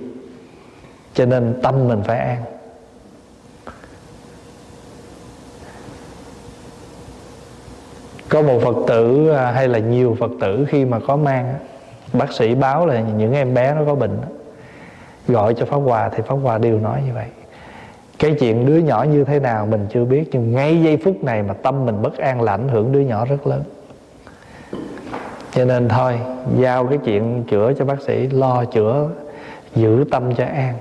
Cho 1.15 1.27
nên 1.27 1.61
tâm 1.63 1.89
mình 1.89 2.03
phải 2.05 2.19
an. 2.19 2.43
Có 8.29 8.43
một 8.43 8.61
phật 8.63 8.77
tử 8.87 9.31
à, 9.31 9.51
hay 9.51 9.69
là 9.69 9.79
nhiều 9.79 10.17
phật 10.21 10.31
tử 10.41 10.67
khi 10.69 10.85
mà 10.85 10.99
có 11.07 11.17
mang 11.17 11.55
bác 12.13 12.33
sĩ 12.33 12.55
báo 12.55 12.87
là 12.87 13.01
những 13.01 13.33
em 13.33 13.55
bé 13.55 13.75
nó 13.75 13.85
có 13.87 13.95
bệnh 13.95 14.19
gọi 15.29 15.55
cho 15.55 15.67
pháp 15.67 15.77
hòa 15.77 16.09
thì 16.09 16.23
pháp 16.27 16.35
hòa 16.35 16.59
đều 16.59 16.79
nói 16.79 17.03
như 17.07 17.15
vậy 17.15 17.27
cái 18.19 18.37
chuyện 18.41 18.67
đứa 18.67 18.79
nhỏ 18.79 19.03
như 19.03 19.25
thế 19.25 19.41
nào 19.41 19.67
mình 19.67 19.87
chưa 19.91 20.05
biết, 20.05 20.29
nhưng 20.33 20.53
ngay 20.53 20.83
giây 20.83 20.97
phút 20.97 21.25
này 21.25 21.43
mà 21.43 21.55
tâm 21.55 21.87
mình 21.87 22.03
bất 22.03 22.19
an 22.19 22.43
là 22.43 22.53
ảnh 22.53 22.69
hưởng 22.69 22.93
đứa 22.93 23.01
nhỏ 23.01 23.25
rất 23.25 23.47
lớn. 23.47 23.63
Cho 25.53 25.65
nên 25.65 25.89
thôi, 25.89 26.19
giao 26.59 26.87
cái 26.87 26.99
chuyện 27.05 27.45
chữa 27.51 27.73
cho 27.79 27.85
bác 27.85 28.03
sĩ, 28.03 28.29
lo 28.29 28.65
chữa, 28.65 29.09
giữ 29.75 30.05
tâm 30.11 30.35
cho 30.35 30.45
an. 30.45 30.75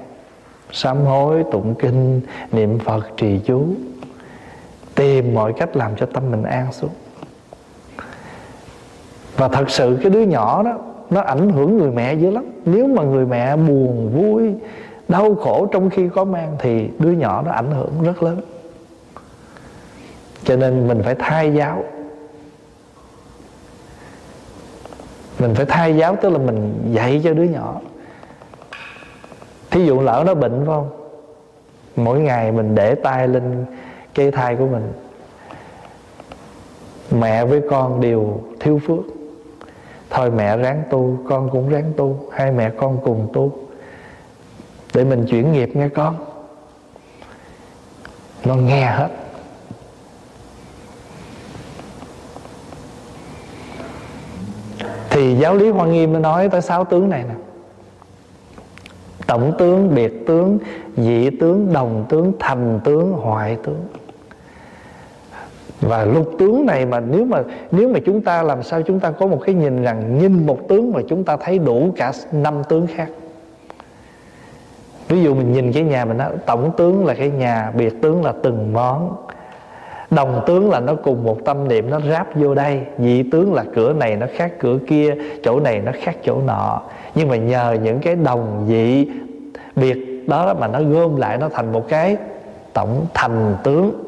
Sám 0.71 0.97
hối, 0.97 1.43
tụng 1.51 1.75
kinh, 1.75 2.21
niệm 2.51 2.79
phật, 2.79 3.17
trì 3.17 3.39
chú. 3.45 3.65
Tìm 4.95 5.33
mọi 5.33 5.53
cách 5.53 5.77
làm 5.77 5.95
cho 5.95 6.05
tâm 6.05 6.31
mình 6.31 6.43
an 6.43 6.71
xuống. 6.71 6.89
Và 9.37 9.47
thật 9.47 9.69
sự 9.69 9.97
cái 10.01 10.09
đứa 10.11 10.21
nhỏ 10.21 10.63
đó, 10.63 10.79
nó 11.09 11.21
ảnh 11.21 11.49
hưởng 11.49 11.77
người 11.77 11.91
mẹ 11.91 12.13
dữ 12.13 12.29
lắm. 12.31 12.45
Nếu 12.65 12.87
mà 12.87 13.03
người 13.03 13.25
mẹ 13.25 13.55
buồn 13.55 14.11
vui 14.13 14.53
đau 15.07 15.35
khổ 15.35 15.67
trong 15.71 15.89
khi 15.89 16.09
có 16.09 16.23
mang 16.23 16.55
thì 16.59 16.89
đứa 16.99 17.11
nhỏ 17.11 17.43
nó 17.45 17.51
ảnh 17.51 17.71
hưởng 17.71 18.03
rất 18.03 18.23
lớn. 18.23 18.41
Cho 20.43 20.55
nên 20.55 20.87
mình 20.87 21.01
phải 21.03 21.15
thay 21.19 21.53
giáo. 21.53 21.83
Mình 25.39 25.55
phải 25.55 25.65
thay 25.65 25.95
giáo 25.95 26.15
tức 26.21 26.29
là 26.29 26.37
mình 26.37 26.89
dạy 26.91 27.21
cho 27.23 27.33
đứa 27.33 27.43
nhỏ. 27.43 27.81
Thí 29.71 29.85
dụ 29.85 30.01
lỡ 30.01 30.23
nó 30.25 30.33
bệnh, 30.33 30.57
phải 30.57 30.65
không? 30.65 30.89
Mỗi 31.95 32.19
ngày 32.19 32.51
mình 32.51 32.75
để 32.75 32.95
tay 32.95 33.27
lên 33.27 33.65
cây 34.15 34.31
thai 34.31 34.55
của 34.55 34.67
mình. 34.67 34.93
Mẹ 37.11 37.45
với 37.45 37.61
con 37.69 38.01
đều 38.01 38.39
thiếu 38.59 38.81
phước. 38.87 39.03
Thôi 40.09 40.31
mẹ 40.31 40.57
ráng 40.57 40.83
tu, 40.89 41.17
con 41.29 41.49
cũng 41.49 41.69
ráng 41.69 41.93
tu. 41.97 42.19
Hai 42.31 42.51
mẹ 42.51 42.69
con 42.69 42.99
cùng 43.03 43.29
tu 43.33 43.66
để 44.93 45.03
mình 45.03 45.25
chuyển 45.29 45.51
nghiệp 45.51 45.69
nghe 45.75 45.89
con. 45.89 46.15
Nó 48.45 48.55
nghe 48.55 48.85
hết. 48.85 49.09
Thì 55.09 55.35
giáo 55.35 55.55
lý 55.55 55.69
hoa 55.69 55.87
nghiêm 55.87 56.13
nó 56.13 56.19
nói 56.19 56.49
tới 56.49 56.61
sáu 56.61 56.85
tướng 56.85 57.09
này 57.09 57.23
nè. 57.23 57.35
Tổng 59.27 59.53
tướng, 59.57 59.95
biệt 59.95 60.27
tướng, 60.27 60.59
dị 60.97 61.29
tướng, 61.29 61.73
đồng 61.73 62.05
tướng, 62.09 62.33
thành 62.39 62.79
tướng, 62.83 63.13
hoại 63.13 63.57
tướng. 63.63 63.85
Và 65.81 66.05
lục 66.05 66.31
tướng 66.39 66.65
này 66.65 66.85
mà 66.85 66.99
nếu 66.99 67.25
mà 67.25 67.43
nếu 67.71 67.89
mà 67.89 67.99
chúng 68.05 68.21
ta 68.21 68.43
làm 68.43 68.63
sao 68.63 68.81
chúng 68.81 68.99
ta 68.99 69.11
có 69.11 69.27
một 69.27 69.41
cái 69.45 69.55
nhìn 69.55 69.83
rằng 69.83 70.19
nhìn 70.19 70.45
một 70.45 70.59
tướng 70.67 70.93
mà 70.93 71.01
chúng 71.07 71.23
ta 71.23 71.37
thấy 71.37 71.59
đủ 71.59 71.93
cả 71.95 72.11
năm 72.31 72.63
tướng 72.69 72.87
khác 72.87 73.09
ví 75.07 75.23
dụ 75.23 75.35
mình 75.35 75.53
nhìn 75.53 75.73
cái 75.73 75.83
nhà 75.83 76.05
mình 76.05 76.17
nói 76.17 76.31
tổng 76.45 76.71
tướng 76.77 77.05
là 77.05 77.13
cái 77.13 77.29
nhà, 77.29 77.71
biệt 77.75 78.01
tướng 78.01 78.25
là 78.25 78.33
từng 78.43 78.73
món. 78.73 79.15
Đồng 80.09 80.43
tướng 80.47 80.69
là 80.69 80.79
nó 80.79 80.95
cùng 80.95 81.23
một 81.23 81.37
tâm 81.45 81.67
niệm, 81.67 81.89
nó 81.89 81.99
ráp 81.99 82.35
vô 82.35 82.55
đây. 82.55 82.81
Dị 82.99 83.23
tướng 83.23 83.53
là 83.53 83.63
cửa 83.75 83.93
này 83.93 84.15
nó 84.15 84.25
khác 84.35 84.51
cửa 84.59 84.77
kia, 84.87 85.15
chỗ 85.43 85.59
này 85.59 85.79
nó 85.79 85.91
khác 86.01 86.15
chỗ 86.23 86.41
nọ. 86.41 86.81
Nhưng 87.15 87.27
mà 87.27 87.35
nhờ 87.35 87.77
những 87.83 87.99
cái 87.99 88.15
đồng 88.15 88.65
dị 88.67 89.07
biệt 89.75 90.27
đó 90.27 90.53
mà 90.53 90.67
nó 90.67 90.81
gom 90.81 91.15
lại, 91.15 91.37
nó 91.37 91.49
thành 91.49 91.71
một 91.71 91.89
cái 91.89 92.17
tổng 92.73 93.05
thành 93.13 93.55
tướng. 93.63 94.03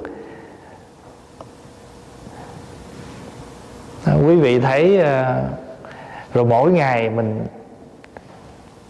À, 4.06 4.14
quý 4.28 4.36
vị 4.36 4.60
thấy 4.60 5.02
à, 5.02 5.44
rồi 6.34 6.46
mỗi 6.46 6.72
ngày 6.72 7.10
mình 7.10 7.46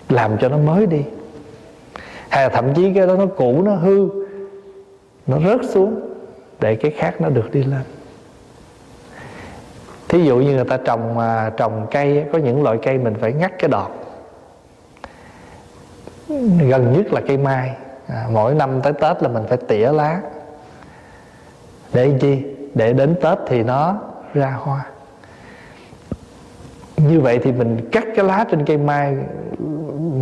làm 0.10 0.38
cho 0.38 0.50
nó 0.50 0.58
mới 0.58 0.86
đi 0.86 1.02
hay 2.30 2.44
là 2.44 2.50
thậm 2.50 2.74
chí 2.74 2.94
cái 2.94 3.08
đó 3.08 3.16
nó 3.16 3.26
cũ 3.26 3.62
nó 3.66 3.76
hư 3.76 4.10
nó 5.28 5.40
rớt 5.40 5.60
xuống 5.70 6.00
để 6.60 6.76
cái 6.76 6.92
khác 6.92 7.22
nó 7.22 7.30
được 7.30 7.52
đi 7.52 7.64
lên. 7.64 7.82
Thí 10.10 10.24
dụ 10.24 10.38
như 10.38 10.56
người 10.56 10.66
ta 10.66 10.78
trồng 10.78 11.20
à, 11.20 11.52
trồng 11.58 11.88
cây 11.92 12.26
có 12.34 12.38
những 12.38 12.64
loại 12.64 12.78
cây 12.84 12.98
mình 12.98 13.16
phải 13.22 13.34
ngắt 13.34 13.52
cái 13.60 13.70
đọt. 13.70 13.92
Gần 16.60 16.94
nhất 16.94 17.14
là 17.14 17.22
cây 17.28 17.38
mai. 17.38 17.76
À, 18.08 18.28
mỗi 18.32 18.56
năm 18.56 18.82
tới 18.82 18.94
tết 18.94 19.24
là 19.24 19.30
mình 19.30 19.44
phải 19.50 19.58
tỉa 19.68 19.92
lá. 19.92 20.22
Để 21.94 22.18
chi? 22.22 22.44
Để 22.76 22.94
đến 22.94 23.16
tết 23.22 23.38
thì 23.48 23.64
nó 23.64 23.98
ra 24.34 24.52
hoa 24.60 24.86
như 27.08 27.20
vậy 27.20 27.40
thì 27.44 27.52
mình 27.52 27.78
cắt 27.92 28.04
cái 28.16 28.26
lá 28.26 28.46
trên 28.52 28.66
cây 28.66 28.78
mai, 28.78 29.18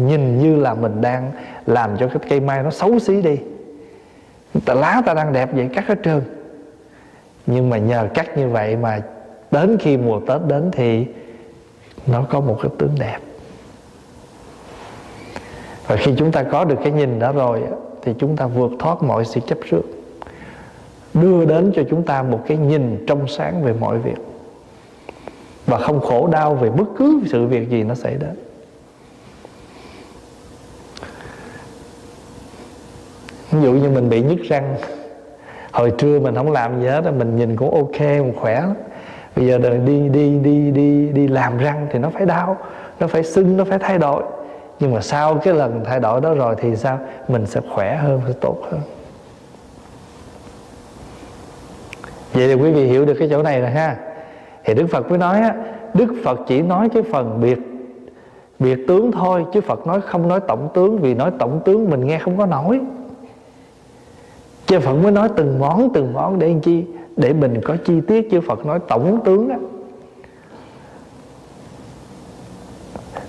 nhìn 0.08 0.40
như 0.40 0.56
là 0.56 0.74
mình 0.74 1.02
đang 1.02 1.32
làm 1.66 1.98
cho 1.98 2.08
cái 2.08 2.18
cây 2.30 2.40
mai 2.40 2.64
nó 2.64 2.70
xấu 2.70 3.00
xí 3.00 3.22
đi. 3.22 3.38
Ta 4.66 4.74
lá 4.74 5.02
ta 5.06 5.14
đang 5.14 5.34
đẹp 5.34 5.50
vậy, 5.54 5.70
cắt 5.74 5.88
hết 5.88 6.00
trơn. 6.04 6.22
Nhưng 7.46 7.70
mà 7.70 7.78
nhờ 7.78 8.08
cắt 8.14 8.38
như 8.38 8.50
vậy 8.50 8.76
mà 8.76 9.02
đến 9.52 9.78
khi 9.80 9.98
mùa 9.98 10.20
tết 10.28 10.42
đến 10.48 10.70
thì 10.72 11.06
nó 12.08 12.26
có 12.30 12.40
một 12.40 12.58
cái 12.62 12.72
tướng 12.78 12.96
đẹp. 13.00 13.18
Và 15.88 15.96
khi 15.96 16.14
chúng 16.18 16.32
ta 16.32 16.44
có 16.44 16.66
được 16.66 16.76
cái 16.84 16.92
nhìn 16.92 17.20
đó 17.20 17.32
rồi 17.32 17.62
thì 18.02 18.14
chúng 18.20 18.38
ta 18.38 18.48
vượt 18.48 18.72
thoát 18.80 19.04
mọi 19.04 19.26
sự 19.26 19.40
chấp 19.48 19.58
trước. 19.70 19.82
Đưa 21.14 21.46
đến 21.46 21.72
cho 21.76 21.82
chúng 21.90 22.04
ta 22.04 22.24
một 22.24 22.44
cái 22.48 22.58
nhìn 22.58 23.06
trong 23.08 23.28
sáng 23.28 23.64
về 23.64 23.74
mọi 23.80 24.00
việc 24.00 24.18
và 25.68 25.78
không 25.78 26.02
khổ 26.02 26.28
đau 26.28 26.56
về 26.56 26.70
bất 26.70 26.88
cứ 26.98 27.22
sự 27.26 27.46
việc 27.46 27.70
gì 27.70 27.84
nó 27.84 27.96
xảy 27.96 28.14
đến. 28.14 28.36
Ví 33.52 33.62
dụ 33.62 33.74
như 33.74 33.90
mình 33.90 34.10
bị 34.10 34.22
nhức 34.22 34.40
răng. 34.50 34.76
Hồi 35.72 35.94
trưa 35.98 36.20
mình 36.20 36.36
không 36.36 36.52
làm 36.52 36.82
gì 36.82 36.88
hết 36.88 37.12
mình 37.18 37.36
nhìn 37.36 37.56
cũng 37.56 37.76
ok, 37.76 38.00
mình 38.00 38.34
khỏe 38.36 38.62
lắm. 38.62 38.74
Bây 39.36 39.48
giờ 39.48 39.58
đời 39.58 39.78
đi 39.78 40.10
đi 40.10 40.40
đi 40.40 40.72
đi 40.72 41.10
đi 41.10 41.28
làm 41.28 41.58
răng 41.58 41.88
thì 41.92 42.00
nó 42.00 42.10
phải 42.10 42.26
đau, 42.26 42.58
nó 43.00 43.08
phải 43.08 43.24
sưng, 43.24 43.58
nó 43.58 43.64
phải 43.64 43.80
thay 43.80 43.98
đổi. 43.98 44.24
Nhưng 44.80 44.94
mà 44.94 45.02
sau 45.02 45.36
cái 45.36 45.54
lần 45.54 45.84
thay 45.86 46.00
đổi 46.00 46.22
đó 46.22 46.34
rồi 46.34 46.56
thì 46.58 46.76
sao? 46.76 47.00
Mình 47.28 47.46
sẽ 47.46 47.62
khỏe 47.74 47.96
hơn, 47.96 48.22
sẽ 48.28 48.34
tốt 48.42 48.58
hơn. 48.72 48.82
Vậy 52.34 52.48
thì 52.48 52.54
quý 52.54 52.72
vị 52.72 52.86
hiểu 52.86 53.06
được 53.06 53.16
cái 53.20 53.28
chỗ 53.32 53.44
này 53.44 53.62
rồi 53.62 53.70
ha 53.70 53.96
thì 54.68 54.74
đức 54.74 54.88
phật 54.88 55.10
mới 55.10 55.18
nói 55.18 55.42
á 55.42 55.56
đức 55.94 56.14
phật 56.24 56.40
chỉ 56.48 56.62
nói 56.62 56.90
cái 56.90 57.04
phần 57.04 57.40
biệt 57.42 57.60
biệt 58.60 58.88
tướng 58.88 59.12
thôi 59.12 59.46
chứ 59.54 59.62
phật 59.62 59.88
nói 59.88 60.02
không 60.02 60.28
nói 60.28 60.40
tổng 60.48 60.70
tướng 60.74 61.00
vì 61.00 61.14
nói 61.14 61.32
tổng 61.40 61.62
tướng 61.66 61.90
mình 61.90 62.08
nghe 62.08 62.20
không 62.20 62.38
có 62.38 62.46
nổi 62.46 62.82
chứ 64.66 64.80
phật 64.80 64.94
mới 64.94 65.12
nói 65.12 65.30
từng 65.36 65.60
món 65.60 65.90
từng 65.94 66.14
món 66.14 66.40
để 66.40 66.48
làm 66.48 66.60
chi 66.60 66.86
để 67.18 67.34
mình 67.34 67.62
có 67.66 67.76
chi 67.86 68.02
tiết 68.08 68.32
chứ 68.32 68.42
phật 68.42 68.66
nói 68.66 68.80
tổng 68.88 69.20
tướng 69.26 69.50
á 69.50 69.58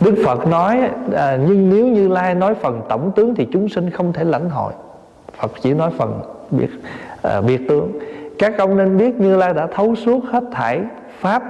Đức 0.01 0.14
Phật 0.24 0.47
nói 0.47 0.80
à, 1.14 1.39
nhưng 1.49 1.70
nếu 1.70 1.86
Như 1.86 2.09
Lai 2.09 2.34
nói 2.34 2.55
phần 2.55 2.80
tổng 2.89 3.12
tướng 3.16 3.34
thì 3.34 3.47
chúng 3.53 3.68
sinh 3.68 3.91
không 3.91 4.12
thể 4.12 4.24
lãnh 4.24 4.51
hội. 4.51 4.72
Phật 5.36 5.53
chỉ 5.62 5.74
nói 5.74 5.91
phần 5.99 6.20
biệt 6.51 6.68
à, 7.22 7.41
biệt 7.41 7.61
tướng. 7.68 7.99
Các 8.39 8.59
ông 8.59 8.76
nên 8.76 8.99
biết 8.99 9.14
Như 9.20 9.36
Lai 9.36 9.55
đã 9.55 9.66
thấu 9.66 9.95
suốt 9.95 10.24
hết 10.24 10.45
thảy 10.53 10.80
pháp 11.21 11.43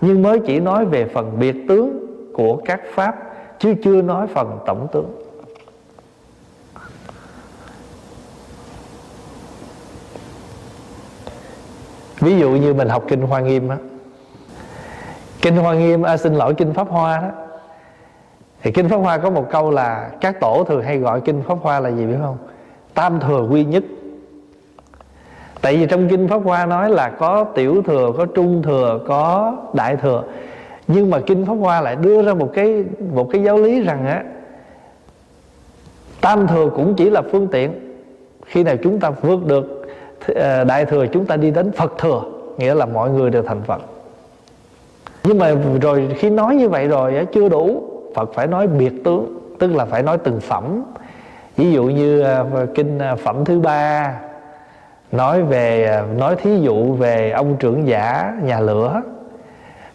nhưng 0.00 0.22
mới 0.22 0.38
chỉ 0.46 0.60
nói 0.60 0.84
về 0.84 1.04
phần 1.04 1.38
biệt 1.38 1.56
tướng 1.68 2.06
của 2.34 2.56
các 2.56 2.80
pháp 2.94 3.16
chứ 3.58 3.74
chưa 3.84 4.02
nói 4.02 4.26
phần 4.26 4.58
tổng 4.66 4.86
tướng. 4.92 5.20
Ví 12.20 12.38
dụ 12.38 12.50
như 12.50 12.74
mình 12.74 12.88
học 12.88 13.04
kinh 13.08 13.22
Hoa 13.22 13.40
Nghiêm 13.40 13.68
á. 13.68 13.76
Kinh 15.42 15.56
Hoa 15.56 15.74
Nghiêm 15.74 16.02
à, 16.02 16.16
xin 16.16 16.34
lỗi 16.34 16.54
kinh 16.54 16.74
Pháp 16.74 16.88
Hoa 16.88 17.20
đó 17.20 17.44
thì 18.64 18.70
kinh 18.72 18.88
pháp 18.88 18.96
hoa 18.96 19.18
có 19.18 19.30
một 19.30 19.46
câu 19.50 19.70
là 19.70 20.10
các 20.20 20.40
tổ 20.40 20.64
thường 20.64 20.82
hay 20.82 20.98
gọi 20.98 21.20
kinh 21.20 21.42
pháp 21.42 21.58
hoa 21.62 21.80
là 21.80 21.90
gì 21.90 22.06
biết 22.06 22.16
không 22.22 22.36
tam 22.94 23.20
thừa 23.20 23.46
quy 23.50 23.64
nhất 23.64 23.84
tại 25.64 25.76
vì 25.76 25.86
trong 25.86 26.08
kinh 26.08 26.28
pháp 26.28 26.42
hoa 26.44 26.66
nói 26.66 26.90
là 26.90 27.08
có 27.08 27.44
tiểu 27.44 27.82
thừa, 27.82 28.12
có 28.16 28.26
trung 28.26 28.62
thừa, 28.62 29.00
có 29.06 29.56
đại 29.72 29.96
thừa. 29.96 30.22
Nhưng 30.86 31.10
mà 31.10 31.20
kinh 31.26 31.46
pháp 31.46 31.54
hoa 31.54 31.80
lại 31.80 31.96
đưa 31.96 32.22
ra 32.22 32.34
một 32.34 32.50
cái 32.54 32.84
một 33.14 33.28
cái 33.32 33.42
giáo 33.42 33.58
lý 33.58 33.80
rằng 33.80 34.06
á, 34.06 34.24
tam 36.20 36.46
thừa 36.46 36.70
cũng 36.76 36.94
chỉ 36.94 37.10
là 37.10 37.22
phương 37.32 37.48
tiện. 37.52 37.96
Khi 38.46 38.62
nào 38.62 38.76
chúng 38.82 39.00
ta 39.00 39.10
vượt 39.10 39.46
được 39.46 39.86
ờ, 40.34 40.64
đại 40.64 40.84
thừa, 40.84 41.06
chúng 41.06 41.26
ta 41.26 41.36
đi 41.36 41.50
đến 41.50 41.72
phật 41.72 41.92
thừa, 41.98 42.22
nghĩa 42.58 42.74
là 42.74 42.86
mọi 42.86 43.10
người 43.10 43.30
đều 43.30 43.42
thành 43.42 43.62
phật. 43.62 43.82
Nhưng 45.24 45.38
mà 45.38 45.54
rồi 45.82 46.08
khi 46.16 46.30
nói 46.30 46.56
như 46.56 46.68
vậy 46.68 46.88
rồi 46.88 47.26
chưa 47.32 47.48
đủ. 47.48 47.82
Phật 48.14 48.34
phải 48.34 48.46
nói 48.46 48.66
biệt 48.66 48.92
tướng, 49.04 49.38
tức 49.58 49.76
là 49.76 49.84
phải 49.84 50.02
nói 50.02 50.18
từng 50.18 50.40
phẩm. 50.40 50.82
Ví 51.56 51.72
dụ 51.72 51.84
như 51.84 52.20
ờ, 52.20 52.66
kinh 52.74 52.98
ờ, 52.98 53.16
phẩm 53.16 53.44
thứ 53.44 53.60
ba 53.60 54.14
nói 55.12 55.42
về, 55.42 56.00
nói 56.16 56.36
thí 56.36 56.60
dụ 56.60 56.92
về 56.92 57.30
ông 57.30 57.56
trưởng 57.56 57.88
giả 57.88 58.34
nhà 58.42 58.60
lửa. 58.60 59.02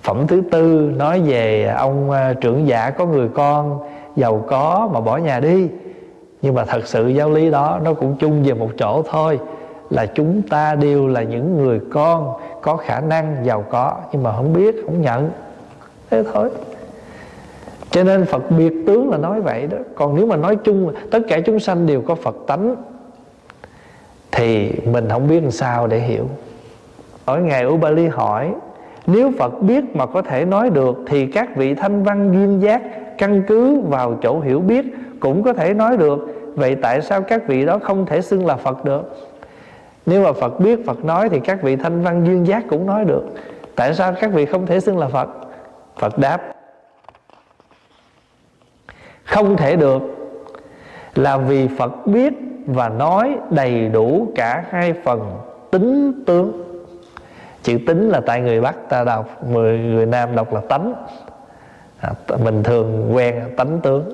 Phẩm 0.02 0.28
thứ 0.28 0.42
tư 0.52 0.92
nói 0.98 1.22
về 1.22 1.66
ông 1.78 2.12
ờ, 2.12 2.34
trưởng 2.34 2.68
giả 2.68 2.90
có 2.90 3.06
người 3.06 3.28
con 3.34 3.80
giàu 4.16 4.44
có 4.48 4.90
mà 4.94 5.02
bỏ 5.02 5.18
nhà 5.18 5.40
đi. 5.40 5.70
Nhưng 6.42 6.56
mà 6.56 6.66
thật 6.66 6.88
sự 6.88 7.08
giáo 7.08 7.30
lý 7.30 7.52
đó 7.52 7.80
nó 7.84 7.94
cũng 7.94 8.16
chung 8.20 8.44
về 8.44 8.54
một 8.54 8.70
chỗ 8.78 9.04
thôi, 9.10 9.40
là 9.90 10.06
chúng 10.06 10.42
ta 10.42 10.76
đều 10.76 11.08
là 11.08 11.24
những 11.24 11.58
người 11.58 11.80
con 11.92 12.34
có 12.62 12.78
khả 12.78 13.00
năng 13.00 13.36
giàu 13.44 13.66
có 13.70 13.96
nhưng 14.12 14.24
mà 14.24 14.36
không 14.36 14.54
biết, 14.54 14.76
không 14.86 15.02
nhận. 15.02 15.30
Thế 16.10 16.24
thôi. 16.34 16.50
Cho 17.92 18.04
nên 18.04 18.26
Phật 18.26 18.52
biệt 18.52 18.74
tướng 18.88 19.10
là 19.10 19.18
nói 19.18 19.42
vậy 19.42 19.68
đó. 19.68 19.78
Còn 19.96 20.16
nếu 20.16 20.26
mà 20.26 20.36
nói 20.36 20.56
chung, 20.56 20.94
Tất 21.12 21.20
cả 21.30 21.40
chúng 21.46 21.60
sanh 21.60 21.88
đều 21.88 22.02
có 22.02 22.16
Phật 22.16 22.36
tánh. 22.48 22.76
Thì 24.40 24.72
mình 24.86 25.10
không 25.10 25.28
biết 25.28 25.40
làm 25.42 25.52
sao 25.52 25.88
để 25.88 26.00
hiểu. 26.00 26.30
Ở 27.26 27.38
ngày 27.38 27.66
Ubali 27.66 28.08
hỏi, 28.08 28.54
Nếu 29.08 29.32
Phật 29.40 29.62
biết 29.62 29.96
mà 29.96 30.06
có 30.06 30.22
thể 30.22 30.46
nói 30.46 30.70
được, 30.70 30.98
Thì 31.08 31.26
các 31.26 31.56
vị 31.56 31.76
thanh 31.76 32.04
văn 32.04 32.32
duyên 32.34 32.62
giác 32.62 32.82
Căn 33.18 33.44
cứ 33.48 33.80
vào 33.80 34.20
chỗ 34.22 34.40
hiểu 34.40 34.60
biết 34.60 34.86
Cũng 35.20 35.44
có 35.44 35.54
thể 35.54 35.74
nói 35.74 35.98
được. 35.98 36.20
Vậy 36.56 36.76
tại 36.82 37.02
sao 37.02 37.22
các 37.22 37.48
vị 37.48 37.66
đó 37.66 37.80
không 37.84 38.06
thể 38.06 38.22
xưng 38.22 38.46
là 38.46 38.56
Phật 38.56 38.86
được? 38.86 39.30
Nếu 40.06 40.24
mà 40.24 40.32
Phật 40.32 40.60
biết 40.60 40.86
Phật 40.86 41.06
nói 41.06 41.30
Thì 41.30 41.40
các 41.40 41.62
vị 41.62 41.76
thanh 41.76 42.02
văn 42.02 42.26
duyên 42.26 42.48
giác 42.48 42.64
cũng 42.70 42.86
nói 42.86 43.06
được. 43.06 43.24
Tại 43.76 43.94
sao 43.94 44.14
các 44.22 44.32
vị 44.34 44.46
không 44.46 44.66
thể 44.66 44.80
xưng 44.80 44.98
là 44.98 45.08
Phật? 45.08 45.30
Phật 45.98 46.18
đáp, 46.18 46.42
không 49.24 49.58
thể 49.58 49.76
được. 49.76 50.02
Là 51.16 51.38
vì 51.38 51.68
phật 51.68 52.08
biết 52.08 52.34
và 52.74 52.90
nói 52.90 53.38
đầy 53.50 53.88
đủ 53.88 54.32
cả 54.36 54.64
hai 54.70 54.94
phần 55.04 55.38
tính 55.72 56.24
tướng. 56.26 56.64
Chữ 57.64 57.78
tính 57.88 58.10
là 58.10 58.22
tại 58.26 58.42
người 58.42 58.62
bắc 58.62 58.90
ta 58.90 59.04
đọc 59.04 59.48
người, 59.50 59.80
người 59.80 60.06
nam 60.06 60.36
đọc 60.36 60.54
là 60.54 60.62
tánh. 60.70 60.94
À, 62.00 62.12
mình 62.44 62.64
thường 62.64 63.16
quen 63.16 63.44
tánh 63.58 63.80
tướng. 63.84 64.10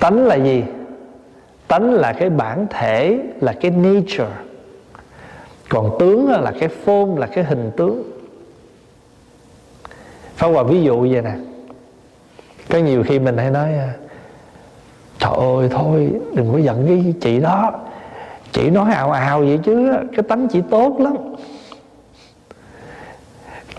Tánh 0.00 0.26
là 0.26 0.34
gì? 0.34 0.64
Tánh 1.68 1.92
là 1.92 2.12
cái 2.12 2.30
bản 2.30 2.66
thể 2.70 3.18
là 3.40 3.52
cái 3.60 3.70
nature. 3.70 4.34
Còn 5.68 5.96
tướng 6.00 6.30
là 6.30 6.52
cái 6.60 6.68
form 6.84 7.16
là 7.16 7.26
cái 7.26 7.44
hình 7.44 7.70
tướng. 7.76 8.02
Pháp 10.34 10.48
Hòa 10.48 10.62
ví 10.62 10.82
dụ 10.82 11.00
vậy 11.00 11.22
nè. 11.22 11.34
Có 12.70 12.78
nhiều 12.78 13.02
khi 13.06 13.18
mình 13.18 13.36
hay 13.36 13.50
nói 13.50 13.74
à, 13.74 13.92
trời 15.18 15.32
ơi, 15.32 15.68
thôi, 15.70 16.10
đừng 16.34 16.52
có 16.52 16.58
giận 16.58 16.86
cái 16.86 17.14
chị 17.20 17.40
đó. 17.40 17.72
Chị 18.52 18.70
nói 18.70 18.92
ào 18.92 19.10
ào 19.10 19.40
vậy 19.40 19.58
chứ, 19.64 19.92
cái 20.16 20.22
tánh 20.28 20.48
chị 20.48 20.62
tốt 20.70 20.96
lắm. 21.00 21.16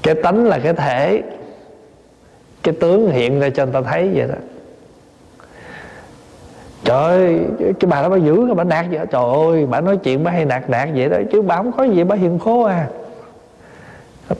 Cái 0.03 0.15
tánh 0.23 0.45
là 0.45 0.59
cái 0.59 0.73
thể. 0.73 1.23
Cái 2.63 2.73
tướng 2.79 3.11
hiện 3.11 3.39
ra 3.39 3.49
cho 3.49 3.65
người 3.65 3.73
ta 3.73 3.81
thấy 3.81 4.11
vậy 4.13 4.27
đó. 4.27 4.35
Trời 6.83 7.03
ơi, 7.03 7.39
cái 7.59 7.89
bà 7.89 8.01
đó 8.01 8.09
bà 8.09 8.17
dữ 8.17 8.53
bà 8.53 8.63
nạt 8.63 8.85
vậy 8.91 9.05
trời 9.11 9.23
ơi, 9.33 9.65
bà 9.65 9.81
nói 9.81 9.97
chuyện 9.97 10.23
bà 10.23 10.31
hay 10.31 10.45
nạt 10.45 10.69
nạt 10.69 10.89
vậy 10.95 11.09
đó, 11.09 11.17
chứ 11.31 11.41
bà 11.41 11.55
không 11.55 11.71
có 11.71 11.83
gì, 11.83 12.03
bà 12.03 12.15
hiền 12.15 12.39
khô 12.39 12.63
à. 12.63 12.87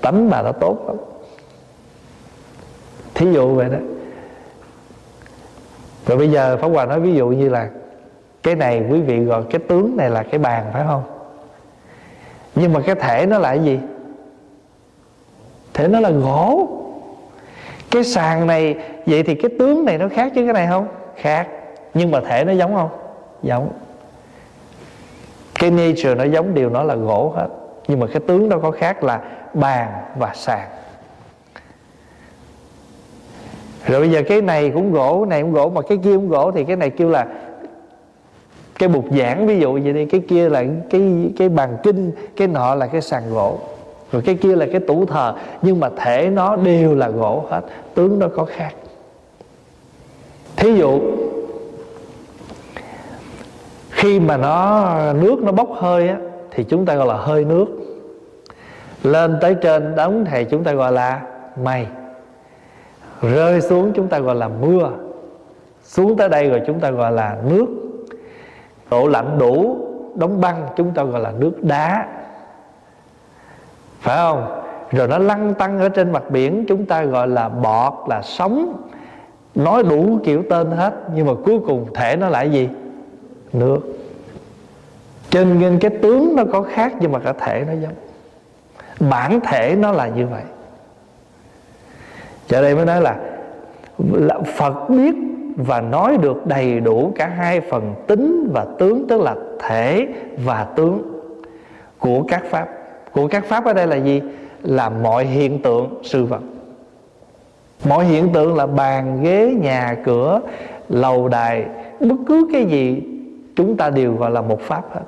Tánh 0.02 0.30
bà 0.30 0.42
đã 0.42 0.52
tốt 0.52 0.84
lắm. 0.88 0.96
Thí 3.14 3.34
dụ 3.34 3.56
vậy 3.56 3.70
đó 3.70 3.78
rồi 6.10 6.18
bây 6.18 6.32
giờ 6.32 6.58
Pháp 6.58 6.68
Hòa 6.68 6.86
nói 6.86 7.00
ví 7.00 7.14
dụ 7.14 7.28
như 7.28 7.50
là 7.50 7.70
Cái 8.44 8.56
này 8.56 8.84
quý 8.90 9.02
vị 9.02 9.20
gọi 9.20 9.44
cái 9.50 9.60
tướng 9.68 9.98
này 9.98 10.10
là 10.10 10.24
cái 10.24 10.40
bàn, 10.40 10.66
phải 10.74 10.84
không? 10.88 11.04
Nhưng 12.56 12.74
mà 12.74 12.80
cái 12.86 12.96
thể 12.96 13.26
nó 13.26 13.40
là 13.40 13.50
cái 13.50 13.64
gì? 13.64 13.80
Thể 15.74 15.88
nó 15.88 16.00
là 16.00 16.10
gỗ. 16.10 16.68
Cái 17.92 18.04
sàn 18.04 18.48
này, 18.48 18.76
vậy 19.06 19.24
thì 19.24 19.36
cái 19.36 19.52
tướng 19.60 19.86
này 19.86 19.98
nó 19.98 20.08
khác 20.10 20.32
chứ 20.36 20.44
cái 20.44 20.54
này 20.54 20.68
không? 20.68 20.88
Khác. 21.16 21.48
Nhưng 21.94 22.12
mà 22.12 22.20
thể 22.22 22.44
nó 22.46 22.52
giống 22.52 22.76
không? 22.76 22.90
Giống. 23.44 23.72
Cái 25.60 25.72
nature 25.72 26.16
nó 26.16 26.24
giống 26.24 26.54
điều 26.54 26.70
nó 26.70 26.84
là 26.84 26.96
gỗ 26.96 27.34
hết. 27.36 27.48
Nhưng 27.88 28.00
mà 28.00 28.08
cái 28.08 28.22
tướng 28.28 28.50
nó 28.50 28.58
có 28.60 28.72
khác 28.72 29.04
là 29.04 29.22
bàn 29.54 29.92
và 30.16 30.32
sàn 30.34 30.68
rồi 33.88 34.00
bây 34.00 34.12
giờ 34.12 34.22
cái 34.28 34.42
này 34.42 34.72
cũng 34.74 34.94
gỗ 34.94 35.26
này 35.30 35.42
cũng 35.42 35.54
gỗ, 35.54 35.70
mà 35.70 35.82
cái 35.82 35.98
kia 36.04 36.16
cũng 36.16 36.30
gỗ 36.30 36.52
thì 36.52 36.64
cái 36.64 36.76
này 36.76 36.90
kêu 36.90 37.10
là 37.10 37.28
cái 38.80 38.90
bục 38.90 39.06
giảng, 39.18 39.48
ví 39.48 39.60
dụ 39.60 39.74
vậy 39.84 39.94
đi. 39.94 40.06
Cái 40.06 40.22
kia 40.28 40.50
là 40.50 40.64
cái 40.90 41.32
cái 41.38 41.50
bàn 41.50 41.78
kinh, 41.84 42.12
cái 42.38 42.48
nọ 42.48 42.76
là 42.76 42.88
cái 42.88 43.02
sàn 43.02 43.24
gỗ. 43.34 43.60
Rồi 44.12 44.22
cái 44.26 44.36
kia 44.36 44.56
là 44.56 44.66
cái 44.72 44.80
tủ 44.80 45.06
thờ. 45.06 45.34
Nhưng 45.62 45.80
mà 45.80 45.90
thể 45.98 46.30
nó 46.30 46.56
đều 46.56 46.96
là 46.96 47.10
gỗ 47.10 47.46
hết, 47.50 47.62
tướng 47.94 48.20
nó 48.20 48.28
có 48.28 48.46
khác. 48.46 48.74
Thí 50.56 50.74
dụ, 50.74 51.00
khi 53.90 54.20
mà 54.20 54.38
nó, 54.38 55.14
nước 55.14 55.44
nó 55.44 55.52
bốc 55.52 55.70
hơi 55.76 56.08
á, 56.08 56.18
thì 56.52 56.64
chúng 56.64 56.86
ta 56.86 56.96
gọi 56.96 57.08
là 57.08 57.14
hơi 57.14 57.46
nước. 57.46 57.66
Lên 59.04 59.38
tới 59.42 59.56
trên 59.56 59.96
đống 59.96 60.26
thì 60.32 60.46
chúng 60.46 60.64
ta 60.64 60.74
gọi 60.74 60.92
là 60.92 61.22
mây 61.64 61.86
rơi 63.22 63.62
xuống 63.62 63.92
chúng 63.96 64.08
ta 64.08 64.20
gọi 64.20 64.36
là 64.36 64.48
mưa, 64.48 64.92
xuống 65.84 66.18
tới 66.18 66.30
đây 66.30 66.50
rồi 66.50 66.62
chúng 66.68 66.80
ta 66.80 66.92
gọi 66.92 67.12
là 67.12 67.38
nước. 67.50 67.66
Độ 68.92 69.08
lạnh 69.08 69.38
đủ 69.40 69.78
đóng 70.16 70.42
băng 70.42 70.68
chúng 70.76 70.92
ta 70.94 71.04
gọi 71.04 71.22
là 71.22 71.32
nước 71.32 71.64
đá. 71.64 72.08
Phải 74.00 74.18
không? 74.18 74.62
Rồi 74.92 75.08
nó 75.08 75.18
lăn 75.18 75.54
tăng 75.54 75.80
ở 75.80 75.90
trên 75.90 76.12
mặt 76.12 76.24
biển 76.30 76.66
chúng 76.68 76.86
ta 76.86 77.04
gọi 77.04 77.28
là 77.28 77.50
bọt 77.50 77.94
là 78.08 78.22
sóng. 78.22 78.74
Nói 79.56 79.84
đủ 79.84 80.20
kiểu 80.24 80.44
tên 80.50 80.72
hết, 80.72 80.94
nhưng 81.16 81.28
mà 81.28 81.34
cuối 81.46 81.60
cùng 81.68 81.88
thể 81.94 82.16
nó 82.16 82.30
lại 82.30 82.52
gì? 82.52 82.70
Nước. 83.54 83.80
Trên 85.30 85.60
nên 85.60 85.80
cái 85.80 85.92
tướng 86.02 86.36
nó 86.36 86.44
có 86.52 86.62
khác 86.62 86.94
nhưng 87.00 87.12
mà 87.12 87.20
cả 87.20 87.34
thể 87.34 87.66
nó 87.68 87.74
giống. 87.74 87.94
Bản 89.10 89.40
thể 89.40 89.76
nó 89.76 89.92
là 89.92 90.08
như 90.08 90.28
vậy 90.28 90.44
cho 92.50 92.62
đây 92.62 92.76
mới 92.76 92.86
nói 92.86 93.02
là, 93.02 93.16
là 94.12 94.40
Phật 94.56 94.90
biết 94.90 95.16
và 95.56 95.82
nói 95.82 96.18
được 96.18 96.46
đầy 96.46 96.80
đủ 96.80 97.14
cả 97.16 97.28
hai 97.28 97.62
phần 97.62 97.96
tính 98.08 98.50
và 98.54 98.66
tướng 98.80 99.08
tức 99.08 99.22
là 99.22 99.36
thể 99.60 100.08
và 100.46 100.64
tướng 100.76 101.22
của 102.00 102.24
các 102.28 102.44
pháp. 102.50 102.68
Của 103.12 103.28
các 103.28 103.46
pháp 103.46 103.66
ở 103.66 103.74
đây 103.74 103.88
là 103.88 103.96
gì? 103.96 104.22
Là 104.64 104.90
mọi 104.90 105.26
hiện 105.26 105.62
tượng 105.62 106.00
sự 106.04 106.26
vật. 106.26 106.42
Mọi 107.90 108.06
hiện 108.06 108.30
tượng 108.34 108.56
là 108.56 108.68
bàn 108.68 109.24
ghế 109.24 109.56
nhà 109.62 109.96
cửa 110.06 110.42
lầu 110.90 111.28
đài 111.28 111.66
bất 112.00 112.16
cứ 112.28 112.50
cái 112.54 112.66
gì 112.66 113.02
chúng 113.56 113.78
ta 113.78 113.90
đều 113.90 114.14
gọi 114.14 114.32
là 114.32 114.42
một 114.42 114.62
pháp 114.62 114.84
hết. 114.94 115.02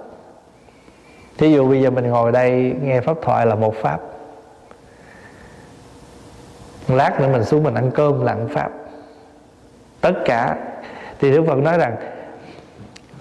Thí 1.38 1.54
dụ 1.54 1.70
bây 1.70 1.82
giờ 1.82 1.90
mình 1.90 2.08
ngồi 2.08 2.32
đây 2.32 2.74
nghe 2.84 3.02
pháp 3.02 3.18
thoại 3.22 3.46
là 3.46 3.56
một 3.56 3.76
pháp 3.76 4.00
lát 6.88 7.20
nữa 7.20 7.28
mình 7.32 7.44
xuống 7.44 7.64
mình 7.64 7.74
ăn 7.74 7.92
cơm 7.92 8.26
là 8.26 8.32
ăn 8.32 8.48
pháp. 8.48 8.70
Tất 10.02 10.14
cả. 10.26 10.56
Thì 11.20 11.32
đức 11.32 11.44
phật 11.48 11.58
nói 11.58 11.78
rằng, 11.78 11.96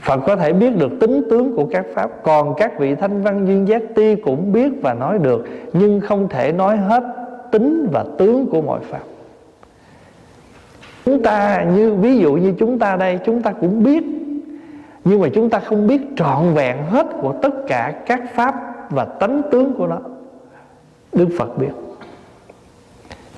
Phật 0.01 0.21
có 0.27 0.37
thể 0.37 0.53
biết 0.53 0.77
được 0.77 0.91
tính 1.01 1.23
tướng 1.31 1.57
của 1.57 1.67
các 1.71 1.87
pháp, 1.95 2.11
Còn 2.23 2.55
các 2.57 2.79
vị 2.79 2.95
thanh 2.95 3.23
văn 3.23 3.47
duyên 3.47 3.69
giác 3.69 3.83
ti 3.95 4.17
cũng 4.17 4.53
biết 4.53 4.73
và 4.83 4.95
nói 4.95 5.19
được, 5.19 5.45
Nhưng 5.73 6.01
không 6.01 6.29
thể 6.29 6.53
nói 6.53 6.77
hết 6.77 7.03
tính 7.51 7.89
và 7.93 8.05
tướng 8.19 8.47
của 8.47 8.63
mọi 8.63 8.81
pháp. 8.81 9.01
Chúng 11.05 11.23
ta 11.23 11.65
như, 11.75 11.95
ví 11.95 12.19
dụ 12.19 12.33
như 12.35 12.55
chúng 12.59 12.79
ta 12.79 12.97
đây, 12.97 13.19
Chúng 13.25 13.43
ta 13.43 13.53
cũng 13.53 13.83
biết, 13.83 14.05
Nhưng 15.05 15.21
mà 15.21 15.29
chúng 15.35 15.51
ta 15.51 15.59
không 15.59 15.87
biết 15.87 16.01
trọn 16.17 16.55
vẹn 16.55 16.77
hết 16.91 17.07
Của 17.21 17.35
tất 17.43 17.53
cả 17.69 17.95
các 18.07 18.21
pháp 18.35 18.55
và 18.91 19.05
tánh 19.05 19.43
tướng 19.51 19.75
của 19.75 19.87
nó. 19.87 19.99
Đức 21.13 21.29
Phật 21.39 21.59
biết. 21.59 21.90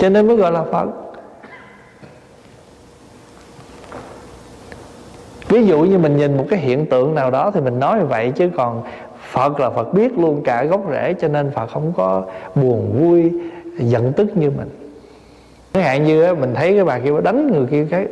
Cho 0.02 0.08
nên 0.08 0.26
mới 0.26 0.36
gọi 0.36 0.52
là 0.52 0.62
Phật. 0.72 0.86
Ví 5.48 5.66
dụ 5.66 5.80
như 5.80 5.98
mình 5.98 6.16
nhìn 6.16 6.36
một 6.36 6.44
cái 6.50 6.58
hiện 6.58 6.86
tượng 6.86 7.14
nào 7.14 7.30
đó 7.30 7.50
thì 7.50 7.60
mình 7.60 7.78
nói 7.78 7.98
như 7.98 8.06
vậy, 8.06 8.32
chứ 8.36 8.50
còn 8.56 8.82
phật 9.30 9.60
là 9.60 9.70
phật 9.70 9.94
biết 9.94 10.18
luôn 10.18 10.42
cả 10.44 10.64
gốc 10.64 10.80
rễ, 10.90 11.14
cho 11.20 11.28
nên 11.28 11.50
phật 11.50 11.66
không 11.66 11.92
có 11.96 12.22
buồn 12.54 12.92
vui, 12.98 13.32
giận 13.78 14.12
tức 14.12 14.36
như 14.36 14.50
mình. 14.50 14.68
Chẳng 15.72 15.82
hạn 15.82 16.04
như 16.04 16.34
mình 16.34 16.54
thấy 16.54 16.74
cái 16.74 16.84
bà 16.84 16.98
kia 16.98 17.10
đánh 17.24 17.46
người 17.46 17.66
kia 17.66 17.86
cái 17.90 18.06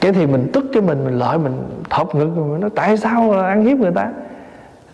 cái 0.00 0.12
thì 0.12 0.26
mình 0.26 0.50
tức 0.52 0.64
cái 0.72 0.82
mình 0.82 1.04
mình 1.04 1.18
lợi 1.18 1.38
mình 1.38 1.62
thọc 1.90 2.14
ngực, 2.14 2.28
mình 2.36 2.60
nói, 2.60 2.70
tại 2.74 2.96
sao 2.96 3.30
ăn 3.32 3.64
hiếp 3.64 3.78
người 3.78 3.92
ta? 3.94 4.10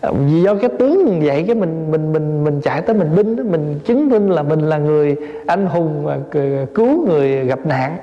Vì 0.01 0.41
do 0.41 0.55
cái 0.55 0.69
tướng 0.79 1.21
vậy, 1.25 1.43
cái 1.47 1.55
mình 1.55 1.91
mình 1.91 2.13
mình 2.13 2.43
mình 2.43 2.61
chạy 2.61 2.81
tới 2.81 2.95
mình 2.95 3.15
binh 3.15 3.51
mình 3.51 3.79
chứng 3.85 4.09
minh 4.09 4.29
là 4.29 4.43
mình 4.43 4.59
là 4.59 4.77
người 4.77 5.15
anh 5.47 5.65
hùng 5.65 6.05
và 6.05 6.19
cứu 6.73 7.07
người 7.07 7.45
gặp 7.45 7.59
nạn. 7.65 7.97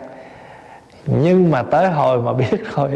Nhưng 1.22 1.51
mà 1.51 1.62
tới 1.62 1.88
hồi 1.88 2.22
mà 2.22 2.32
biết 2.32 2.64
rồi 2.76 2.90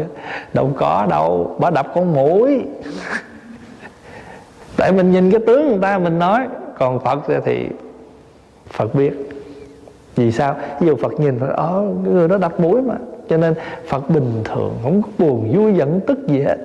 đâu 0.53 0.71
có 0.77 1.07
đâu 1.09 1.55
bà 1.59 1.69
đập 1.69 1.87
con 1.95 2.13
mũi. 2.13 2.57
Tại 4.77 4.91
mình 4.91 5.11
nhìn 5.11 5.31
cái 5.31 5.39
tướng 5.47 5.67
người 5.67 5.79
ta, 5.81 5.97
mình 5.97 6.19
nói, 6.19 6.47
còn 6.79 6.99
phật 6.99 7.19
thì 7.45 7.67
phật 8.69 8.95
biết. 8.95 9.11
Vì 10.15 10.31
sao? 10.31 10.55
Ví 10.79 10.87
dụ 10.87 10.95
phật 10.95 11.19
nhìn 11.19 11.39
thấy 11.39 11.49
ó 11.49 11.83
người 12.03 12.27
đó 12.27 12.37
đập 12.37 12.59
mũi 12.59 12.81
mà. 12.81 12.95
Cho 13.29 13.37
nên 13.37 13.53
phật 13.87 14.09
bình 14.09 14.31
thường, 14.43 14.77
không 14.83 15.01
có 15.01 15.09
buồn 15.17 15.51
vui 15.55 15.73
giận 15.73 15.99
tức 16.07 16.27
gì 16.27 16.41
hết 16.41 16.57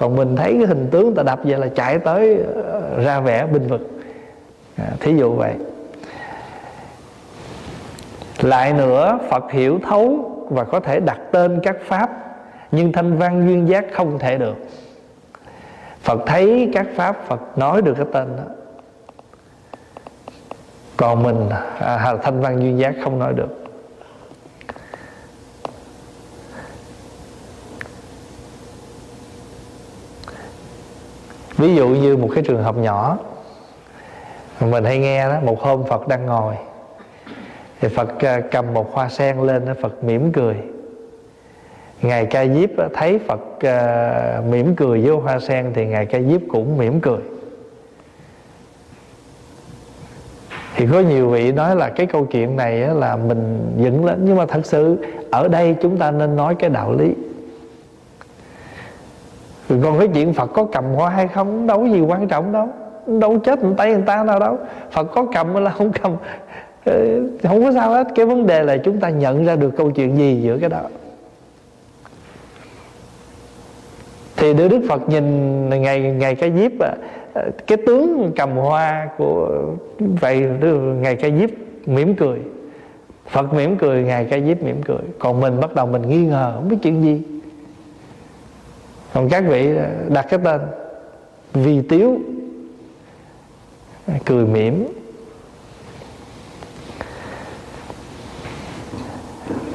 còn 0.00 0.16
mình 0.16 0.36
thấy 0.36 0.56
cái 0.58 0.66
hình 0.66 0.88
tướng 0.90 1.14
ta 1.14 1.22
đập 1.22 1.40
vậy 1.44 1.58
là 1.58 1.68
chạy 1.74 1.98
tới 1.98 2.38
ờ, 2.66 3.02
ra 3.04 3.20
vẻ 3.20 3.46
bình 3.46 3.66
vực. 3.66 3.90
À, 4.76 4.86
thí 5.00 5.16
dụ 5.16 5.32
vậy. 5.32 5.54
Lại 8.40 8.72
nữa 8.72 9.18
phật 9.30 9.50
hiểu 9.50 9.80
thấu 9.88 10.30
và 10.50 10.64
có 10.64 10.80
thể 10.80 11.00
đặt 11.00 11.18
tên 11.32 11.60
các 11.62 11.76
pháp 11.84 12.10
nhưng 12.72 12.92
thanh 12.92 13.18
văn 13.18 13.46
duyên 13.46 13.68
giác 13.68 13.84
không 13.92 14.18
thể 14.18 14.38
được. 14.38 14.56
Phật 16.02 16.20
thấy 16.26 16.70
các 16.74 16.86
pháp 16.96 17.16
phật 17.26 17.58
nói 17.58 17.82
được 17.82 17.94
cái 17.96 18.06
tên 18.12 18.28
đó. 18.36 18.54
Còn 20.96 21.22
mình 21.22 21.48
à, 21.78 22.16
thanh 22.22 22.40
văn 22.40 22.60
duyên 22.60 22.78
giác 22.78 22.94
không 23.04 23.18
nói 23.18 23.32
được. 23.34 23.69
Ví 31.60 31.74
dụ 31.74 31.88
như 31.88 32.16
một 32.16 32.28
cái 32.34 32.44
trường 32.44 32.62
hợp 32.62 32.76
nhỏ, 32.76 33.18
mình 34.60 34.84
hay 34.84 34.98
nghe 34.98 35.28
đó, 35.28 35.36
một 35.42 35.60
hôm 35.60 35.84
phật 35.84 36.08
đang 36.08 36.26
ngồi, 36.26 36.54
thì 37.80 37.88
phật 37.88 38.18
à, 38.18 38.40
cầm 38.50 38.74
một 38.74 38.92
hoa 38.92 39.08
sen 39.08 39.38
lên 39.38 39.64
phật 39.82 40.04
mỉm 40.04 40.32
cười. 40.32 40.56
Ngài 42.02 42.26
ca 42.26 42.46
diếp 42.46 42.70
thấy 42.94 43.18
phật 43.18 43.40
à, 43.60 44.42
mỉm 44.50 44.76
cười 44.76 45.00
với 45.00 45.16
hoa 45.16 45.40
sen 45.40 45.72
thì 45.74 45.86
ngài 45.86 46.06
ca 46.06 46.20
diếp 46.20 46.40
cũng 46.48 46.78
mỉm 46.78 47.00
cười. 47.00 47.20
Thì 50.76 50.86
có 50.92 51.00
nhiều 51.00 51.28
vị 51.28 51.52
nói 51.52 51.76
là 51.76 51.88
cái 51.88 52.06
câu 52.06 52.24
chuyện 52.24 52.56
này 52.56 52.76
là 52.76 53.16
mình 53.16 53.72
dựng 53.76 54.04
lên. 54.04 54.18
Nhưng 54.24 54.36
mà 54.36 54.46
thật 54.46 54.66
sự 54.66 54.96
ở 55.30 55.48
đây 55.48 55.76
chúng 55.82 55.98
ta 55.98 56.10
nên 56.10 56.36
nói 56.36 56.54
cái 56.54 56.70
đạo 56.70 56.92
lý 56.92 57.14
rồi 59.70 59.80
còn 59.82 59.98
cái 59.98 60.08
chuyện 60.14 60.32
Phật 60.32 60.46
có 60.46 60.64
cầm 60.72 60.84
hoa 60.84 61.10
hay 61.10 61.28
không 61.28 61.66
đâu 61.66 61.78
có 61.78 61.86
gì 61.86 62.00
quan 62.00 62.28
trọng 62.28 62.52
đâu. 62.52 62.68
Đâu 63.06 63.38
chết 63.38 63.62
một 63.62 63.74
tay 63.76 63.92
người 63.92 64.02
ta 64.06 64.24
nào 64.24 64.38
đâu. 64.38 64.58
Phật 64.90 65.04
có 65.04 65.26
cầm 65.32 65.52
hay 65.52 65.62
là 65.62 65.70
không 65.70 65.92
cầm 66.02 66.16
ờ, 66.84 67.20
không 67.42 67.64
có 67.64 67.72
sao 67.72 67.90
hết. 67.90 68.08
Cái 68.14 68.26
vấn 68.26 68.46
đề 68.46 68.62
là 68.62 68.76
chúng 68.76 69.00
ta 69.00 69.08
nhận 69.08 69.44
ra 69.44 69.56
được 69.56 69.70
câu 69.76 69.90
chuyện 69.90 70.16
gì 70.16 70.40
giữa 70.42 70.58
cái 70.58 70.70
đó. 70.70 70.80
Thì 74.36 74.54
đưa 74.54 74.68
đức 74.68 74.80
phật 74.88 75.08
nhìn 75.08 75.68
ngày 75.68 76.00
ngày 76.00 76.34
cái 76.34 76.52
diếp 76.58 76.72
à, 76.80 76.94
cái 77.66 77.78
tướng 77.86 78.32
cầm 78.36 78.50
hoa 78.50 79.08
của 79.18 79.64
vậy 79.98 80.46
ngày 81.00 81.16
cái 81.16 81.32
diếp 81.40 81.50
mỉm 81.86 82.14
cười. 82.14 82.38
Phật 83.28 83.54
mỉm 83.54 83.76
cười 83.76 84.02
ngày 84.02 84.24
cái 84.24 84.42
diếp 84.46 84.62
mỉm 84.62 84.82
cười. 84.82 85.02
Còn 85.18 85.40
mình 85.40 85.60
bắt 85.60 85.74
đầu 85.74 85.86
mình 85.86 86.02
nghi 86.08 86.26
ngờ 86.26 86.52
không 86.54 86.68
biết 86.68 86.76
chuyện 86.82 87.02
gì 87.02 87.39
còn 89.14 89.28
các 89.28 89.44
vị 89.48 89.74
đặt 90.08 90.26
cái 90.30 90.40
tên, 90.44 90.60
vì 91.52 91.82
tiếu, 91.82 92.18
cười 94.24 94.46
mỉm. 94.46 94.86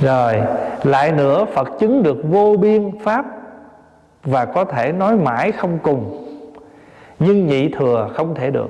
Rồi, 0.01 0.41
lại 0.83 1.11
nữa, 1.11 1.45
phật 1.53 1.69
chứng 1.79 2.03
được 2.03 2.17
vô 2.23 2.55
biên 2.57 2.91
pháp 3.03 3.25
và 4.23 4.45
có 4.45 4.65
thể 4.65 4.91
nói 4.91 5.17
mãi 5.17 5.51
không 5.51 5.79
cùng. 5.83 6.21
Nhưng 7.19 7.47
nhị 7.47 7.69
thừa 7.69 8.09
không 8.13 8.35
thể 8.35 8.51
được. 8.51 8.67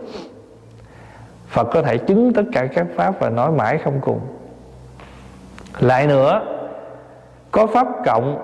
Phật 1.48 1.64
có 1.64 1.82
thể 1.82 1.98
chứng 1.98 2.34
tất 2.34 2.44
cả 2.54 2.68
các 2.76 2.88
pháp 2.96 3.20
và 3.20 3.30
nói 3.30 3.52
mãi 3.52 3.78
không 3.78 4.00
cùng. 4.02 4.20
Lại 5.80 6.08
nữa, 6.08 6.42
có 7.52 7.68
pháp 7.68 7.88
cộng 8.06 8.38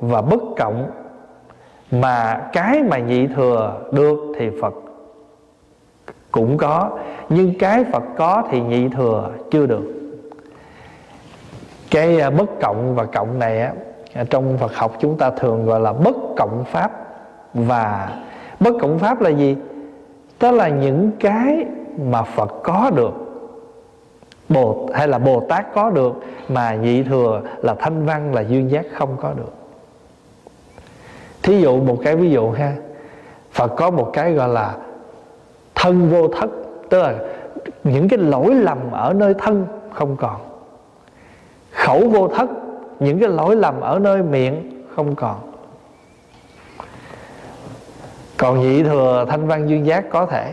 và 0.00 0.22
bất 0.22 0.40
cộng 0.58 0.90
mà 1.90 2.48
cái 2.52 2.82
mà 2.82 2.98
nhị 2.98 3.26
thừa 3.26 3.80
được 3.92 4.18
thì 4.38 4.50
phật 4.60 4.74
cũng 6.30 6.56
có, 6.56 6.98
nhưng 7.28 7.58
cái 7.58 7.84
phật 7.92 8.02
có 8.16 8.42
thì 8.50 8.60
nhị 8.60 8.88
thừa 8.88 9.30
chưa 9.50 9.66
được. 9.66 9.94
Cái 11.90 12.20
à, 12.20 12.30
bất 12.30 12.60
cộng 12.60 12.94
và 12.94 13.04
cộng 13.04 13.38
này 13.38 13.60
á 13.60 13.72
à, 14.14 14.24
trong 14.30 14.58
Phật 14.58 14.74
học 14.74 14.92
chúng 15.00 15.18
ta 15.18 15.30
thường 15.30 15.66
gọi 15.66 15.80
là 15.80 15.92
bất 15.92 16.16
cộng 16.36 16.64
pháp. 16.64 16.90
Và 17.54 18.16
bất 18.60 18.74
cộng 18.80 18.98
pháp 18.98 19.20
là 19.20 19.30
gì? 19.30 19.56
Đó 20.40 20.50
là 20.50 20.68
những 20.68 21.10
cái 21.20 21.66
mà 22.04 22.22
Phật 22.22 22.54
có 22.62 22.90
được, 22.94 23.12
Bồ, 24.48 24.88
hay 24.94 25.08
là 25.08 25.18
Bồ 25.18 25.46
Tát 25.48 25.74
có 25.74 25.90
được, 25.90 26.12
mà 26.48 26.74
nhị 26.74 27.02
thừa 27.02 27.40
là 27.62 27.74
thanh 27.74 28.06
văn, 28.06 28.34
là 28.34 28.40
duyên 28.40 28.70
giác 28.70 28.86
không 28.92 29.16
có 29.20 29.32
được. 29.32 29.57
Thí 31.48 31.60
dụ 31.60 31.80
một 31.80 31.98
cái 32.04 32.16
ví 32.16 32.30
dụ 32.30 32.50
ha. 32.50 32.76
Phật 33.52 33.68
có 33.76 33.90
một 33.90 34.10
cái 34.12 34.32
gọi 34.32 34.48
là 34.48 34.76
thân 35.74 36.10
vô 36.10 36.28
thất, 36.28 36.50
tức 36.90 37.02
là 37.02 37.14
những 37.84 38.08
cái 38.08 38.18
lỗi 38.18 38.54
lầm 38.54 38.90
ở 38.90 39.12
nơi 39.12 39.34
thân 39.38 39.66
không 39.92 40.16
còn. 40.16 40.36
Khẩu 41.70 42.08
vô 42.08 42.28
thất, 42.28 42.50
những 43.00 43.18
cái 43.18 43.28
lỗi 43.28 43.56
lầm 43.56 43.80
ở 43.80 43.98
nơi 43.98 44.22
miệng 44.22 44.84
không 44.96 45.14
còn. 45.14 45.36
Còn 48.36 48.60
nhị 48.60 48.82
thừa 48.82 49.26
thanh 49.28 49.46
văn 49.46 49.68
duyên 49.68 49.86
giác 49.86 50.04
có 50.10 50.26
thể 50.26 50.52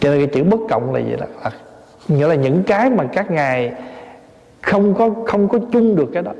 cho 0.00 0.10
nên 0.10 0.26
cái 0.26 0.34
chữ 0.34 0.50
bất 0.50 0.60
cộng 0.70 0.94
là 0.94 1.00
gì 1.00 1.16
đó 1.16 1.26
là 1.44 1.50
nghĩa 2.08 2.28
là 2.28 2.34
những 2.34 2.62
cái 2.62 2.90
mà 2.90 3.04
các 3.12 3.30
ngài 3.30 3.72
không 4.62 4.94
có 4.94 5.10
không 5.26 5.48
có 5.48 5.58
chung 5.72 5.96
được 5.96 6.08
cái 6.12 6.22
đó 6.22 6.32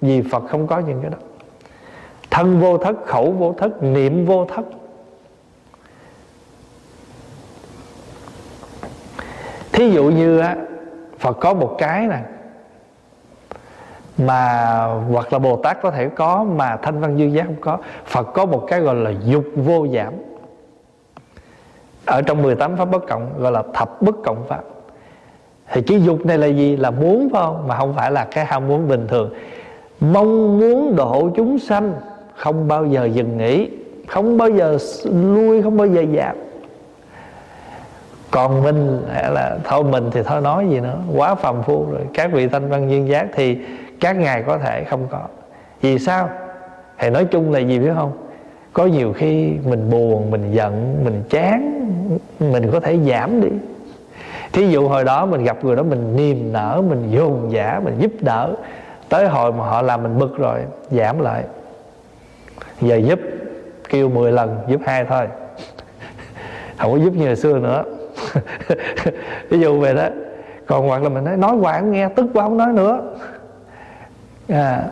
vì 0.00 0.22
Phật 0.30 0.42
không 0.48 0.66
có 0.66 0.78
những 0.78 1.00
cái 1.02 1.10
đó 1.10 1.18
thân 2.30 2.60
vô 2.60 2.78
thất, 2.78 2.96
khẩu 3.06 3.32
vô 3.32 3.54
thất, 3.58 3.82
niệm 3.82 4.26
vô 4.26 4.44
thất. 4.44 4.64
Thí 9.72 9.90
dụ 9.90 10.04
như 10.04 10.38
á, 10.38 10.56
Phật 11.18 11.36
có 11.40 11.54
một 11.54 11.76
cái 11.78 12.06
nè, 12.06 12.18
mà, 14.18 14.84
hoặc 15.12 15.32
là 15.32 15.38
Bồ 15.38 15.56
Tát 15.56 15.82
có 15.82 15.90
thể 15.90 16.08
có, 16.08 16.44
mà 16.44 16.76
thanh 16.76 17.00
văn 17.00 17.18
dư 17.18 17.24
giác 17.24 17.44
không 17.46 17.60
có. 17.60 17.78
Phật 18.06 18.22
có 18.22 18.46
một 18.46 18.64
cái 18.68 18.80
gọi 18.80 18.94
là 18.94 19.12
dục 19.24 19.44
vô 19.56 19.86
giảm. 19.94 20.12
Ở 22.06 22.22
trong 22.22 22.42
18 22.42 22.76
pháp 22.76 22.84
bất 22.84 23.06
cộng, 23.08 23.32
gọi 23.38 23.52
là 23.52 23.62
thập 23.74 24.02
bất 24.02 24.14
cộng 24.24 24.44
pháp. 24.48 24.62
Thì 25.72 25.82
cái 25.82 26.02
dục 26.02 26.26
này 26.26 26.38
là 26.38 26.46
gì? 26.46 26.76
Là 26.76 26.90
muốn, 26.90 27.28
phải 27.32 27.42
không? 27.42 27.68
Mà 27.68 27.76
không 27.76 27.94
phải 27.96 28.10
là 28.10 28.24
cái 28.24 28.44
ham 28.44 28.68
muốn 28.68 28.88
bình 28.88 29.06
thường. 29.08 29.34
Mong 30.00 30.58
muốn 30.58 30.96
độ 30.96 31.30
chúng 31.36 31.58
sanh 31.58 31.94
không 32.40 32.68
bao 32.68 32.86
giờ 32.86 33.04
dừng 33.04 33.38
nghỉ 33.38 33.70
không 34.08 34.38
bao 34.38 34.50
giờ 34.50 34.78
lui 35.04 35.62
không 35.62 35.76
bao 35.76 35.86
giờ 35.86 36.04
giảm. 36.16 36.36
Còn 38.30 38.62
mình 38.62 39.02
là 39.08 39.58
thôi 39.64 39.84
mình 39.84 40.10
thì 40.12 40.22
thôi 40.22 40.40
nói 40.40 40.66
gì 40.70 40.80
nữa 40.80 40.98
quá 41.16 41.34
phàm 41.34 41.62
phu 41.62 41.86
rồi. 41.90 42.00
Các 42.14 42.32
vị 42.32 42.48
thanh 42.48 42.68
văn 42.68 42.90
duyên 42.90 43.08
giác 43.08 43.26
thì 43.34 43.58
các 44.00 44.16
ngài 44.16 44.42
có 44.42 44.58
thể 44.58 44.84
không 44.84 45.06
có. 45.10 45.20
Vì 45.80 45.98
sao? 45.98 46.28
Thì 46.98 47.10
nói 47.10 47.24
chung 47.24 47.52
là 47.52 47.58
gì 47.58 47.78
biết 47.78 47.90
không? 47.94 48.12
Có 48.72 48.86
nhiều 48.86 49.12
khi 49.12 49.52
mình 49.64 49.90
buồn 49.90 50.30
mình 50.30 50.52
giận 50.52 51.04
mình 51.04 51.22
chán 51.30 51.86
mình 52.38 52.70
có 52.72 52.80
thể 52.80 52.98
giảm 53.08 53.40
đi. 53.40 53.48
Thí 54.52 54.68
dụ 54.68 54.88
hồi 54.88 55.04
đó 55.04 55.26
mình 55.26 55.44
gặp 55.44 55.64
người 55.64 55.76
đó 55.76 55.82
mình 55.82 56.16
niềm 56.16 56.52
nở 56.52 56.82
mình 56.88 57.10
dồn 57.10 57.52
giả, 57.52 57.80
mình 57.84 57.94
giúp 57.98 58.12
đỡ. 58.20 58.54
Tới 59.08 59.28
hồi 59.28 59.52
mà 59.52 59.64
họ 59.64 59.82
làm 59.82 60.02
mình 60.02 60.18
bực 60.18 60.38
rồi 60.38 60.60
giảm 60.90 61.18
lại 61.20 61.44
giờ 62.80 62.96
giúp 62.96 63.20
kêu 63.88 64.08
10 64.08 64.32
lần 64.32 64.58
giúp 64.68 64.80
hai 64.86 65.04
thôi. 65.04 65.26
Không 66.78 66.92
có 66.92 66.98
giúp 66.98 67.12
như 67.14 67.26
hồi 67.26 67.36
xưa 67.36 67.58
nữa. 67.58 67.84
Ví 69.48 69.60
dụ 69.60 69.80
về 69.80 69.94
đó. 69.94 70.08
Còn 70.66 70.88
hoặc 70.88 71.02
là 71.02 71.08
mình 71.08 71.24
nói 71.24 71.36
nói 71.36 71.56
hoài 71.56 71.80
không 71.80 71.92
nghe 71.92 72.08
tức 72.08 72.26
quá 72.34 72.44
không 72.44 72.56
nói 72.56 72.72
nữa. 72.72 73.00
À, 74.48 74.84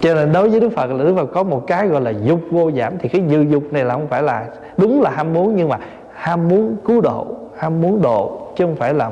cho 0.00 0.14
nên 0.14 0.32
đối 0.32 0.50
với 0.50 0.60
đức 0.60 0.70
phật 0.76 0.90
là 0.90 1.04
đức 1.04 1.14
phật 1.16 1.26
có 1.26 1.42
một 1.42 1.64
cái 1.66 1.88
gọi 1.88 2.00
là 2.00 2.12
dục 2.24 2.40
vô 2.50 2.70
giảm. 2.70 2.98
Thì 2.98 3.08
cái 3.08 3.22
dư 3.30 3.40
dục 3.40 3.62
này 3.70 3.84
là 3.84 3.94
không 3.94 4.08
phải 4.08 4.22
là 4.22 4.46
đúng 4.76 5.02
là 5.02 5.10
ham 5.10 5.32
muốn 5.32 5.56
nhưng 5.56 5.68
mà 5.68 5.78
ham 6.14 6.48
muốn 6.48 6.76
cứu 6.84 7.00
độ 7.00 7.26
ham 7.58 7.80
muốn 7.80 8.02
độ 8.02 8.52
chứ 8.56 8.64
không 8.64 8.76
phải 8.76 8.94
là 8.94 9.10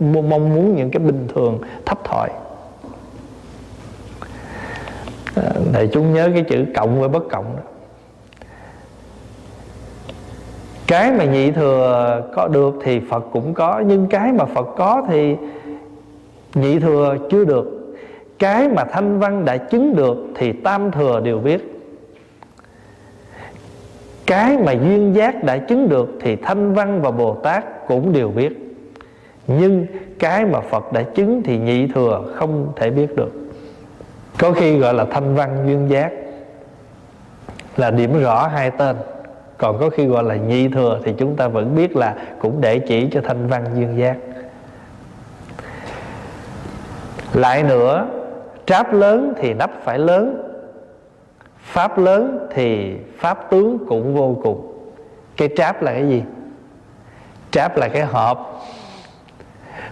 mong 0.00 0.54
muốn 0.54 0.76
những 0.76 0.90
cái 0.90 1.00
bình 1.00 1.28
thường 1.34 1.58
thấp 1.86 1.98
thỏi 2.04 2.28
để 5.72 5.82
à, 5.82 5.90
chúng 5.92 6.14
nhớ 6.14 6.30
cái 6.34 6.44
chữ 6.48 6.64
cộng 6.74 7.00
với 7.00 7.08
bất 7.08 7.22
cộng 7.30 7.44
đó. 7.56 7.62
Cái 10.86 11.12
mà 11.12 11.24
nhị 11.24 11.50
thừa 11.50 12.22
có 12.34 12.48
được 12.48 12.74
thì 12.82 13.00
phật 13.10 13.24
cũng 13.32 13.54
có, 13.54 13.82
nhưng 13.86 14.06
cái 14.06 14.32
mà 14.32 14.44
phật 14.44 14.68
có 14.76 15.02
thì 15.08 15.36
nhị 16.54 16.78
thừa 16.78 17.16
chưa 17.30 17.44
được. 17.44 17.96
Cái 18.38 18.68
mà 18.68 18.84
thanh 18.84 19.18
văn 19.18 19.44
đã 19.44 19.56
chứng 19.56 19.96
được 19.96 20.16
thì 20.34 20.52
tam 20.52 20.90
thừa 20.90 21.20
đều 21.20 21.38
biết. 21.38 21.72
Cái 24.26 24.58
mà 24.58 24.72
duyên 24.72 25.14
giác 25.14 25.44
đã 25.44 25.56
chứng 25.56 25.88
được 25.88 26.08
thì 26.20 26.36
thanh 26.36 26.74
văn 26.74 27.02
và 27.02 27.10
bồ 27.10 27.34
tát 27.34 27.86
cũng 27.88 28.12
đều 28.12 28.28
biết. 28.28 28.76
Nhưng 29.46 29.86
cái 30.18 30.44
mà 30.44 30.60
phật 30.60 30.92
đã 30.92 31.02
chứng 31.02 31.42
thì 31.42 31.58
nhị 31.58 31.86
thừa 31.86 32.32
không 32.34 32.72
thể 32.76 32.90
biết 32.90 33.16
được. 33.16 33.32
Có 34.38 34.52
khi 34.52 34.78
gọi 34.78 34.94
là 34.94 35.04
thanh 35.04 35.34
văn 35.34 35.64
duyên 35.66 35.88
giác 35.88 36.12
là 37.76 37.90
điểm 37.90 38.22
rõ 38.22 38.46
hai 38.46 38.70
tên 38.70 38.96
còn 39.58 39.78
có 39.78 39.90
khi 39.90 40.06
gọi 40.06 40.24
là 40.24 40.36
nhị 40.36 40.68
thừa 40.68 41.00
thì 41.04 41.12
chúng 41.18 41.36
ta 41.36 41.48
vẫn 41.48 41.76
biết 41.76 41.96
là 41.96 42.14
cũng 42.38 42.60
để 42.60 42.78
chỉ 42.78 43.08
cho 43.12 43.20
thanh 43.20 43.46
văn 43.46 43.64
dương 43.74 43.98
giác. 43.98 44.16
Lại 47.34 47.62
nữa, 47.62 48.06
tráp 48.66 48.92
lớn 48.92 49.32
thì 49.36 49.54
nắp 49.54 49.70
phải 49.84 49.98
lớn, 49.98 50.42
pháp 51.60 51.98
lớn 51.98 52.46
thì 52.54 52.96
pháp 53.18 53.50
tướng 53.50 53.78
cũng 53.88 54.14
vô 54.14 54.36
cùng. 54.42 54.72
Cái 55.36 55.48
tráp 55.56 55.82
là 55.82 55.92
cái 55.92 56.08
gì? 56.08 56.22
Tráp 57.50 57.76
là 57.76 57.88
cái 57.88 58.02
hộp. 58.02 58.66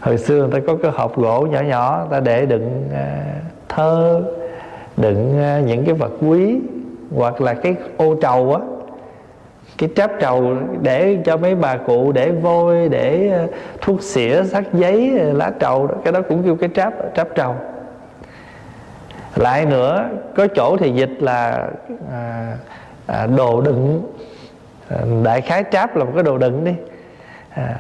Hồi 0.01 0.19
xưa 0.19 0.37
người 0.37 0.53
ta 0.53 0.59
có 0.67 0.77
cái 0.83 0.93
hộp 0.95 1.17
gỗ 1.17 1.47
nhỏ 1.51 1.61
nhỏ 1.61 2.07
ta 2.11 2.21
để 2.21 2.47
đựng 2.47 2.89
à, 2.95 3.35
thơ 3.69 4.23
đựng 4.97 5.43
à, 5.43 5.61
những 5.67 5.85
cái 5.85 5.95
vật 5.95 6.13
quý 6.21 6.59
hoặc 7.15 7.41
là 7.41 7.55
cái 7.55 7.75
ô 7.97 8.15
trầu 8.15 8.55
á 8.55 8.61
cái 9.79 9.89
tráp 9.97 10.11
trầu 10.21 10.57
để 10.83 11.19
cho 11.25 11.37
mấy 11.37 11.55
bà 11.55 11.77
cụ 11.77 12.13
để 12.13 12.31
vôi 12.31 12.89
để 12.89 13.31
ờ, 13.33 13.47
thuốc 13.81 14.03
xỉa 14.03 14.43
sắt 14.43 14.65
giấy 14.73 15.19
ờ, 15.19 15.33
lá 15.33 15.53
trầu 15.61 15.87
đó 15.87 15.95
cái 16.05 16.13
đó 16.13 16.21
cũng 16.29 16.43
kêu 16.45 16.57
cái 16.57 16.71
tráp 16.75 16.93
tráp 17.17 17.29
trầu. 17.35 17.55
Lại 19.37 19.67
nữa 19.67 20.09
có 20.37 20.47
chỗ 20.47 20.77
thì 20.77 20.91
dịch 20.91 21.17
là 21.19 21.69
à, 22.13 22.57
à, 23.07 23.27
đồ 23.27 23.61
đựng. 23.61 24.03
À, 24.89 24.97
đại 25.25 25.41
khái 25.41 25.65
tráp 25.71 25.97
là 25.97 26.05
một 26.05 26.11
cái 26.15 26.23
đồ 26.23 26.39
đựng 26.39 26.65
đi. 26.65 26.75
À, 27.51 27.77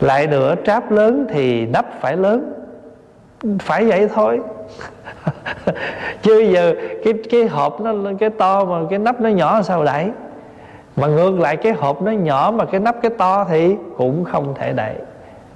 lại 0.00 0.26
nữa 0.26 0.54
tráp 0.64 0.90
lớn 0.90 1.26
thì 1.30 1.66
nắp 1.66 1.86
phải 2.00 2.16
lớn 2.16 2.52
phải 3.58 3.84
vậy 3.84 4.08
thôi. 4.14 4.40
Chứ 6.22 6.40
giờ 6.40 6.74
cái 7.04 7.14
cái 7.30 7.46
hộp 7.46 7.80
nó 7.80 7.94
cái 8.18 8.30
to 8.30 8.64
mà 8.64 8.78
cái 8.90 8.98
nắp 8.98 9.20
nó 9.20 9.28
nhỏ 9.28 9.62
sao 9.62 9.84
đẩy 9.84 10.10
mà 11.02 11.08
ngược 11.08 11.40
lại 11.40 11.56
cái 11.56 11.72
hộp 11.72 12.02
nó 12.02 12.12
nhỏ 12.12 12.52
mà 12.54 12.64
cái 12.64 12.80
nắp 12.80 13.02
cái 13.02 13.10
to 13.18 13.44
thì 13.44 13.76
cũng 13.96 14.24
không 14.24 14.54
thể 14.54 14.72
đậy. 14.72 14.94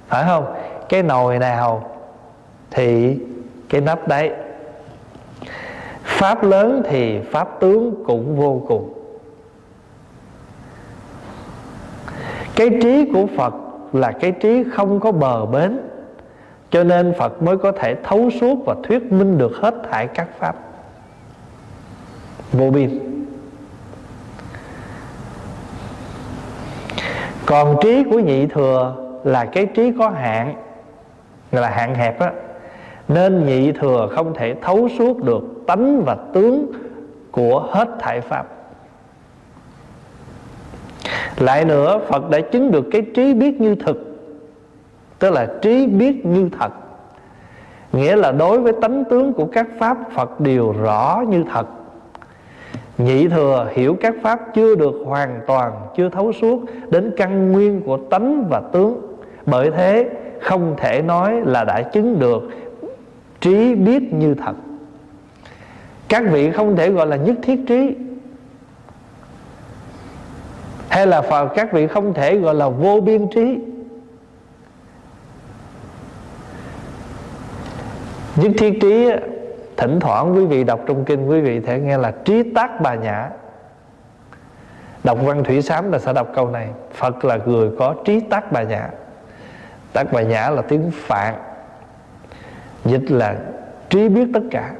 Phải 0.07 0.23
không? 0.27 0.53
Cái 0.89 1.03
nồi 1.03 1.39
nào 1.39 1.89
thì 2.71 3.19
cái 3.69 3.81
nắp 3.81 4.07
đấy. 4.07 4.31
Pháp 6.03 6.43
lớn 6.43 6.81
thì 6.89 7.19
pháp 7.19 7.59
tướng 7.59 8.03
cũng 8.07 8.35
vô 8.35 8.61
cùng. 8.67 8.93
Cái 12.55 12.69
trí 12.81 13.11
của 13.13 13.25
phật 13.37 13.53
là 13.93 14.11
cái 14.11 14.31
trí 14.31 14.63
không 14.73 14.99
có 14.99 15.11
bờ 15.11 15.45
bến, 15.45 15.79
cho 16.69 16.83
nên 16.83 17.13
phật 17.17 17.41
mới 17.41 17.57
có 17.57 17.71
thể 17.71 17.95
thấu 18.03 18.29
suốt 18.41 18.55
và 18.65 18.75
thuyết 18.83 19.11
minh 19.11 19.37
được 19.37 19.51
hết 19.61 19.75
thảy 19.91 20.07
các 20.07 20.27
pháp. 20.39 20.55
Vô 22.51 22.69
biên. 22.69 23.16
Còn 27.47 27.77
trí 27.81 28.03
của 28.03 28.19
nhị 28.19 28.45
thừa 28.47 28.95
là 29.23 29.45
cái 29.45 29.65
trí 29.65 29.91
có 29.99 30.09
hạn 30.09 30.55
là 31.51 31.69
hạn 31.69 31.95
hẹp 31.95 32.19
á. 32.19 32.31
Nên 33.07 33.45
nhị 33.45 33.71
thừa 33.71 34.09
không 34.15 34.33
thể 34.33 34.55
thấu 34.61 34.87
suốt 34.97 35.23
được 35.23 35.43
tánh 35.67 36.03
và 36.05 36.17
tướng 36.33 36.71
của 37.31 37.67
hết 37.71 37.87
thảy 37.99 38.21
pháp. 38.21 38.47
Lại 41.37 41.65
nữa, 41.65 41.99
phật 42.07 42.29
đã 42.29 42.39
chứng 42.51 42.71
được 42.71 42.85
cái 42.91 43.01
trí 43.15 43.33
biết 43.33 43.61
như 43.61 43.75
thực, 43.75 43.97
tức 45.19 45.33
là 45.33 45.47
trí 45.61 45.87
biết 45.87 46.25
như 46.25 46.49
thật. 46.59 46.71
Nghĩa 47.93 48.15
là 48.15 48.31
đối 48.31 48.59
với 48.59 48.73
tánh 48.81 49.03
tướng 49.09 49.33
của 49.33 49.45
các 49.45 49.67
pháp, 49.79 49.97
phật 50.15 50.39
đều 50.39 50.71
rõ 50.71 51.23
như 51.29 51.43
thật 51.51 51.67
nhị 52.97 53.27
thừa 53.27 53.69
hiểu 53.73 53.97
các 54.01 54.15
pháp 54.21 54.39
chưa 54.55 54.75
được 54.75 54.93
hoàn 55.05 55.41
toàn, 55.47 55.71
chưa 55.97 56.09
thấu 56.09 56.33
suốt 56.33 56.61
đến 56.89 57.13
căn 57.17 57.51
nguyên 57.51 57.81
của 57.81 57.97
tánh 57.97 58.47
và 58.49 58.61
tướng. 58.73 59.17
Bởi 59.45 59.71
thế, 59.71 60.09
không 60.41 60.75
thể 60.77 61.01
nói 61.01 61.41
là 61.45 61.63
đã 61.63 61.81
chứng 61.81 62.19
được 62.19 62.49
trí 63.41 63.75
biết 63.75 64.13
như 64.13 64.33
thật. 64.33 64.53
Các 66.07 66.23
vị 66.31 66.51
không 66.51 66.75
thể 66.75 66.91
gọi 66.91 67.07
là 67.07 67.15
nhất 67.15 67.35
thiết 67.41 67.59
trí. 67.67 67.95
Hay 70.89 71.07
là 71.07 71.21
phật, 71.21 71.47
các 71.55 71.73
vị 71.73 71.87
không 71.87 72.13
thể 72.13 72.37
gọi 72.37 72.55
là 72.55 72.69
vô 72.69 73.01
biên 73.01 73.27
trí. 73.35 73.59
Nhất 78.35 78.51
thiết 78.57 78.77
trí 78.81 79.09
thỉnh 79.77 79.99
thoảng 79.99 80.35
quý 80.35 80.45
vị 80.45 80.63
đọc 80.63 80.79
trong 80.87 81.05
kinh, 81.05 81.27
quý 81.27 81.41
vị 81.41 81.59
thể 81.59 81.79
nghe 81.79 81.97
là 81.97 82.11
trí 82.25 82.53
tác 82.55 82.81
bà 82.81 82.95
nhã. 82.95 83.29
Đọc 85.03 85.17
văn 85.23 85.43
thủy 85.43 85.61
sám 85.61 85.91
là 85.91 85.99
sẽ 85.99 86.13
đọc 86.13 86.27
câu 86.35 86.49
này. 86.49 86.69
Phật 86.93 87.25
là 87.25 87.37
người 87.45 87.71
có 87.79 87.95
trí 88.05 88.19
tác 88.19 88.51
bà 88.51 88.63
nhã. 88.63 88.89
Tác 89.93 90.11
bà 90.11 90.21
nhã 90.21 90.49
là 90.49 90.61
tiếng 90.61 90.91
phạn. 90.93 91.35
Dịch 92.85 93.11
là 93.11 93.35
trí 93.89 94.09
biết 94.09 94.27
tất 94.33 94.43
cả. 94.51 94.71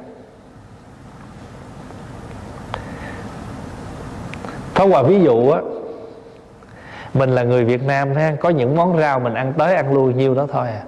Thông 4.74 4.92
qua 4.92 5.02
ví 5.02 5.20
dụ 5.20 5.50
á, 5.50 5.60
mình 7.14 7.30
là 7.30 7.42
người 7.42 7.64
Việt 7.64 7.82
Nam 7.82 8.14
ha, 8.14 8.34
có 8.40 8.48
những 8.48 8.76
món 8.76 8.98
rau 8.98 9.20
mình 9.20 9.34
ăn 9.34 9.52
tới 9.58 9.74
ăn 9.74 9.94
lui 9.94 10.14
nhiêu 10.14 10.34
đó 10.34 10.46
thôi 10.52 10.68
à 10.68 10.82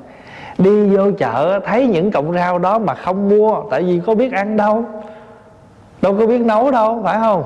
đi 0.60 0.96
vô 0.96 1.10
chợ, 1.18 1.60
thấy 1.66 1.86
những 1.86 2.10
cọng 2.10 2.32
rau 2.32 2.58
đó 2.58 2.78
mà 2.78 2.94
không 2.94 3.28
mua, 3.28 3.62
tại 3.70 3.82
vì 3.82 4.00
có 4.06 4.14
biết 4.14 4.32
ăn 4.32 4.56
đâu. 4.56 4.84
Đâu 6.02 6.16
có 6.18 6.26
biết 6.26 6.40
nấu 6.40 6.70
đâu, 6.70 7.00
phải 7.04 7.18
không? 7.20 7.44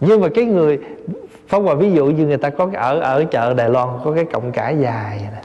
Nhưng 0.00 0.20
mà 0.20 0.28
cái 0.34 0.44
người 0.44 0.78
phong 1.48 1.64
hòa 1.64 1.74
ví 1.74 1.92
dụ 1.92 2.06
như 2.06 2.26
người 2.26 2.36
ta 2.36 2.50
có 2.50 2.68
ở 2.74 3.00
ở 3.00 3.24
chợ 3.24 3.54
Đài 3.54 3.68
Loan 3.68 3.88
có 4.04 4.12
cái 4.12 4.24
cọng 4.24 4.52
cải 4.52 4.78
dài 4.78 5.20
này. 5.32 5.42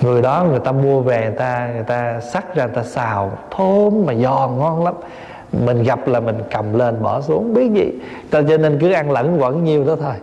người 0.00 0.22
đó 0.22 0.44
người 0.50 0.58
ta 0.58 0.72
mua 0.72 1.00
về, 1.00 1.20
người 1.20 1.38
ta 1.38 1.70
người 1.74 1.84
ta 1.84 2.20
sắc 2.20 2.54
ra, 2.54 2.64
người 2.66 2.74
ta 2.74 2.82
xào. 2.82 3.30
Thơm 3.56 4.06
mà 4.06 4.14
giòn 4.14 4.58
ngon 4.58 4.84
lắm. 4.84 4.94
Mình 5.52 5.82
gặp 5.82 6.08
là 6.08 6.20
mình 6.20 6.38
cầm 6.50 6.78
lên 6.78 7.02
bỏ 7.02 7.20
xuống. 7.20 7.54
Biết 7.54 7.72
gì? 7.72 7.92
Cho 8.30 8.40
nên 8.40 8.78
cứ 8.80 8.92
ăn 8.92 9.10
lẫn 9.10 9.42
quẩn 9.42 9.64
nhiêu 9.64 9.84
đó 9.84 9.96
thôi 10.00 10.14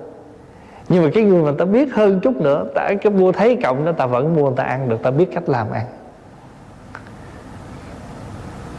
nhưng 0.89 1.03
mà 1.03 1.09
cái 1.13 1.23
người 1.23 1.43
mà 1.43 1.51
ta 1.57 1.65
biết 1.65 1.93
hơn 1.93 2.19
chút 2.19 2.41
nữa. 2.41 2.65
Ta 2.75 2.89
cái 3.01 3.13
mua 3.13 3.31
thấy 3.31 3.57
cộng 3.63 3.85
đó, 3.85 3.91
ta 3.91 4.05
vẫn 4.05 4.35
mua, 4.35 4.51
ta 4.51 4.63
ăn 4.63 4.89
được, 4.89 5.03
ta 5.03 5.11
biết 5.11 5.25
cách 5.33 5.49
làm 5.49 5.71
ăn. 5.71 5.85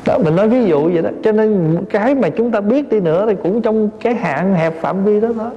Đó, 0.07 0.19
mình 0.19 0.37
nói 0.37 0.49
ví 0.49 0.65
dụ 0.65 0.91
vậy 0.93 1.03
đó. 1.03 1.11
Cho 1.23 1.33
nên 1.33 1.79
cái 1.91 2.15
mà 2.15 2.29
chúng 2.29 2.51
ta 2.51 2.61
biết 2.61 2.89
đi 2.89 3.01
nữa 3.01 3.27
thì 3.29 3.35
cũng 3.43 3.63
trong 3.63 3.91
cái 4.01 4.15
hạn 4.15 4.55
hẹp 4.55 4.75
phạm 4.81 5.05
vi 5.05 5.21
đó 5.21 5.29
thôi. 5.35 5.51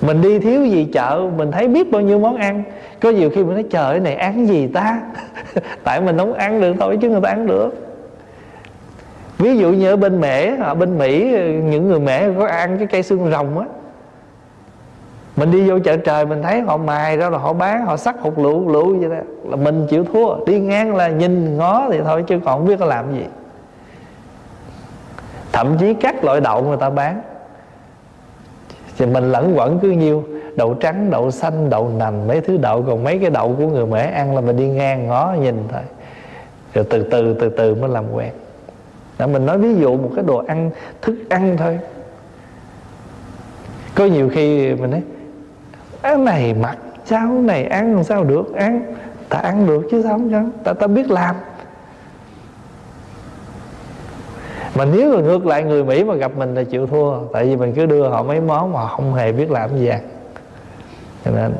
Mình 0.00 0.22
đi 0.22 0.38
thiếu 0.38 0.64
gì 0.64 0.88
chợ, 0.92 1.30
mình 1.36 1.52
thấy 1.52 1.68
biết 1.68 1.90
bao 1.90 2.00
nhiêu 2.00 2.18
món 2.18 2.36
ăn. 2.36 2.62
Có 3.00 3.10
nhiều 3.10 3.30
khi 3.30 3.44
mình 3.44 3.54
nói, 3.54 3.64
trời 3.70 3.90
cái 3.90 4.00
này 4.00 4.14
ăn 4.14 4.46
gì 4.46 4.66
ta? 4.66 5.00
Tại 5.84 6.00
mình 6.00 6.18
không 6.18 6.32
ăn 6.32 6.60
được 6.60 6.76
thôi 6.80 6.98
chứ 7.02 7.08
người 7.08 7.20
ta 7.20 7.28
ăn 7.28 7.46
được. 7.46 7.70
Ví 9.38 9.56
dụ 9.56 9.72
như 9.72 9.90
ở 9.90 9.96
bên 9.96 10.20
mễ, 10.20 10.46
ở 10.46 10.74
bên 10.74 10.98
mỹ, 10.98 11.36
những 11.64 11.88
người 11.88 12.00
mễ 12.00 12.32
có 12.38 12.46
ăn 12.46 12.78
cái 12.78 12.86
cây 12.86 13.02
xương 13.02 13.30
rồng 13.30 13.58
á 13.58 13.66
mình 15.36 15.50
đi 15.50 15.70
vô 15.70 15.78
chợ 15.78 15.96
trời 15.96 16.26
mình 16.26 16.42
thấy 16.42 16.60
họ 16.60 16.76
mài 16.76 17.16
ra 17.16 17.30
là 17.30 17.38
họ 17.38 17.52
bán 17.52 17.86
họ 17.86 17.96
sắc 17.96 18.16
hột 18.20 18.38
lựu 18.38 18.68
lựu 18.68 18.98
vậy 18.98 19.08
đó. 19.08 19.16
Là 19.44 19.56
mình 19.56 19.86
chịu 19.90 20.04
thua. 20.04 20.44
Đi 20.44 20.60
ngang 20.60 20.96
là 20.96 21.08
nhìn 21.08 21.56
ngó 21.56 21.88
thì 21.92 22.00
thôi 22.04 22.24
chứ 22.26 22.40
còn 22.44 22.58
không 22.58 22.68
biết 22.68 22.78
có 22.78 22.86
làm 22.86 23.14
gì. 23.14 23.24
Thậm 25.52 25.76
chí 25.78 25.94
các 25.94 26.24
loại 26.24 26.40
đậu 26.40 26.62
người 26.62 26.76
ta 26.76 26.90
bán. 26.90 27.22
Thì 28.98 29.06
mình 29.06 29.32
lẫn 29.32 29.54
quẩn 29.56 29.78
cứ 29.78 29.90
nhiêu 29.90 30.24
đậu 30.56 30.74
trắng 30.74 31.10
đậu 31.10 31.30
xanh 31.30 31.70
đậu 31.70 31.88
nành 31.88 32.28
mấy 32.28 32.40
thứ 32.40 32.56
đậu 32.56 32.82
còn 32.82 33.04
mấy 33.04 33.18
cái 33.18 33.30
đậu 33.30 33.54
của 33.58 33.66
người 33.66 33.86
mễ 33.86 34.00
ăn 34.00 34.34
là 34.34 34.40
mình 34.40 34.56
đi 34.56 34.68
ngang 34.68 35.06
ngó 35.06 35.34
nhìn 35.40 35.56
thôi. 35.72 35.82
Rồi 36.74 36.84
từ 36.90 37.02
từ 37.02 37.34
từ 37.34 37.48
từ 37.48 37.74
mới 37.74 37.90
làm 37.90 38.04
quen. 38.12 38.30
Đó, 39.18 39.26
mình 39.26 39.46
nói 39.46 39.58
ví 39.58 39.74
dụ 39.74 39.96
một 39.96 40.10
cái 40.16 40.24
đồ 40.24 40.44
ăn 40.46 40.70
thức 41.02 41.16
ăn 41.28 41.56
thôi. 41.56 41.78
Có 43.94 44.04
nhiều 44.04 44.30
khi 44.32 44.74
mình 44.74 44.90
nói 44.90 45.02
này 46.14 46.54
mặc 46.54 46.78
sao 47.04 47.28
này 47.28 47.64
ăn 47.64 47.94
làm 47.94 48.04
sao 48.04 48.24
được 48.24 48.54
ăn? 48.54 48.94
Ta 49.28 49.38
ăn 49.38 49.66
được 49.66 49.82
chứ 49.90 50.02
sao 50.02 50.12
không 50.12 50.30
cho 50.30 50.42
ta 50.64 50.72
ta 50.72 50.86
biết 50.86 51.10
làm. 51.10 51.36
Mà 54.74 54.84
nếu 54.84 55.14
mà 55.14 55.20
ngược 55.20 55.46
lại 55.46 55.62
người 55.62 55.84
Mỹ 55.84 56.04
mà 56.04 56.14
gặp 56.14 56.32
mình 56.36 56.54
là 56.54 56.64
chịu 56.64 56.86
thua. 56.86 57.18
Tại 57.32 57.44
vì 57.44 57.56
mình 57.56 57.72
cứ 57.72 57.86
đưa 57.86 58.08
họ 58.08 58.22
mấy 58.22 58.40
món 58.40 58.72
mà 58.72 58.80
họ 58.80 58.96
không 58.96 59.14
hề 59.14 59.32
biết 59.32 59.50
làm 59.50 59.78
gì 59.78 59.86
ăn. 59.86 60.00
Cho 61.24 61.30
nên 61.30 61.52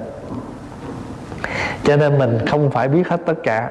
Cho 1.85 1.97
nên 1.97 2.19
mình 2.19 2.39
không 2.47 2.71
phải 2.71 2.89
biết 2.89 3.09
hết 3.09 3.21
tất 3.27 3.35
cả. 3.43 3.71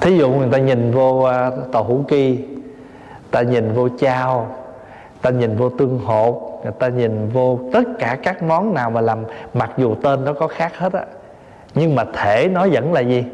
Thí 0.00 0.18
dụ 0.18 0.30
người 0.30 0.48
ta 0.52 0.58
nhìn 0.58 0.92
vô 0.92 1.22
à, 1.22 1.50
tàu 1.72 1.84
hủ 1.84 2.04
kỳ 2.08 2.44
Ta 3.30 3.42
nhìn 3.42 3.72
vô 3.74 3.88
chao 3.98 4.56
ta 5.30 5.38
nhìn 5.38 5.56
vô 5.56 5.70
tương 5.70 5.98
hột 5.98 6.60
người 6.62 6.72
ta 6.72 6.88
nhìn 6.88 7.28
vô 7.28 7.58
tất 7.72 7.82
cả 7.98 8.18
các 8.22 8.42
món 8.42 8.74
nào 8.74 8.90
mà 8.90 9.00
làm 9.00 9.24
mặc 9.54 9.70
dù 9.76 9.94
tên 9.94 10.24
nó 10.24 10.32
có 10.32 10.48
khác 10.48 10.78
hết 10.78 10.92
á. 10.92 11.04
Nhưng 11.74 11.94
mà 11.94 12.04
thể 12.12 12.48
nó 12.48 12.66
vẫn 12.72 12.92
là 12.92 13.00
gì? 13.00 13.24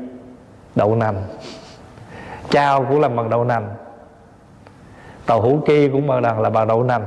Đậu 0.75 0.97
nành. 0.97 1.23
Chao 2.51 2.85
cũng 2.85 3.01
làm 3.01 3.17
bằng 3.17 3.31
đậu 3.31 3.45
nành. 3.45 3.69
Tàu 5.27 5.41
hũ 5.41 5.59
kia 5.67 5.89
cũng 5.89 6.07
bằng 6.07 6.41
là 6.41 6.51
bằng 6.51 6.69
đậu 6.69 6.83
nành. 6.83 7.07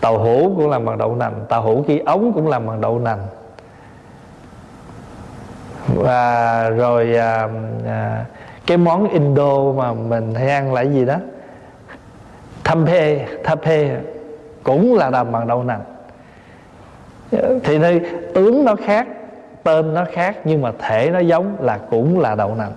Tàu 0.00 0.18
hũ 0.18 0.52
cũng 0.56 0.70
làm 0.70 0.84
bằng 0.84 0.98
đậu 0.98 1.16
nành. 1.16 1.44
Tàu 1.48 1.62
hũ 1.62 1.84
kia 1.88 1.98
ống 1.98 2.32
cũng 2.32 2.48
làm 2.48 2.66
bằng 2.66 2.80
đậu 2.80 2.98
nành. 2.98 3.26
Và 5.94 6.70
rồi 6.70 7.16
à, 7.16 7.48
à, 7.86 8.24
cái 8.66 8.76
món 8.76 9.08
Indo 9.08 9.72
mà 9.76 9.92
mình 9.92 10.34
hay 10.34 10.50
ăn 10.50 10.74
là 10.74 10.82
gì 10.82 11.04
đó? 11.04 11.16
Thâm 12.70 12.86
phê 12.86 13.26
thâm 13.44 13.58
phê 13.58 13.96
cũng 14.62 14.94
là 14.94 15.10
làm 15.10 15.32
bằng 15.32 15.46
đậu 15.46 15.64
nành. 15.64 15.80
Thì 17.64 17.78
nơi 17.78 18.00
tướng 18.34 18.64
nó 18.64 18.74
khác 18.74 19.06
tên 19.62 19.94
nó 19.94 20.04
khác, 20.12 20.36
nhưng 20.44 20.62
mà 20.62 20.72
thể 20.78 21.10
nó 21.10 21.18
giống 21.18 21.56
là 21.60 21.78
cũng 21.90 22.20
là 22.20 22.34
đậu 22.34 22.54
nành. 22.54 22.72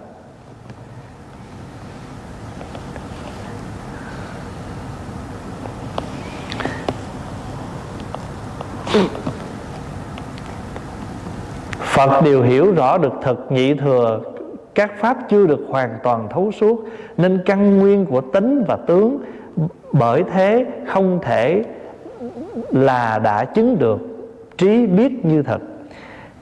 Phật 11.80 12.22
đều 12.24 12.44
hiểu 12.44 12.74
rõ 12.74 12.98
được 12.98 13.14
thực 13.24 13.46
nhị 13.50 13.74
thừa. 13.74 14.20
Các 14.76 14.92
pháp 15.00 15.18
chưa 15.30 15.46
được 15.46 15.66
hoàn 15.70 15.90
toàn 16.04 16.28
thấu 16.30 16.52
suốt, 16.52 16.84
nên 17.18 17.44
căn 17.46 17.80
nguyên 17.80 18.06
của 18.06 18.22
tính 18.22 18.64
và 18.68 18.78
tướng 18.88 19.18
bởi 19.92 20.24
thế 20.34 20.66
không 20.88 21.20
thể 21.22 21.64
là 22.72 23.20
đã 23.20 23.46
chứng 23.46 23.80
được 23.80 24.00
trí 24.58 24.86
biết 24.86 25.26
như 25.26 25.44
thật. 25.44 25.62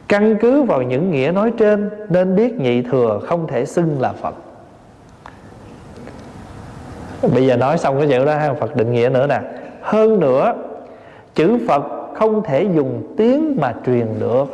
Căn 0.07 0.37
cứ 0.41 0.61
vào 0.61 0.81
những 0.81 1.11
nghĩa 1.11 1.31
nói 1.35 1.51
trên, 1.57 1.89
nên 2.09 2.35
biết 2.35 2.59
nhị 2.59 2.81
thừa 2.81 3.19
không 3.23 3.47
thể 3.47 3.65
xưng 3.65 4.01
là 4.01 4.13
phật. 4.13 4.35
Bây 7.33 7.47
giờ 7.47 7.57
nói 7.57 7.77
xong 7.77 7.97
cái 7.99 8.07
chữ 8.09 8.25
đó, 8.25 8.39
phật 8.59 8.75
định 8.75 8.91
nghĩa 8.91 9.09
nữa 9.09 9.27
nè. 9.27 9.39
Hơn 9.81 10.19
nữa, 10.19 10.53
chữ 11.35 11.57
phật 11.67 11.83
không 12.13 12.43
thể 12.43 12.63
dùng 12.75 13.13
tiếng 13.17 13.57
mà 13.61 13.73
truyền 13.85 14.07
được. 14.19 14.45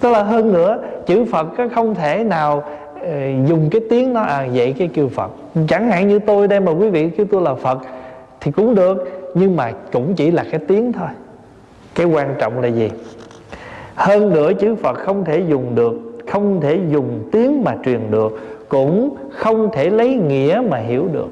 Tức 0.00 0.10
là 0.10 0.22
hơn 0.22 0.52
nữa, 0.52 0.78
chữ 1.06 1.24
phật 1.32 1.46
không 1.74 1.94
thể 1.94 2.24
nào 2.24 2.64
Ờ, 3.02 3.28
dùng 3.48 3.68
cái 3.70 3.80
tiếng 3.90 4.12
nó 4.12 4.20
à 4.20 4.48
vậy 4.54 4.74
cái 4.78 4.88
kêu 4.94 5.08
phật. 5.08 5.30
Chẳng 5.68 5.90
hạn 5.90 6.08
như 6.08 6.18
tôi 6.18 6.48
đây 6.48 6.60
mà 6.60 6.72
quý 6.72 6.88
vị 6.88 7.10
kêu 7.10 7.26
tôi 7.30 7.42
là 7.42 7.54
phật 7.54 7.78
thì 8.40 8.50
cũng 8.50 8.74
được, 8.74 9.22
nhưng 9.34 9.56
mà 9.56 9.72
cũng 9.92 10.14
chỉ 10.14 10.30
là 10.30 10.44
cái 10.50 10.60
tiếng 10.68 10.92
thôi. 10.92 11.08
Cái 11.94 12.06
quan 12.06 12.34
trọng 12.38 12.60
là 12.60 12.68
gì? 12.68 12.90
Hơn 13.94 14.32
nữa 14.32 14.52
chữ 14.52 14.74
phật 14.74 14.98
không 14.98 15.24
thể 15.24 15.42
dùng 15.48 15.74
được, 15.74 15.94
không 16.32 16.60
thể 16.60 16.78
dùng 16.90 17.28
tiếng 17.32 17.64
mà 17.64 17.76
truyền 17.84 18.10
được, 18.10 18.38
cũng 18.68 19.16
không 19.30 19.70
thể 19.72 19.90
lấy 19.90 20.14
nghĩa 20.14 20.62
mà 20.70 20.78
hiểu 20.78 21.08
được. 21.12 21.28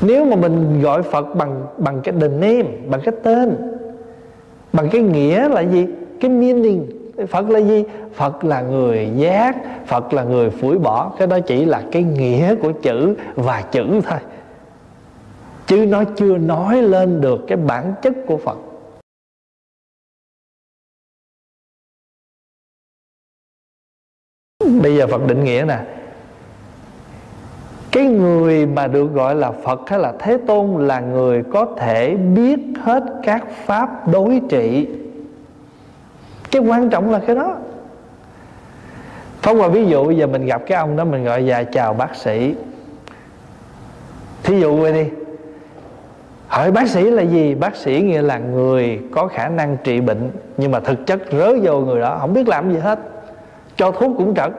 Nếu 0.00 0.24
mà 0.24 0.36
mình 0.36 0.80
gọi 0.82 1.02
phật 1.02 1.34
bằng 1.34 1.66
bằng 1.78 2.00
cái 2.04 2.14
the 2.20 2.28
name, 2.28 2.64
bằng 2.86 3.00
cái 3.04 3.14
tên, 3.22 3.56
bằng 4.72 4.88
cái 4.92 5.02
nghĩa 5.02 5.48
là 5.48 5.60
gì? 5.60 5.86
Cái 6.20 6.30
meaning 6.30 6.86
phật 7.28 7.50
là 7.50 7.58
gì? 7.58 7.84
Phật 8.14 8.44
là 8.44 8.62
người 8.62 9.10
giác, 9.16 9.56
phật 9.86 10.12
là 10.12 10.24
người 10.24 10.50
phủi 10.50 10.78
bỏ. 10.78 11.14
Cái 11.18 11.26
đó 11.26 11.38
chỉ 11.46 11.64
là 11.64 11.82
cái 11.92 12.02
nghĩa 12.02 12.54
của 12.54 12.72
chữ 12.82 13.16
và 13.34 13.62
chữ 13.62 14.00
thôi. 14.04 14.18
Chứ 15.66 15.86
nó 15.88 16.04
chưa 16.16 16.38
nói 16.38 16.82
lên 16.82 17.20
được 17.20 17.40
cái 17.48 17.56
bản 17.56 17.94
chất 18.02 18.12
của 18.26 18.36
phật. 18.36 18.58
Bây 24.82 24.96
giờ 24.96 25.06
phật 25.06 25.26
định 25.26 25.44
nghĩa 25.44 25.64
nè. 25.68 25.78
Cái 27.92 28.06
người 28.06 28.66
mà 28.66 28.86
được 28.86 29.06
gọi 29.14 29.34
là 29.34 29.52
phật 29.52 29.80
hay 29.86 29.98
là 29.98 30.12
thế 30.18 30.38
tôn 30.46 30.86
là 30.86 31.00
người 31.00 31.42
có 31.52 31.74
thể 31.78 32.16
biết 32.16 32.58
hết 32.82 33.04
các 33.22 33.44
pháp 33.50 34.08
đối 34.08 34.40
trị 34.48 34.88
cái 36.52 36.62
quan 36.62 36.90
trọng 36.90 37.10
là 37.10 37.18
cái 37.26 37.36
đó. 37.36 37.56
Thông 39.42 39.60
qua 39.60 39.68
ví 39.68 39.86
dụ 39.86 40.10
giờ 40.10 40.26
mình 40.26 40.46
gặp 40.46 40.62
cái 40.66 40.78
ông 40.78 40.96
đó, 40.96 41.04
mình 41.04 41.24
gọi 41.24 41.46
dạ 41.46 41.62
chào 41.62 41.94
bác 41.94 42.16
sĩ. 42.16 42.54
Thí 44.42 44.60
dụ 44.60 44.76
vậy 44.76 44.92
đi. 44.92 45.10
Hỏi 46.46 46.70
bác 46.70 46.88
sĩ 46.88 47.10
là 47.10 47.22
gì? 47.22 47.54
Bác 47.54 47.76
sĩ 47.76 48.00
nghĩa 48.00 48.22
là 48.22 48.38
người 48.38 49.00
có 49.12 49.26
khả 49.26 49.48
năng 49.48 49.76
trị 49.84 50.00
bệnh, 50.00 50.30
Nhưng 50.56 50.70
mà 50.70 50.80
thực 50.80 51.06
chất 51.06 51.20
rớ 51.32 51.56
vô 51.62 51.80
người 51.80 52.00
đó, 52.00 52.18
Không 52.20 52.34
biết 52.34 52.48
làm 52.48 52.72
gì 52.72 52.78
hết, 52.78 52.98
Cho 53.76 53.90
thuốc 53.90 54.10
cũng 54.18 54.34
trật. 54.34 54.52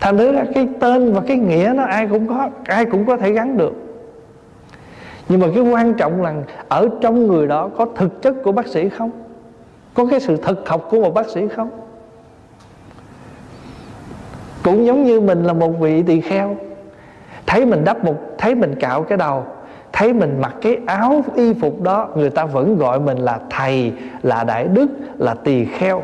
Thành 0.00 0.18
thử 0.18 0.32
ra 0.32 0.44
cái 0.54 0.68
tên 0.80 1.12
và 1.12 1.20
cái 1.26 1.36
nghĩa 1.36 1.72
nó 1.76 1.82
ai 1.82 2.06
cũng 2.06 2.28
có, 2.28 2.50
Ai 2.64 2.84
cũng 2.84 3.06
có 3.06 3.16
thể 3.16 3.32
gắn 3.32 3.56
được. 3.56 3.72
Nhưng 5.28 5.40
mà 5.40 5.46
cái 5.54 5.64
quan 5.64 5.94
trọng 5.94 6.22
là 6.22 6.34
Ở 6.68 6.88
trong 7.00 7.26
người 7.26 7.46
đó 7.46 7.70
có 7.76 7.86
thực 7.96 8.22
chất 8.22 8.34
của 8.44 8.52
bác 8.52 8.66
sĩ 8.66 8.88
không? 8.88 9.27
Có 9.94 10.06
cái 10.10 10.20
sự 10.20 10.36
thực 10.36 10.68
học 10.68 10.86
của 10.90 11.00
một 11.00 11.14
bác 11.14 11.28
sĩ 11.28 11.48
không? 11.48 11.70
Cũng 14.62 14.86
giống 14.86 15.04
như 15.04 15.20
mình 15.20 15.44
là 15.44 15.52
một 15.52 15.70
vị 15.80 16.02
tỳ 16.02 16.20
kheo. 16.20 16.56
Thấy 17.46 17.66
mình 17.66 17.84
đắp 17.84 18.04
một, 18.04 18.14
Thấy 18.38 18.54
mình 18.54 18.74
cạo 18.80 19.02
cái 19.02 19.18
đầu, 19.18 19.44
thấy 19.92 20.12
mình 20.12 20.40
mặc 20.40 20.54
cái 20.62 20.76
áo 20.86 21.24
y 21.34 21.54
phục 21.54 21.82
đó, 21.82 22.08
người 22.14 22.30
ta 22.30 22.44
vẫn 22.44 22.76
gọi 22.76 23.00
mình 23.00 23.18
là 23.18 23.38
thầy, 23.50 23.92
là 24.22 24.44
đại 24.44 24.64
đức, 24.64 24.86
là 25.18 25.34
tỳ 25.34 25.64
kheo. 25.64 26.02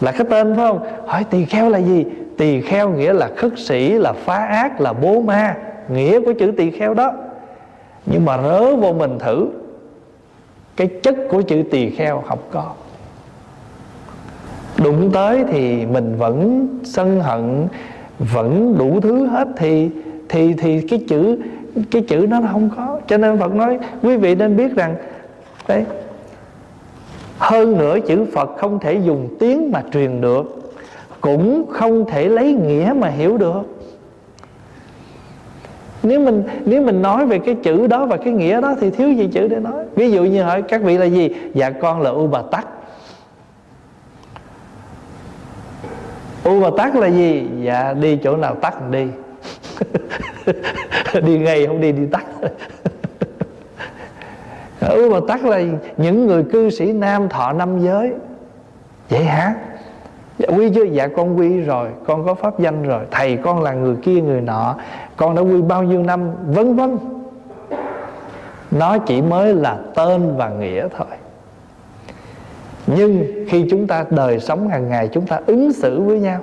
Là 0.00 0.12
cái 0.12 0.26
tên 0.30 0.56
phải 0.56 0.66
không? 0.66 0.86
Hỏi 1.06 1.24
tỳ 1.30 1.44
kheo 1.44 1.68
là 1.68 1.78
gì? 1.78 2.06
Tỳ 2.38 2.60
kheo 2.60 2.90
nghĩa 2.90 3.12
là 3.12 3.28
khất 3.36 3.52
sĩ, 3.56 3.92
là 3.92 4.12
phá 4.12 4.46
ác, 4.46 4.80
là 4.80 4.92
bố 4.92 5.20
ma, 5.20 5.54
nghĩa 5.88 6.20
của 6.20 6.32
chữ 6.38 6.52
tỳ 6.56 6.70
kheo 6.70 6.94
đó. 6.94 7.12
Nhưng 8.06 8.24
mà 8.24 8.38
rớ 8.42 8.76
vô 8.76 8.92
mình 8.92 9.18
thử 9.18 9.46
cái 10.78 10.88
chất 11.02 11.16
của 11.30 11.42
chữ 11.42 11.62
tỳ 11.70 11.90
kheo 11.90 12.22
không 12.28 12.38
có. 12.50 12.72
Đụng 14.84 15.10
tới 15.14 15.44
thì 15.50 15.86
mình 15.86 16.16
vẫn 16.18 16.68
sân 16.84 17.20
hận, 17.20 17.68
vẫn 18.18 18.78
đủ 18.78 19.00
thứ 19.00 19.26
hết 19.26 19.48
thì 19.56 19.90
thì 20.28 20.52
thì 20.52 20.80
cái 20.88 21.04
chữ 21.08 21.38
cái 21.90 22.02
chữ 22.02 22.26
nó 22.30 22.40
không 22.52 22.70
có. 22.76 23.00
Cho 23.06 23.16
nên 23.16 23.38
phật 23.38 23.54
nói, 23.54 23.78
quý 24.02 24.16
vị 24.16 24.34
nên 24.34 24.56
biết 24.56 24.76
rằng, 24.76 24.94
đấy, 25.68 25.84
hơn 27.38 27.78
nữa 27.78 27.98
chữ 28.06 28.26
phật 28.32 28.50
không 28.58 28.78
thể 28.78 28.94
dùng 28.94 29.28
tiếng 29.38 29.72
mà 29.72 29.82
truyền 29.92 30.20
được, 30.20 30.72
cũng 31.20 31.66
không 31.70 32.04
thể 32.10 32.28
lấy 32.28 32.52
nghĩa 32.52 32.92
mà 32.96 33.08
hiểu 33.08 33.38
được 33.38 33.77
nếu 36.02 36.20
mình 36.20 36.44
nếu 36.64 36.82
mình 36.82 37.02
nói 37.02 37.26
về 37.26 37.38
cái 37.38 37.54
chữ 37.62 37.86
đó 37.86 38.06
và 38.06 38.16
cái 38.16 38.32
nghĩa 38.32 38.60
đó 38.60 38.74
thì 38.80 38.90
thiếu 38.90 39.12
gì 39.12 39.28
chữ 39.32 39.48
để 39.48 39.56
nói. 39.56 39.84
Ví 39.94 40.10
dụ 40.10 40.24
như 40.24 40.42
hỏi 40.42 40.62
các 40.62 40.82
vị 40.82 40.98
là 40.98 41.04
gì? 41.04 41.30
Dạ 41.54 41.70
con 41.70 42.00
là 42.00 42.10
u 42.10 42.26
bà 42.26 42.42
tắc. 42.50 42.66
U 46.44 46.60
bà 46.60 46.68
tắc 46.76 46.96
là 46.96 47.06
gì? 47.06 47.46
Dạ 47.62 47.92
đi 47.92 48.16
chỗ 48.16 48.36
nào 48.36 48.54
tắc 48.54 48.90
đi. 48.90 49.06
Đi 51.22 51.38
ngay 51.38 51.66
không 51.66 51.80
đi 51.80 51.92
đi 51.92 52.06
tắt 52.12 52.24
u 54.96 55.10
bà 55.10 55.20
tắc 55.28 55.44
là 55.44 55.62
những 55.96 56.26
người 56.26 56.44
cư 56.52 56.70
sĩ 56.70 56.92
nam 56.92 57.28
thọ 57.28 57.52
năm 57.52 57.84
giới. 57.84 58.12
Vậy 59.10 59.24
hả? 59.24 59.54
Dạ, 60.38 60.48
quy 60.56 60.70
chưa? 60.74 60.84
Dạ 60.84 61.08
con 61.08 61.38
quy 61.38 61.60
rồi 61.60 61.88
con 62.06 62.26
có 62.26 62.34
pháp 62.34 62.60
danh 62.60 62.82
rồi. 62.82 63.04
Thầy 63.10 63.36
con 63.36 63.62
là 63.62 63.72
người 63.72 63.96
kia 64.02 64.20
người 64.20 64.40
nọ 64.40 64.76
con 65.18 65.34
đã 65.34 65.42
quy 65.42 65.62
bao 65.62 65.82
nhiêu 65.82 66.02
năm, 66.02 66.30
vân 66.46 66.76
vân. 66.76 66.98
Nó 68.70 68.98
chỉ 68.98 69.22
mới 69.22 69.54
là 69.54 69.78
tên 69.94 70.36
và 70.36 70.48
nghĩa 70.48 70.88
thôi. 70.96 71.06
Nhưng 72.86 73.24
khi 73.48 73.66
chúng 73.70 73.86
ta 73.86 74.04
đời 74.10 74.40
sống 74.40 74.68
hàng 74.68 74.88
ngày, 74.88 75.08
chúng 75.12 75.26
ta 75.26 75.40
ứng 75.46 75.72
xử 75.72 76.00
với 76.00 76.20
nhau, 76.20 76.40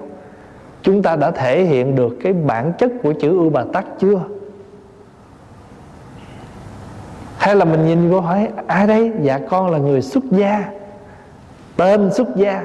chúng 0.82 1.04
ta 1.04 1.16
đã 1.16 1.32
thể 1.32 1.64
hiện 1.64 1.96
được 1.96 2.18
cái 2.24 2.34
bản 2.34 2.74
chất 2.78 2.92
của 3.04 3.14
chữ 3.14 3.30
ưu 3.30 3.50
bà 3.50 3.64
tắc 3.74 3.86
chưa? 4.00 4.22
Hay 7.38 7.56
là 7.56 7.66
mình 7.66 7.86
nhìn 7.86 8.10
vô 8.10 8.20
hỏi 8.20 8.48
ai 8.68 8.88
đây 8.88 9.12
dạ 9.22 9.40
con 9.50 9.72
là 9.72 9.78
người 9.78 10.02
xuất 10.02 10.24
gia. 10.32 10.64
Tên 11.78 12.14
xuất 12.14 12.36
gia, 12.36 12.64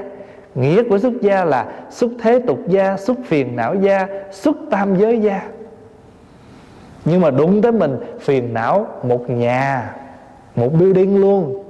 nghĩa 0.54 0.82
của 0.82 0.98
xuất 0.98 1.12
gia 1.20 1.44
là 1.44 1.66
xuất 1.90 2.10
thế 2.22 2.40
tục 2.46 2.58
gia, 2.68 2.96
xuất 2.96 3.16
phiền 3.24 3.56
não 3.56 3.74
gia, 3.74 4.06
xuất 4.30 4.56
tam 4.70 4.96
giới 4.96 5.20
gia 5.20 5.42
nhưng 7.04 7.20
mà 7.20 7.30
đụng 7.30 7.62
tới 7.62 7.72
mình, 7.72 7.96
phiền 8.20 8.54
não, 8.54 8.86
một 9.02 9.30
nhà, 9.30 9.94
một 10.56 10.68
building 10.72 11.20
luôn. 11.20 11.64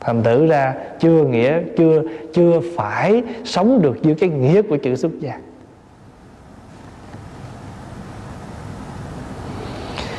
Thành 0.00 0.22
thử 0.22 0.46
ra, 0.46 0.74
chưa 1.00 1.24
nghĩa, 1.24 1.60
chưa 1.76 2.02
chưa 2.34 2.60
phải 2.76 3.22
sống 3.44 3.82
được 3.82 4.02
dưới 4.02 4.14
cái 4.14 4.28
nghĩa 4.28 4.62
của 4.62 4.76
chữ 4.76 4.96
xuất 4.96 5.12
gia. 5.20 5.38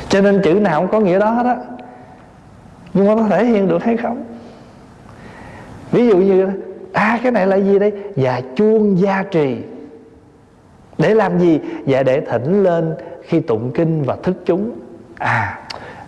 Cho 0.08 0.20
nên 0.20 0.40
chữ 0.44 0.54
nào 0.54 0.80
cũng 0.80 0.90
có 0.90 1.00
nghĩa 1.00 1.18
đó 1.18 1.30
hết 1.30 1.46
á. 1.46 1.56
Nhưng 2.94 3.06
mà 3.06 3.14
nó 3.14 3.22
thể 3.28 3.44
hiện 3.44 3.68
được 3.68 3.84
hay 3.84 3.96
không? 3.96 4.24
Ví 5.92 6.08
dụ 6.08 6.16
như 6.16 6.48
à 6.92 7.18
cái 7.22 7.32
này 7.32 7.46
là 7.46 7.56
gì 7.56 7.78
đây? 7.78 7.92
Dạ 8.16 8.40
chuông 8.56 8.98
gia 8.98 9.22
trì. 9.22 9.56
Để 10.98 11.14
làm 11.14 11.38
gì? 11.38 11.60
Dạ 11.86 12.02
để 12.02 12.20
thỉnh 12.20 12.62
lên 12.62 12.94
khi 13.24 13.40
tụng 13.40 13.70
kinh 13.74 14.02
và 14.02 14.16
thức 14.22 14.36
chúng. 14.46 14.72
À 15.18 15.60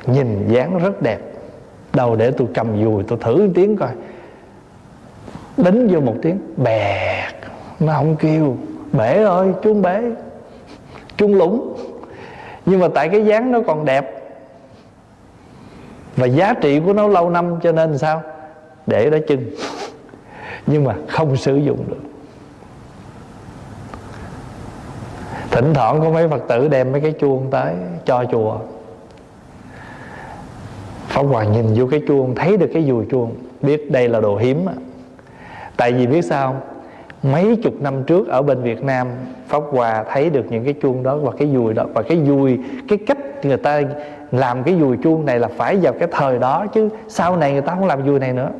nhìn 0.06 0.48
dáng 0.48 0.78
rất 0.78 1.02
đẹp. 1.02 1.18
Đầu 1.94 2.16
để 2.16 2.30
tôi 2.30 2.48
cầm 2.54 2.84
dùi, 2.84 3.02
tôi 3.02 3.18
thử 3.22 3.48
tiếng 3.54 3.76
coi. 3.76 3.90
Đánh 5.56 5.88
vô 5.88 6.00
một 6.00 6.14
tiếng, 6.22 6.38
bẹt. 6.56 7.34
Nó 7.80 7.92
không 7.92 8.16
kêu. 8.16 8.56
Bể 8.92 9.22
ơi, 9.24 9.48
chuông 9.62 9.82
bể. 9.82 10.02
Chuông 11.16 11.34
lũng 11.34 11.76
nhưng 12.66 12.80
mà 12.80 12.88
tại 12.94 13.08
cái 13.08 13.24
dáng 13.24 13.52
nó 13.52 13.60
còn 13.66 13.84
đẹp. 13.84 14.12
Và 16.16 16.26
giá 16.26 16.54
trị 16.54 16.80
của 16.80 16.92
nó 16.92 17.08
lâu 17.08 17.30
năm 17.30 17.54
cho 17.62 17.72
nên 17.72 17.98
sao? 17.98 18.22
Để 18.86 19.10
đó 19.10 19.18
chừng 19.28 19.50
nhưng 20.66 20.84
mà 20.84 20.94
không 21.08 21.36
sử 21.36 21.56
dụng 21.56 21.84
được. 21.88 22.15
Thỉnh 25.56 25.74
thoảng 25.74 26.00
có 26.00 26.10
mấy 26.10 26.28
phật 26.28 26.42
tử 26.48 26.68
đem 26.68 26.92
mấy 26.92 27.00
cái 27.00 27.12
chuông 27.12 27.46
tới 27.50 27.74
cho 28.04 28.24
chùa. 28.32 28.58
Pháp 31.08 31.22
Hòa 31.22 31.44
nhìn 31.44 31.66
vô 31.74 31.86
cái 31.90 32.02
chuông, 32.08 32.34
Thấy 32.34 32.56
được 32.56 32.70
cái 32.74 32.84
dùi 32.84 33.04
chuông, 33.10 33.34
Biết 33.62 33.90
đây 33.90 34.08
là 34.08 34.20
đồ 34.20 34.36
hiếm 34.36 34.66
Tại 35.76 35.92
vì 35.92 36.06
biết 36.06 36.22
sao 36.22 36.56
Mấy 37.22 37.56
chục 37.62 37.74
năm 37.80 38.04
trước 38.04 38.28
ở 38.28 38.42
bên 38.42 38.62
Việt 38.62 38.84
Nam, 38.84 39.08
Pháp 39.48 39.62
Hòa 39.70 40.04
thấy 40.10 40.30
được 40.30 40.44
những 40.50 40.64
cái 40.64 40.74
chuông 40.82 41.02
đó 41.02 41.16
Và 41.16 41.32
cái 41.38 41.48
dùi 41.54 41.74
đó. 41.74 41.84
Và 41.94 42.02
cái 42.02 42.20
dùi, 42.26 42.58
Cái 42.88 42.98
cách 43.06 43.18
người 43.44 43.56
ta 43.56 43.82
làm 44.32 44.62
cái 44.62 44.76
dùi 44.80 44.96
chuông 44.96 45.26
này 45.26 45.38
là 45.38 45.48
phải 45.48 45.76
vào 45.76 45.92
cái 45.92 46.08
thời 46.12 46.38
đó 46.38 46.66
Chứ 46.74 46.88
sau 47.08 47.36
này 47.36 47.52
người 47.52 47.62
ta 47.62 47.74
không 47.74 47.86
làm 47.86 48.06
dùi 48.06 48.18
này 48.18 48.32
nữa 48.32 48.50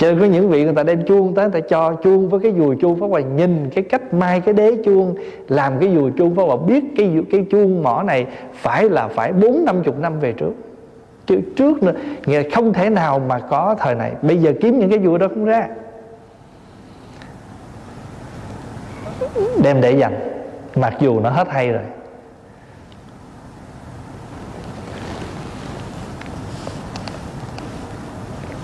cho 0.00 0.14
có 0.20 0.24
những 0.24 0.48
vị 0.48 0.64
người 0.64 0.74
ta 0.74 0.82
đem 0.82 1.04
chuông 1.04 1.34
tới, 1.34 1.50
người 1.50 1.60
ta 1.60 1.68
cho 1.68 1.94
chuông 2.02 2.28
với 2.28 2.40
cái 2.40 2.52
dùi 2.58 2.76
chuông 2.80 3.00
Pháp 3.00 3.06
Hòa, 3.06 3.20
nhìn 3.20 3.70
cái 3.74 3.84
cách 3.84 4.14
mai 4.14 4.40
cái 4.40 4.54
đế 4.54 4.76
chuông, 4.84 5.14
Làm 5.48 5.78
cái 5.80 5.94
dùi 5.94 6.10
chuông 6.18 6.34
Pháp 6.34 6.42
Hòa, 6.42 6.56
biết 6.56 6.84
cái 6.96 7.22
cái 7.30 7.46
chuông 7.50 7.82
mỏ 7.82 8.02
này 8.02 8.26
Phải 8.54 8.88
là 8.88 9.08
phải 9.08 9.32
bốn 9.32 9.64
năm 9.64 9.82
chục 9.82 9.98
năm 9.98 10.20
về 10.20 10.32
trước. 10.32 10.52
Chứ 11.26 11.40
trước 11.56 11.82
nữa, 11.82 11.92
nghĩa 12.26 12.50
không 12.50 12.72
thể 12.72 12.90
nào 12.90 13.18
mà 13.18 13.38
có 13.38 13.76
thời 13.78 13.94
này. 13.94 14.12
Bây 14.22 14.38
giờ 14.38 14.52
kiếm 14.60 14.78
những 14.78 14.90
cái 14.90 15.00
dùi 15.04 15.18
đó 15.18 15.28
không 15.28 15.44
ra. 15.44 15.68
Đem 19.62 19.80
để 19.80 19.92
dành. 19.92 20.14
Mặc 20.76 20.94
dù 21.00 21.20
nó 21.20 21.30
hết 21.30 21.48
hay 21.48 21.68
rồi. 21.68 21.82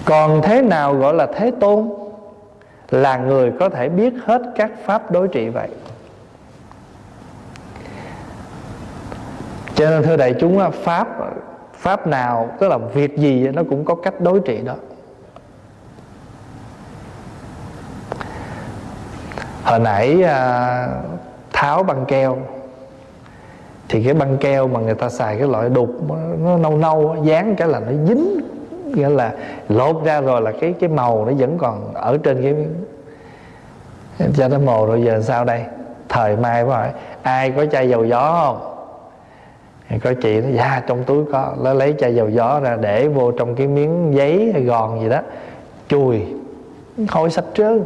còn 0.06 0.42
thế 0.42 0.62
nào 0.62 0.94
gọi 0.94 1.14
là 1.14 1.26
thế 1.26 1.52
tôn? 1.60 1.90
Là 2.90 3.16
người 3.16 3.52
có 3.60 3.68
thể 3.68 3.88
biết 3.88 4.14
hết 4.24 4.42
các 4.56 4.70
pháp 4.84 5.10
đối 5.10 5.28
trị 5.28 5.48
vậy. 5.48 5.68
Cho 9.74 9.90
nên 9.90 10.02
thưa 10.02 10.16
đại 10.16 10.34
chúng 10.40 10.60
pháp 10.84 11.08
pháp 11.74 12.06
nào, 12.06 12.50
tức 12.60 12.68
là 12.68 12.78
việc 12.78 13.16
gì 13.16 13.48
nó 13.48 13.62
cũng 13.70 13.84
có 13.84 13.94
cách 13.94 14.20
đối 14.20 14.40
trị 14.40 14.60
đó. 14.64 14.74
Hồi 19.64 19.78
nãy 19.78 20.22
à, 20.22 20.88
tháo 21.52 21.82
băng 21.82 22.04
keo, 22.04 22.38
thì 23.88 24.02
cái 24.04 24.14
băng 24.14 24.36
keo 24.36 24.68
mà 24.68 24.80
người 24.80 24.94
ta 24.94 25.08
xài 25.08 25.38
cái 25.38 25.48
loại 25.48 25.68
đục, 25.68 25.90
nó 26.44 26.56
nâu 26.56 26.78
nâu 26.78 27.16
dán 27.24 27.56
cái 27.56 27.68
là 27.68 27.80
nó 27.80 27.92
dính 28.08 28.40
nghĩa 28.96 29.08
là 29.08 29.32
lột 29.68 30.04
ra 30.04 30.20
rồi 30.20 30.40
là 30.40 30.52
cái 30.60 30.74
cái 30.80 30.88
màu 30.88 31.24
nó 31.24 31.32
vẫn 31.38 31.58
còn 31.58 31.94
ở 31.94 32.18
trên 32.22 32.42
cái 32.42 32.54
cho 34.36 34.48
nó 34.48 34.58
mồ. 34.58 34.86
Rồi 34.86 35.02
giờ 35.02 35.20
sao 35.22 35.44
đây? 35.44 35.64
Thời 36.08 36.36
mai 36.36 36.62
quá 36.62 36.76
hỏi 36.76 36.88
ai 37.22 37.50
có 37.50 37.66
chai 37.66 37.88
dầu 37.88 38.04
gió 38.04 38.42
không? 38.44 38.72
Có 40.04 40.12
chị 40.22 40.40
nó 40.40 40.48
dạ 40.56 40.82
trong 40.86 41.04
túi 41.04 41.24
có. 41.32 41.54
Nó 41.62 41.74
lấy 41.74 41.94
chai 41.98 42.14
dầu 42.14 42.28
gió 42.28 42.60
ra 42.60 42.76
để 42.80 43.08
vô 43.08 43.30
trong 43.30 43.54
cái 43.54 43.66
miếng 43.66 44.14
giấy 44.14 44.50
hay 44.52 44.62
gòn 44.62 45.00
gì 45.00 45.08
đó, 45.08 45.20
chùi. 45.88 46.22
Khỏi 47.08 47.30
sạch 47.30 47.44
trơn. 47.54 47.84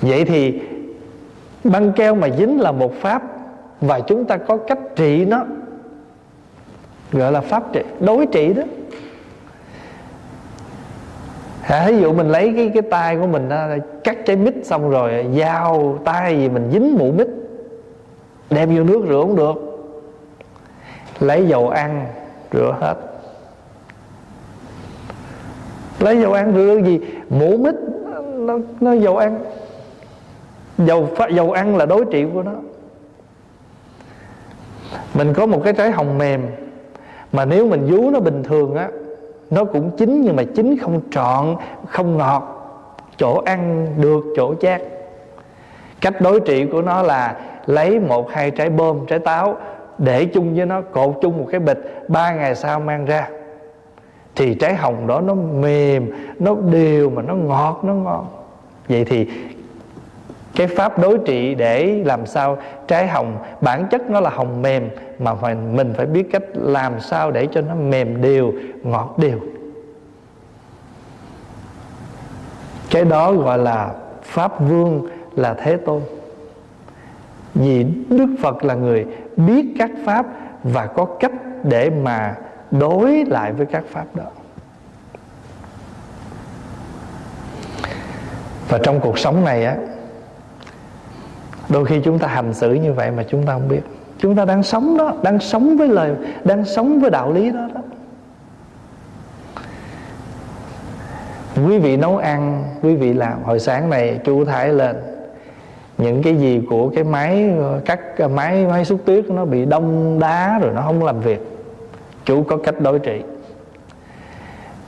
Vậy 0.00 0.24
thì 0.24 0.60
băng 1.64 1.92
keo 1.92 2.14
mà 2.14 2.28
dính 2.38 2.60
là 2.60 2.72
một 2.72 2.92
pháp 3.00 3.22
và 3.80 4.00
chúng 4.00 4.24
ta 4.24 4.36
có 4.36 4.56
cách 4.56 4.78
trị 4.96 5.24
nó, 5.24 5.44
gọi 7.12 7.32
là 7.32 7.40
pháp 7.40 7.72
trị, 7.72 7.82
đối 8.00 8.26
trị 8.26 8.52
đó 8.52 8.62
à, 11.68 11.86
ví 11.86 12.00
dụ 12.00 12.12
mình 12.12 12.28
lấy 12.28 12.52
cái 12.56 12.70
cái 12.74 12.82
tay 12.82 13.16
của 13.16 13.26
mình 13.26 13.48
đó, 13.48 13.66
cắt 14.04 14.18
trái 14.26 14.36
mít 14.36 14.54
xong 14.62 14.90
rồi 14.90 15.26
dao 15.38 15.98
tay 16.04 16.38
gì 16.38 16.48
mình 16.48 16.70
dính 16.72 16.98
mũ 16.98 17.12
mít 17.12 17.28
đem 18.50 18.76
vô 18.76 18.84
nước 18.84 19.04
rửa 19.08 19.20
cũng 19.22 19.36
được. 19.36 19.54
Lấy 21.20 21.46
dầu 21.48 21.68
ăn 21.68 22.06
rửa 22.52 22.76
hết. 22.80 22.94
Lấy 25.98 26.20
dầu 26.20 26.32
ăn 26.32 26.52
rửa 26.54 26.80
gì? 26.84 27.00
Mũ 27.28 27.56
mít 27.56 27.74
nó, 28.36 28.58
nó 28.80 28.92
dầu 28.92 29.16
ăn. 29.16 29.40
Dầu 30.78 31.08
dầu 31.30 31.52
ăn 31.52 31.76
là 31.76 31.86
đối 31.86 32.04
trị 32.04 32.26
của 32.34 32.42
nó. 32.42 32.52
Mình 35.14 35.34
có 35.34 35.46
một 35.46 35.60
cái 35.64 35.72
trái 35.72 35.90
hồng 35.90 36.18
mềm 36.18 36.42
mà 37.32 37.44
nếu 37.44 37.66
mình 37.66 37.86
vú 37.90 38.10
nó 38.10 38.20
bình 38.20 38.42
thường 38.42 38.74
á 38.74 38.88
nó 39.50 39.64
cũng 39.64 39.90
chín 39.96 40.20
nhưng 40.20 40.36
mà 40.36 40.42
chín 40.54 40.76
không 40.80 41.00
trọn, 41.10 41.56
không 41.88 42.16
ngọt. 42.16 42.54
Chỗ 43.16 43.42
ăn 43.44 43.86
được, 44.00 44.24
chỗ 44.36 44.54
chát. 44.54 44.82
Cách 46.00 46.20
đối 46.20 46.40
trị 46.40 46.66
của 46.72 46.82
nó 46.82 47.02
là 47.02 47.36
lấy 47.66 48.00
một, 48.00 48.30
hai 48.30 48.50
trái 48.50 48.70
bơm, 48.70 49.06
trái 49.06 49.18
táo, 49.18 49.56
để 49.98 50.24
chung 50.24 50.56
với 50.56 50.66
nó, 50.66 50.80
cột 50.80 51.18
chung 51.22 51.38
một 51.38 51.46
cái 51.50 51.60
bịch, 51.60 52.04
ba 52.08 52.34
ngày 52.34 52.54
sau 52.54 52.80
mang 52.80 53.04
ra. 53.04 53.28
Thì 54.36 54.54
trái 54.54 54.74
hồng 54.74 55.06
đó 55.06 55.20
nó 55.20 55.34
mềm, 55.34 56.10
nó 56.38 56.54
đều 56.54 57.10
mà 57.10 57.22
nó 57.22 57.34
ngọt, 57.34 57.80
nó 57.82 57.94
ngon. 57.94 58.26
Vậy 58.88 59.04
thì 59.04 59.28
cái 60.54 60.66
pháp 60.66 60.98
đối 60.98 61.18
trị 61.18 61.54
để 61.54 62.02
làm 62.04 62.26
sao 62.26 62.58
trái 62.88 63.08
hồng 63.08 63.38
bản 63.60 63.86
chất 63.90 64.10
nó 64.10 64.20
là 64.20 64.30
hồng 64.30 64.62
mềm 64.62 64.88
mà 65.18 65.34
phải, 65.34 65.54
mình 65.54 65.94
phải 65.96 66.06
biết 66.06 66.28
cách 66.32 66.42
làm 66.54 67.00
sao 67.00 67.30
để 67.30 67.48
cho 67.52 67.60
nó 67.60 67.74
mềm 67.74 68.22
đều 68.22 68.52
ngọt 68.82 69.14
đều. 69.18 69.38
Cái 72.90 73.04
đó 73.04 73.32
gọi 73.32 73.58
là 73.58 73.90
pháp 74.22 74.60
vương 74.60 75.08
là 75.36 75.54
thế 75.54 75.76
tôn. 75.76 76.02
Vì 77.54 77.86
đức 78.08 78.36
phật 78.42 78.64
là 78.64 78.74
người 78.74 79.06
biết 79.36 79.66
các 79.78 79.90
pháp 80.04 80.26
và 80.62 80.86
có 80.86 81.04
cách 81.20 81.32
để 81.64 81.90
mà 81.90 82.34
đối 82.70 83.24
lại 83.24 83.52
với 83.52 83.66
các 83.66 83.84
pháp 83.90 84.04
đó. 84.14 84.24
Và 88.68 88.78
trong 88.82 89.00
cuộc 89.00 89.18
sống 89.18 89.44
này 89.44 89.64
á 89.64 89.76
đôi 91.68 91.84
khi 91.84 92.00
chúng 92.04 92.18
ta 92.18 92.28
hành 92.28 92.54
xử 92.54 92.72
như 92.72 92.92
vậy 92.92 93.10
mà 93.10 93.22
chúng 93.28 93.46
ta 93.46 93.52
không 93.52 93.68
biết. 93.68 93.80
Chúng 94.18 94.36
ta 94.36 94.44
đang 94.44 94.62
sống 94.62 94.96
đó, 94.96 95.12
đang 95.22 95.38
sống 95.38 95.76
với 95.76 95.88
lời, 95.88 96.14
đang 96.44 96.64
sống 96.64 97.00
với 97.00 97.10
đạo 97.10 97.32
lý 97.32 97.50
đó 97.50 97.68
đó. 97.74 97.80
Quý 101.66 101.78
vị 101.78 101.96
nấu 101.96 102.16
ăn, 102.16 102.64
quý 102.82 102.94
vị 102.94 103.12
làm. 103.12 103.42
Hồi 103.42 103.60
sáng 103.60 103.90
này 103.90 104.20
chú 104.24 104.44
thải 104.44 104.68
lên. 104.68 104.96
Những 105.98 106.22
cái 106.22 106.36
gì 106.36 106.62
của 106.70 106.90
cái 106.94 107.04
máy, 107.04 107.50
cắt 107.84 108.00
máy 108.30 108.66
máy 108.66 108.84
xúc 108.84 109.00
tuyết 109.04 109.30
nó 109.30 109.44
bị 109.44 109.64
đông 109.64 110.18
đá 110.18 110.58
rồi 110.58 110.72
nó 110.74 110.82
không 110.82 111.04
làm 111.04 111.20
việc. 111.20 111.40
Chú 112.24 112.42
có 112.42 112.56
cách 112.56 112.80
đối 112.80 112.98
trị. 112.98 113.22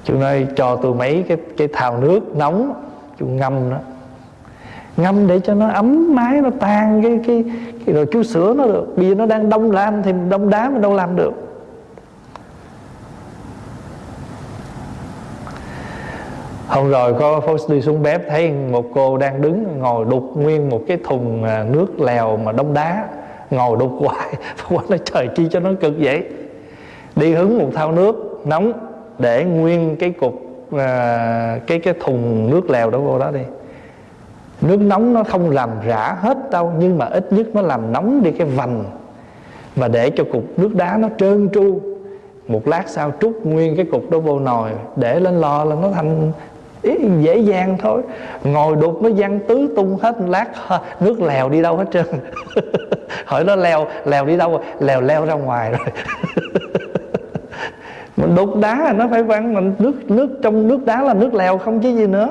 Chú 0.04 0.18
nói, 0.18 0.46
cho 0.56 0.76
tôi 0.76 0.94
mấy 0.94 1.24
cái 1.28 1.36
cái 1.56 1.68
thào 1.72 1.98
nước 1.98 2.36
nóng. 2.36 2.84
Chú 3.18 3.26
ngâm 3.26 3.70
nó 3.70 3.76
ngâm 5.02 5.26
để 5.26 5.40
cho 5.40 5.54
nó 5.54 5.68
ấm 5.68 6.14
máy 6.14 6.40
nó 6.40 6.50
tan 6.60 7.02
cái 7.02 7.20
cái, 7.26 7.44
cái 7.86 7.94
rồi 7.94 8.06
chú 8.12 8.22
sửa 8.22 8.54
nó 8.54 8.66
được. 8.66 8.86
Bây 8.96 9.08
giờ 9.08 9.14
nó 9.14 9.26
đang 9.26 9.48
đông 9.48 9.70
lam 9.70 10.02
thì 10.02 10.12
đông 10.28 10.50
đá 10.50 10.70
mình 10.70 10.82
đâu 10.82 10.94
làm 10.94 11.16
được. 11.16 11.32
Hôm 16.70 16.90
rồi 16.90 17.14
có 17.14 17.40
phố 17.40 17.56
đi 17.68 17.82
xuống 17.82 18.02
bếp 18.02 18.28
thấy 18.28 18.52
một 18.52 18.84
cô 18.94 19.16
đang 19.16 19.42
đứng 19.42 19.78
ngồi 19.78 20.04
đục 20.04 20.32
nguyên 20.34 20.68
một 20.68 20.80
cái 20.88 20.98
thùng 21.04 21.44
à, 21.44 21.64
nước 21.70 22.00
lèo 22.00 22.36
mà 22.36 22.52
đông 22.52 22.74
đá. 22.74 23.08
Ngồi 23.50 23.76
đục 23.76 23.90
hoài 24.00 24.34
quá 24.70 24.82
nói 24.88 24.98
trời 25.04 25.28
chi 25.36 25.46
cho 25.50 25.60
nó 25.60 25.70
cực 25.80 25.94
vậy? 25.98 26.24
Đi 27.16 27.34
hứng 27.34 27.58
một 27.58 27.68
thao 27.74 27.92
nước 27.92 28.40
nóng 28.44 28.72
để 29.18 29.44
nguyên 29.44 29.96
cái 29.96 30.10
cục 30.10 30.42
à, 30.78 31.58
cái 31.66 31.78
cái 31.78 31.94
thùng 32.00 32.50
nước 32.50 32.70
lèo 32.70 32.90
đó 32.90 32.98
vô 32.98 33.18
đó 33.18 33.30
đi 33.30 33.40
nước 34.60 34.80
nóng 34.80 35.14
nó 35.14 35.24
không 35.24 35.50
làm 35.50 35.70
rã 35.86 36.16
hết 36.20 36.50
đâu, 36.50 36.72
nhưng 36.78 36.98
mà 36.98 37.06
ít 37.06 37.32
nhất 37.32 37.46
nó 37.54 37.62
làm 37.62 37.92
nóng 37.92 38.22
đi 38.22 38.30
cái 38.30 38.46
vành. 38.46 38.84
Và 39.76 39.88
để 39.88 40.10
cho 40.10 40.24
cục 40.32 40.44
nước 40.56 40.74
đá 40.74 40.96
nó 40.96 41.08
trơn 41.18 41.48
tru, 41.52 41.80
một 42.48 42.68
lát 42.68 42.82
sau 42.86 43.12
trút 43.20 43.32
nguyên 43.44 43.76
cái 43.76 43.84
cục 43.84 44.10
đó 44.10 44.18
vô 44.18 44.38
nồi, 44.38 44.70
để 44.96 45.20
lên 45.20 45.40
lò 45.40 45.64
là 45.64 45.76
nó 45.82 45.90
thành 45.94 46.32
dễ 47.20 47.38
dàng 47.38 47.76
thôi. 47.82 48.02
Ngồi 48.44 48.76
đục 48.76 49.02
nó 49.02 49.10
văng 49.16 49.40
tứ 49.48 49.68
tung 49.76 49.98
hết 50.02 50.16
lát 50.28 50.46
nước 51.00 51.20
lèo 51.20 51.48
đi 51.48 51.62
đâu 51.62 51.76
hết 51.76 51.84
trơn. 51.92 52.06
Hỏi 53.24 53.44
nó 53.44 53.56
leo 53.56 53.86
lèo 54.04 54.26
đi 54.26 54.36
đâu? 54.36 54.60
Lèo, 54.80 55.00
leo 55.00 55.24
ra 55.24 55.34
ngoài 55.34 55.70
rồi. 55.70 55.86
Mình 58.16 58.34
đục 58.34 58.56
đá 58.60 58.94
nó 58.96 59.08
phải 59.10 59.22
văng 59.22 59.54
mình 59.54 59.74
nước 59.78 60.10
nước 60.10 60.28
trong 60.42 60.68
nước 60.68 60.86
đá 60.86 61.02
là 61.02 61.14
nước 61.14 61.34
lèo 61.34 61.58
không 61.58 61.80
chứ 61.80 61.88
gì 61.96 62.06
nữa 62.06 62.28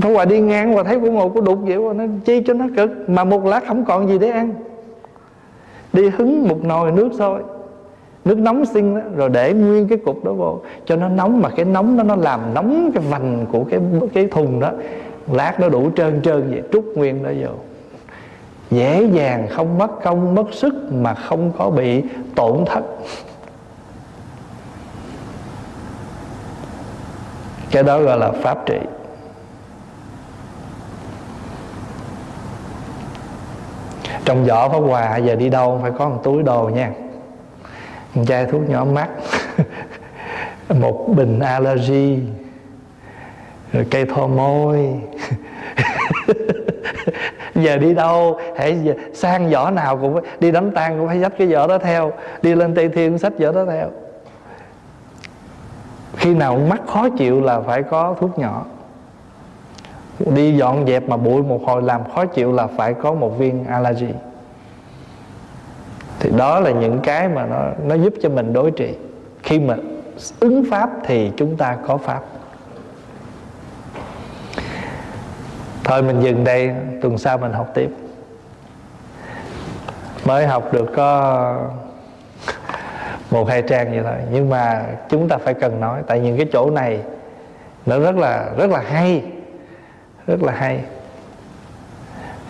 phải 0.00 0.12
qua 0.12 0.24
đi 0.24 0.40
ngang 0.40 0.74
và 0.74 0.82
thấy 0.82 1.00
của 1.00 1.10
ngồi 1.10 1.28
của 1.28 1.40
đục 1.40 1.58
vậy 1.62 1.76
nó 1.94 2.04
chi 2.24 2.42
cho 2.46 2.54
nó 2.54 2.64
cực. 2.76 2.90
Mà 3.08 3.24
một 3.24 3.44
lát 3.44 3.66
không 3.66 3.84
còn 3.84 4.08
gì 4.08 4.18
để 4.18 4.30
ăn. 4.30 4.54
Đi 5.92 6.08
hứng 6.08 6.48
một 6.48 6.64
nồi 6.64 6.92
nước 6.92 7.08
thôi. 7.18 7.40
Nước 8.24 8.38
nóng 8.38 8.64
sinh 8.66 8.94
đó, 8.94 9.00
rồi 9.16 9.28
để 9.28 9.52
nguyên 9.52 9.88
cái 9.88 9.98
cục 9.98 10.24
đó 10.24 10.32
vô. 10.32 10.60
Cho 10.84 10.96
nó 10.96 11.08
nóng 11.08 11.40
mà 11.40 11.48
cái 11.50 11.64
nóng 11.64 11.96
đó 11.96 12.02
nó 12.02 12.16
làm 12.16 12.40
nóng 12.54 12.90
cái 12.94 13.04
vành 13.10 13.46
của 13.52 13.64
cái 13.70 13.80
cái 14.14 14.26
thùng 14.26 14.60
đó. 14.60 14.70
Lát 15.32 15.60
nó 15.60 15.68
đủ 15.68 15.90
trơn 15.96 16.22
trơn 16.22 16.50
vậy 16.50 16.62
trút 16.72 16.84
nguyên 16.84 17.22
đó 17.22 17.30
vô. 17.42 17.50
Dễ 18.70 19.08
dàng 19.12 19.46
không 19.50 19.78
mất 19.78 20.02
công 20.02 20.34
mất 20.34 20.52
sức 20.52 20.74
mà 20.92 21.14
không 21.14 21.52
có 21.58 21.70
bị 21.70 22.02
tổn 22.34 22.64
thất. 22.66 22.84
Cái 27.70 27.82
đó 27.82 28.02
gọi 28.02 28.18
là 28.18 28.30
pháp 28.30 28.66
trị. 28.66 28.78
Trong 34.28 34.46
giỏ 34.46 34.68
pháp 34.68 34.78
quà 34.78 35.16
giờ 35.16 35.34
đi 35.34 35.48
đâu 35.48 35.78
phải 35.82 35.90
có 35.98 36.08
một 36.08 36.20
túi 36.22 36.42
đồ 36.42 36.70
nha. 36.74 36.90
Một 38.14 38.22
chai 38.26 38.46
thuốc 38.46 38.68
nhỏ 38.68 38.84
mắt. 38.84 39.08
Một 40.80 41.08
bình 41.16 41.38
allergy. 41.40 42.18
Rồi 43.72 43.86
cây 43.90 44.04
thoa 44.04 44.26
môi. 44.26 45.00
Giờ 47.54 47.76
đi 47.76 47.94
đâu? 47.94 48.38
Hãy 48.56 48.78
giờ, 48.84 48.94
sang 49.14 49.50
giỏ 49.50 49.70
nào 49.70 49.96
cũng 49.96 50.20
đi 50.40 50.50
đám 50.50 50.70
tang 50.70 50.98
cũng 50.98 51.08
phải 51.08 51.20
dắt 51.20 51.32
cái 51.38 51.48
giỏ 51.48 51.66
đó 51.66 51.78
theo. 51.78 52.12
Đi 52.42 52.54
lên 52.54 52.74
tây 52.74 52.88
thiên 52.88 53.18
xách 53.18 53.32
giỏ 53.38 53.52
đó 53.52 53.64
theo. 53.64 53.90
Khi 56.16 56.34
nào 56.34 56.58
mắt 56.58 56.80
khó 56.86 57.08
chịu 57.08 57.40
là 57.40 57.60
phải 57.60 57.82
có 57.82 58.14
thuốc 58.20 58.38
nhỏ 58.38 58.64
đi 60.26 60.56
dọn 60.56 60.86
dẹp 60.86 61.08
mà 61.08 61.16
bụi 61.16 61.42
một 61.42 61.60
hồi 61.64 61.82
làm 61.82 62.10
khó 62.14 62.26
chịu 62.26 62.52
là 62.52 62.66
phải 62.66 62.94
có 62.94 63.12
một 63.12 63.38
viên 63.38 63.64
allergy. 63.64 64.12
Thì 66.20 66.30
đó 66.36 66.60
là 66.60 66.70
những 66.70 67.00
cái 67.02 67.28
mà 67.28 67.46
nó 67.46 67.56
nó 67.84 67.94
giúp 67.94 68.14
cho 68.22 68.28
mình 68.28 68.52
đối 68.52 68.70
trị. 68.70 68.94
Khi 69.42 69.58
mà 69.58 69.76
ứng 70.40 70.64
pháp 70.70 70.90
thì 71.04 71.32
chúng 71.36 71.56
ta 71.56 71.76
có 71.86 71.96
pháp. 71.96 72.20
Thôi 75.84 76.02
mình 76.02 76.20
dừng 76.20 76.44
đây, 76.44 76.70
tuần 77.02 77.18
sau 77.18 77.38
mình 77.38 77.52
học 77.52 77.70
tiếp. 77.74 77.90
Mới 80.24 80.46
học 80.46 80.72
được 80.72 80.86
có 80.96 81.68
một 83.30 83.48
hai 83.48 83.62
trang 83.62 83.90
vậy 83.90 84.00
thôi. 84.02 84.16
Nhưng 84.32 84.50
mà 84.50 84.84
chúng 85.08 85.28
ta 85.28 85.38
phải 85.38 85.54
cần 85.54 85.80
nói, 85.80 86.02
tại 86.06 86.20
những 86.20 86.36
cái 86.36 86.46
chỗ 86.52 86.70
này 86.70 87.00
nó 87.86 87.98
rất 87.98 88.16
là 88.16 88.50
rất 88.56 88.70
là 88.70 88.80
hay 88.80 89.22
rất 90.28 90.42
là 90.42 90.52
hay. 90.52 90.84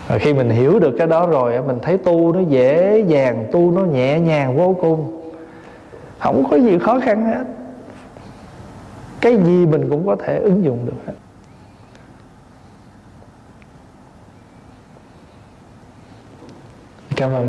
Và 0.07 0.17
khi 0.17 0.33
mình 0.33 0.49
hiểu 0.49 0.79
được 0.79 0.95
cái 0.97 1.07
đó 1.07 1.27
rồi 1.27 1.63
mình 1.63 1.79
thấy 1.81 1.97
tu 1.97 2.33
nó 2.33 2.39
dễ 2.39 3.03
dàng, 3.07 3.47
tu 3.51 3.71
nó 3.71 3.81
nhẹ 3.81 4.19
nhàng, 4.19 4.57
vô 4.57 4.77
cùng. 4.81 5.31
Không 6.19 6.43
có 6.51 6.57
gì 6.57 6.79
khó 6.79 6.99
khăn 6.99 7.25
hết. 7.25 7.43
Cái 9.21 9.37
gì 9.37 9.65
mình 9.65 9.89
cũng 9.89 10.07
có 10.07 10.15
thể 10.15 10.39
ứng 10.39 10.63
dụng 10.63 10.85
được 10.85 10.97
hết. 11.05 11.13
Cảm 17.15 17.31
ơn. 17.31 17.37